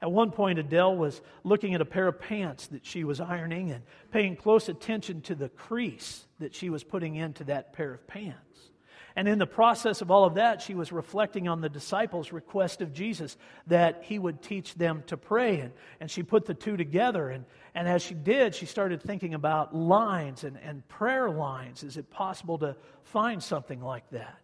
at 0.00 0.12
one 0.12 0.30
point, 0.30 0.58
Adele 0.58 0.96
was 0.96 1.20
looking 1.42 1.74
at 1.74 1.80
a 1.80 1.86
pair 1.86 2.06
of 2.06 2.20
pants 2.20 2.68
that 2.68 2.86
she 2.86 3.02
was 3.02 3.20
ironing 3.20 3.72
and 3.72 3.82
paying 4.12 4.36
close 4.36 4.68
attention 4.68 5.20
to 5.22 5.34
the 5.34 5.48
crease 5.48 6.26
that 6.38 6.54
she 6.54 6.70
was 6.70 6.84
putting 6.84 7.16
into 7.16 7.44
that 7.44 7.72
pair 7.72 7.94
of 7.94 8.06
pants. 8.06 8.70
And 9.16 9.26
in 9.26 9.38
the 9.38 9.46
process 9.46 10.02
of 10.02 10.10
all 10.10 10.24
of 10.24 10.34
that, 10.34 10.60
she 10.60 10.74
was 10.74 10.92
reflecting 10.92 11.48
on 11.48 11.62
the 11.62 11.70
disciples' 11.70 12.32
request 12.32 12.82
of 12.82 12.92
Jesus 12.92 13.38
that 13.66 14.02
he 14.04 14.18
would 14.18 14.42
teach 14.42 14.74
them 14.74 15.02
to 15.06 15.16
pray. 15.16 15.60
And, 15.60 15.72
and 16.00 16.10
she 16.10 16.22
put 16.22 16.44
the 16.44 16.52
two 16.52 16.76
together. 16.76 17.30
And, 17.30 17.46
and 17.76 17.86
as 17.86 18.00
she 18.00 18.14
did, 18.14 18.54
she 18.54 18.64
started 18.64 19.02
thinking 19.02 19.34
about 19.34 19.76
lines 19.76 20.44
and, 20.44 20.58
and 20.64 20.88
prayer 20.88 21.28
lines. 21.28 21.82
Is 21.82 21.98
it 21.98 22.08
possible 22.08 22.56
to 22.60 22.74
find 23.04 23.42
something 23.42 23.82
like 23.82 24.08
that? 24.12 24.38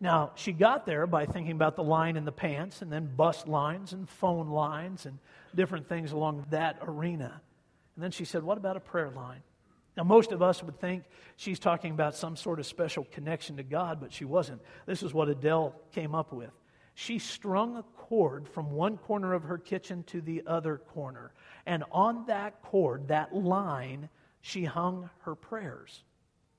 Now, 0.00 0.32
she 0.36 0.52
got 0.52 0.86
there 0.86 1.06
by 1.06 1.26
thinking 1.26 1.52
about 1.52 1.76
the 1.76 1.84
line 1.84 2.16
in 2.16 2.24
the 2.24 2.32
pants 2.32 2.80
and 2.80 2.90
then 2.90 3.14
bus 3.14 3.46
lines 3.46 3.92
and 3.92 4.08
phone 4.08 4.48
lines 4.48 5.04
and 5.04 5.18
different 5.54 5.86
things 5.86 6.12
along 6.12 6.46
that 6.48 6.78
arena. 6.80 7.42
And 7.94 8.02
then 8.02 8.10
she 8.10 8.24
said, 8.24 8.42
What 8.42 8.56
about 8.56 8.78
a 8.78 8.80
prayer 8.80 9.10
line? 9.10 9.42
Now, 9.94 10.04
most 10.04 10.32
of 10.32 10.40
us 10.40 10.62
would 10.62 10.80
think 10.80 11.04
she's 11.36 11.58
talking 11.58 11.92
about 11.92 12.16
some 12.16 12.36
sort 12.36 12.58
of 12.58 12.64
special 12.64 13.06
connection 13.12 13.58
to 13.58 13.62
God, 13.62 14.00
but 14.00 14.14
she 14.14 14.24
wasn't. 14.24 14.62
This 14.86 15.02
is 15.02 15.12
what 15.12 15.28
Adele 15.28 15.74
came 15.92 16.14
up 16.14 16.32
with. 16.32 16.50
She 16.94 17.18
strung 17.18 17.76
a 17.76 17.82
cord 17.82 18.48
from 18.48 18.70
one 18.70 18.98
corner 18.98 19.32
of 19.32 19.44
her 19.44 19.58
kitchen 19.58 20.02
to 20.04 20.20
the 20.20 20.42
other 20.46 20.78
corner. 20.78 21.32
And 21.66 21.84
on 21.90 22.26
that 22.26 22.62
cord, 22.62 23.08
that 23.08 23.34
line, 23.34 24.08
she 24.40 24.64
hung 24.64 25.08
her 25.20 25.34
prayers 25.34 26.04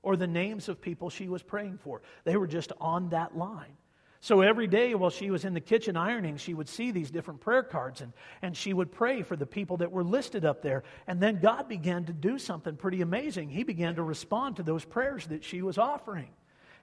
or 0.02 0.16
the 0.16 0.26
names 0.26 0.68
of 0.68 0.80
people 0.80 1.08
she 1.08 1.28
was 1.28 1.42
praying 1.42 1.78
for. 1.78 2.02
They 2.24 2.36
were 2.36 2.46
just 2.46 2.72
on 2.80 3.10
that 3.10 3.36
line. 3.36 3.76
So 4.20 4.40
every 4.40 4.66
day 4.66 4.94
while 4.94 5.10
she 5.10 5.30
was 5.30 5.44
in 5.44 5.52
the 5.52 5.60
kitchen 5.60 5.98
ironing, 5.98 6.38
she 6.38 6.54
would 6.54 6.68
see 6.68 6.90
these 6.90 7.10
different 7.10 7.42
prayer 7.42 7.62
cards 7.62 8.00
and, 8.00 8.12
and 8.40 8.56
she 8.56 8.72
would 8.72 8.90
pray 8.90 9.22
for 9.22 9.36
the 9.36 9.44
people 9.44 9.76
that 9.78 9.92
were 9.92 10.02
listed 10.02 10.46
up 10.46 10.62
there. 10.62 10.82
And 11.06 11.20
then 11.20 11.40
God 11.40 11.68
began 11.68 12.06
to 12.06 12.12
do 12.14 12.38
something 12.38 12.74
pretty 12.76 13.02
amazing. 13.02 13.50
He 13.50 13.64
began 13.64 13.96
to 13.96 14.02
respond 14.02 14.56
to 14.56 14.62
those 14.62 14.82
prayers 14.82 15.26
that 15.26 15.44
she 15.44 15.60
was 15.60 15.76
offering. 15.76 16.30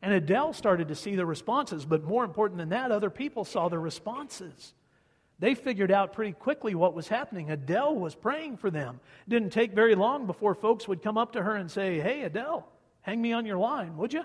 And 0.02 0.14
Adele 0.14 0.54
started 0.54 0.88
to 0.88 0.96
see 0.96 1.16
the 1.16 1.26
responses, 1.26 1.86
but 1.86 2.04
more 2.04 2.24
important 2.24 2.58
than 2.58 2.70
that, 2.70 2.92
other 2.92 3.10
people 3.10 3.46
saw 3.46 3.70
the 3.70 3.78
responses. 3.78 4.74
They 5.38 5.56
figured 5.56 5.92
out 5.92 6.14
pretty 6.14 6.34
quickly 6.34 6.76
what 6.76 6.94
was 6.94 7.08
happening. 7.08 7.50
Adele 7.50 7.96
was 7.96 8.16
praying 8.16 8.58
for 8.58 8.70
them. 8.70 9.00
It 9.26 9.30
didn't 9.30 9.52
take 9.52 9.74
very 9.74 9.96
long 9.96 10.28
before 10.28 10.56
folks 10.56 10.88
would 10.88 11.02
come 11.02 11.18
up 11.18 11.34
to 11.34 11.42
her 11.42 11.56
and 11.56 11.70
say, 11.70 12.00
Hey, 12.00 12.22
Adele, 12.24 12.68
hang 13.02 13.22
me 13.22 13.34
on 13.34 13.46
your 13.46 13.58
line, 13.58 13.98
would 13.98 14.14
you? 14.14 14.24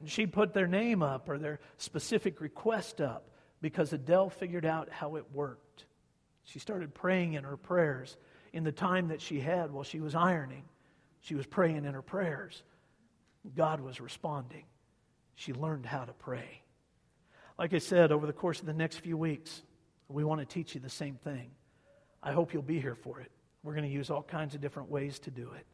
And 0.00 0.10
she'd 0.10 0.32
put 0.32 0.52
their 0.52 0.66
name 0.66 1.02
up 1.02 1.28
or 1.28 1.38
their 1.38 1.60
specific 1.76 2.40
request 2.40 3.00
up 3.00 3.30
because 3.60 3.92
Adele 3.92 4.30
figured 4.30 4.64
out 4.64 4.90
how 4.90 5.16
it 5.16 5.24
worked. 5.32 5.84
She 6.44 6.58
started 6.58 6.94
praying 6.94 7.34
in 7.34 7.44
her 7.44 7.56
prayers 7.56 8.16
in 8.52 8.64
the 8.64 8.72
time 8.72 9.08
that 9.08 9.20
she 9.20 9.40
had 9.40 9.70
while 9.70 9.84
she 9.84 10.00
was 10.00 10.14
ironing. 10.14 10.64
She 11.20 11.34
was 11.34 11.46
praying 11.46 11.84
in 11.84 11.94
her 11.94 12.02
prayers. 12.02 12.62
God 13.54 13.80
was 13.80 14.00
responding. 14.00 14.64
She 15.34 15.52
learned 15.52 15.86
how 15.86 16.04
to 16.04 16.12
pray. 16.12 16.62
Like 17.58 17.74
I 17.74 17.78
said, 17.78 18.12
over 18.12 18.26
the 18.26 18.32
course 18.32 18.60
of 18.60 18.66
the 18.66 18.72
next 18.72 18.98
few 18.98 19.16
weeks, 19.16 19.62
we 20.08 20.24
want 20.24 20.40
to 20.40 20.46
teach 20.46 20.74
you 20.74 20.80
the 20.80 20.88
same 20.88 21.16
thing. 21.16 21.50
I 22.22 22.32
hope 22.32 22.52
you'll 22.52 22.62
be 22.62 22.80
here 22.80 22.94
for 22.94 23.20
it. 23.20 23.30
We're 23.62 23.74
going 23.74 23.88
to 23.88 23.94
use 23.94 24.10
all 24.10 24.22
kinds 24.22 24.54
of 24.54 24.60
different 24.60 24.90
ways 24.90 25.18
to 25.20 25.30
do 25.30 25.50
it. 25.56 25.66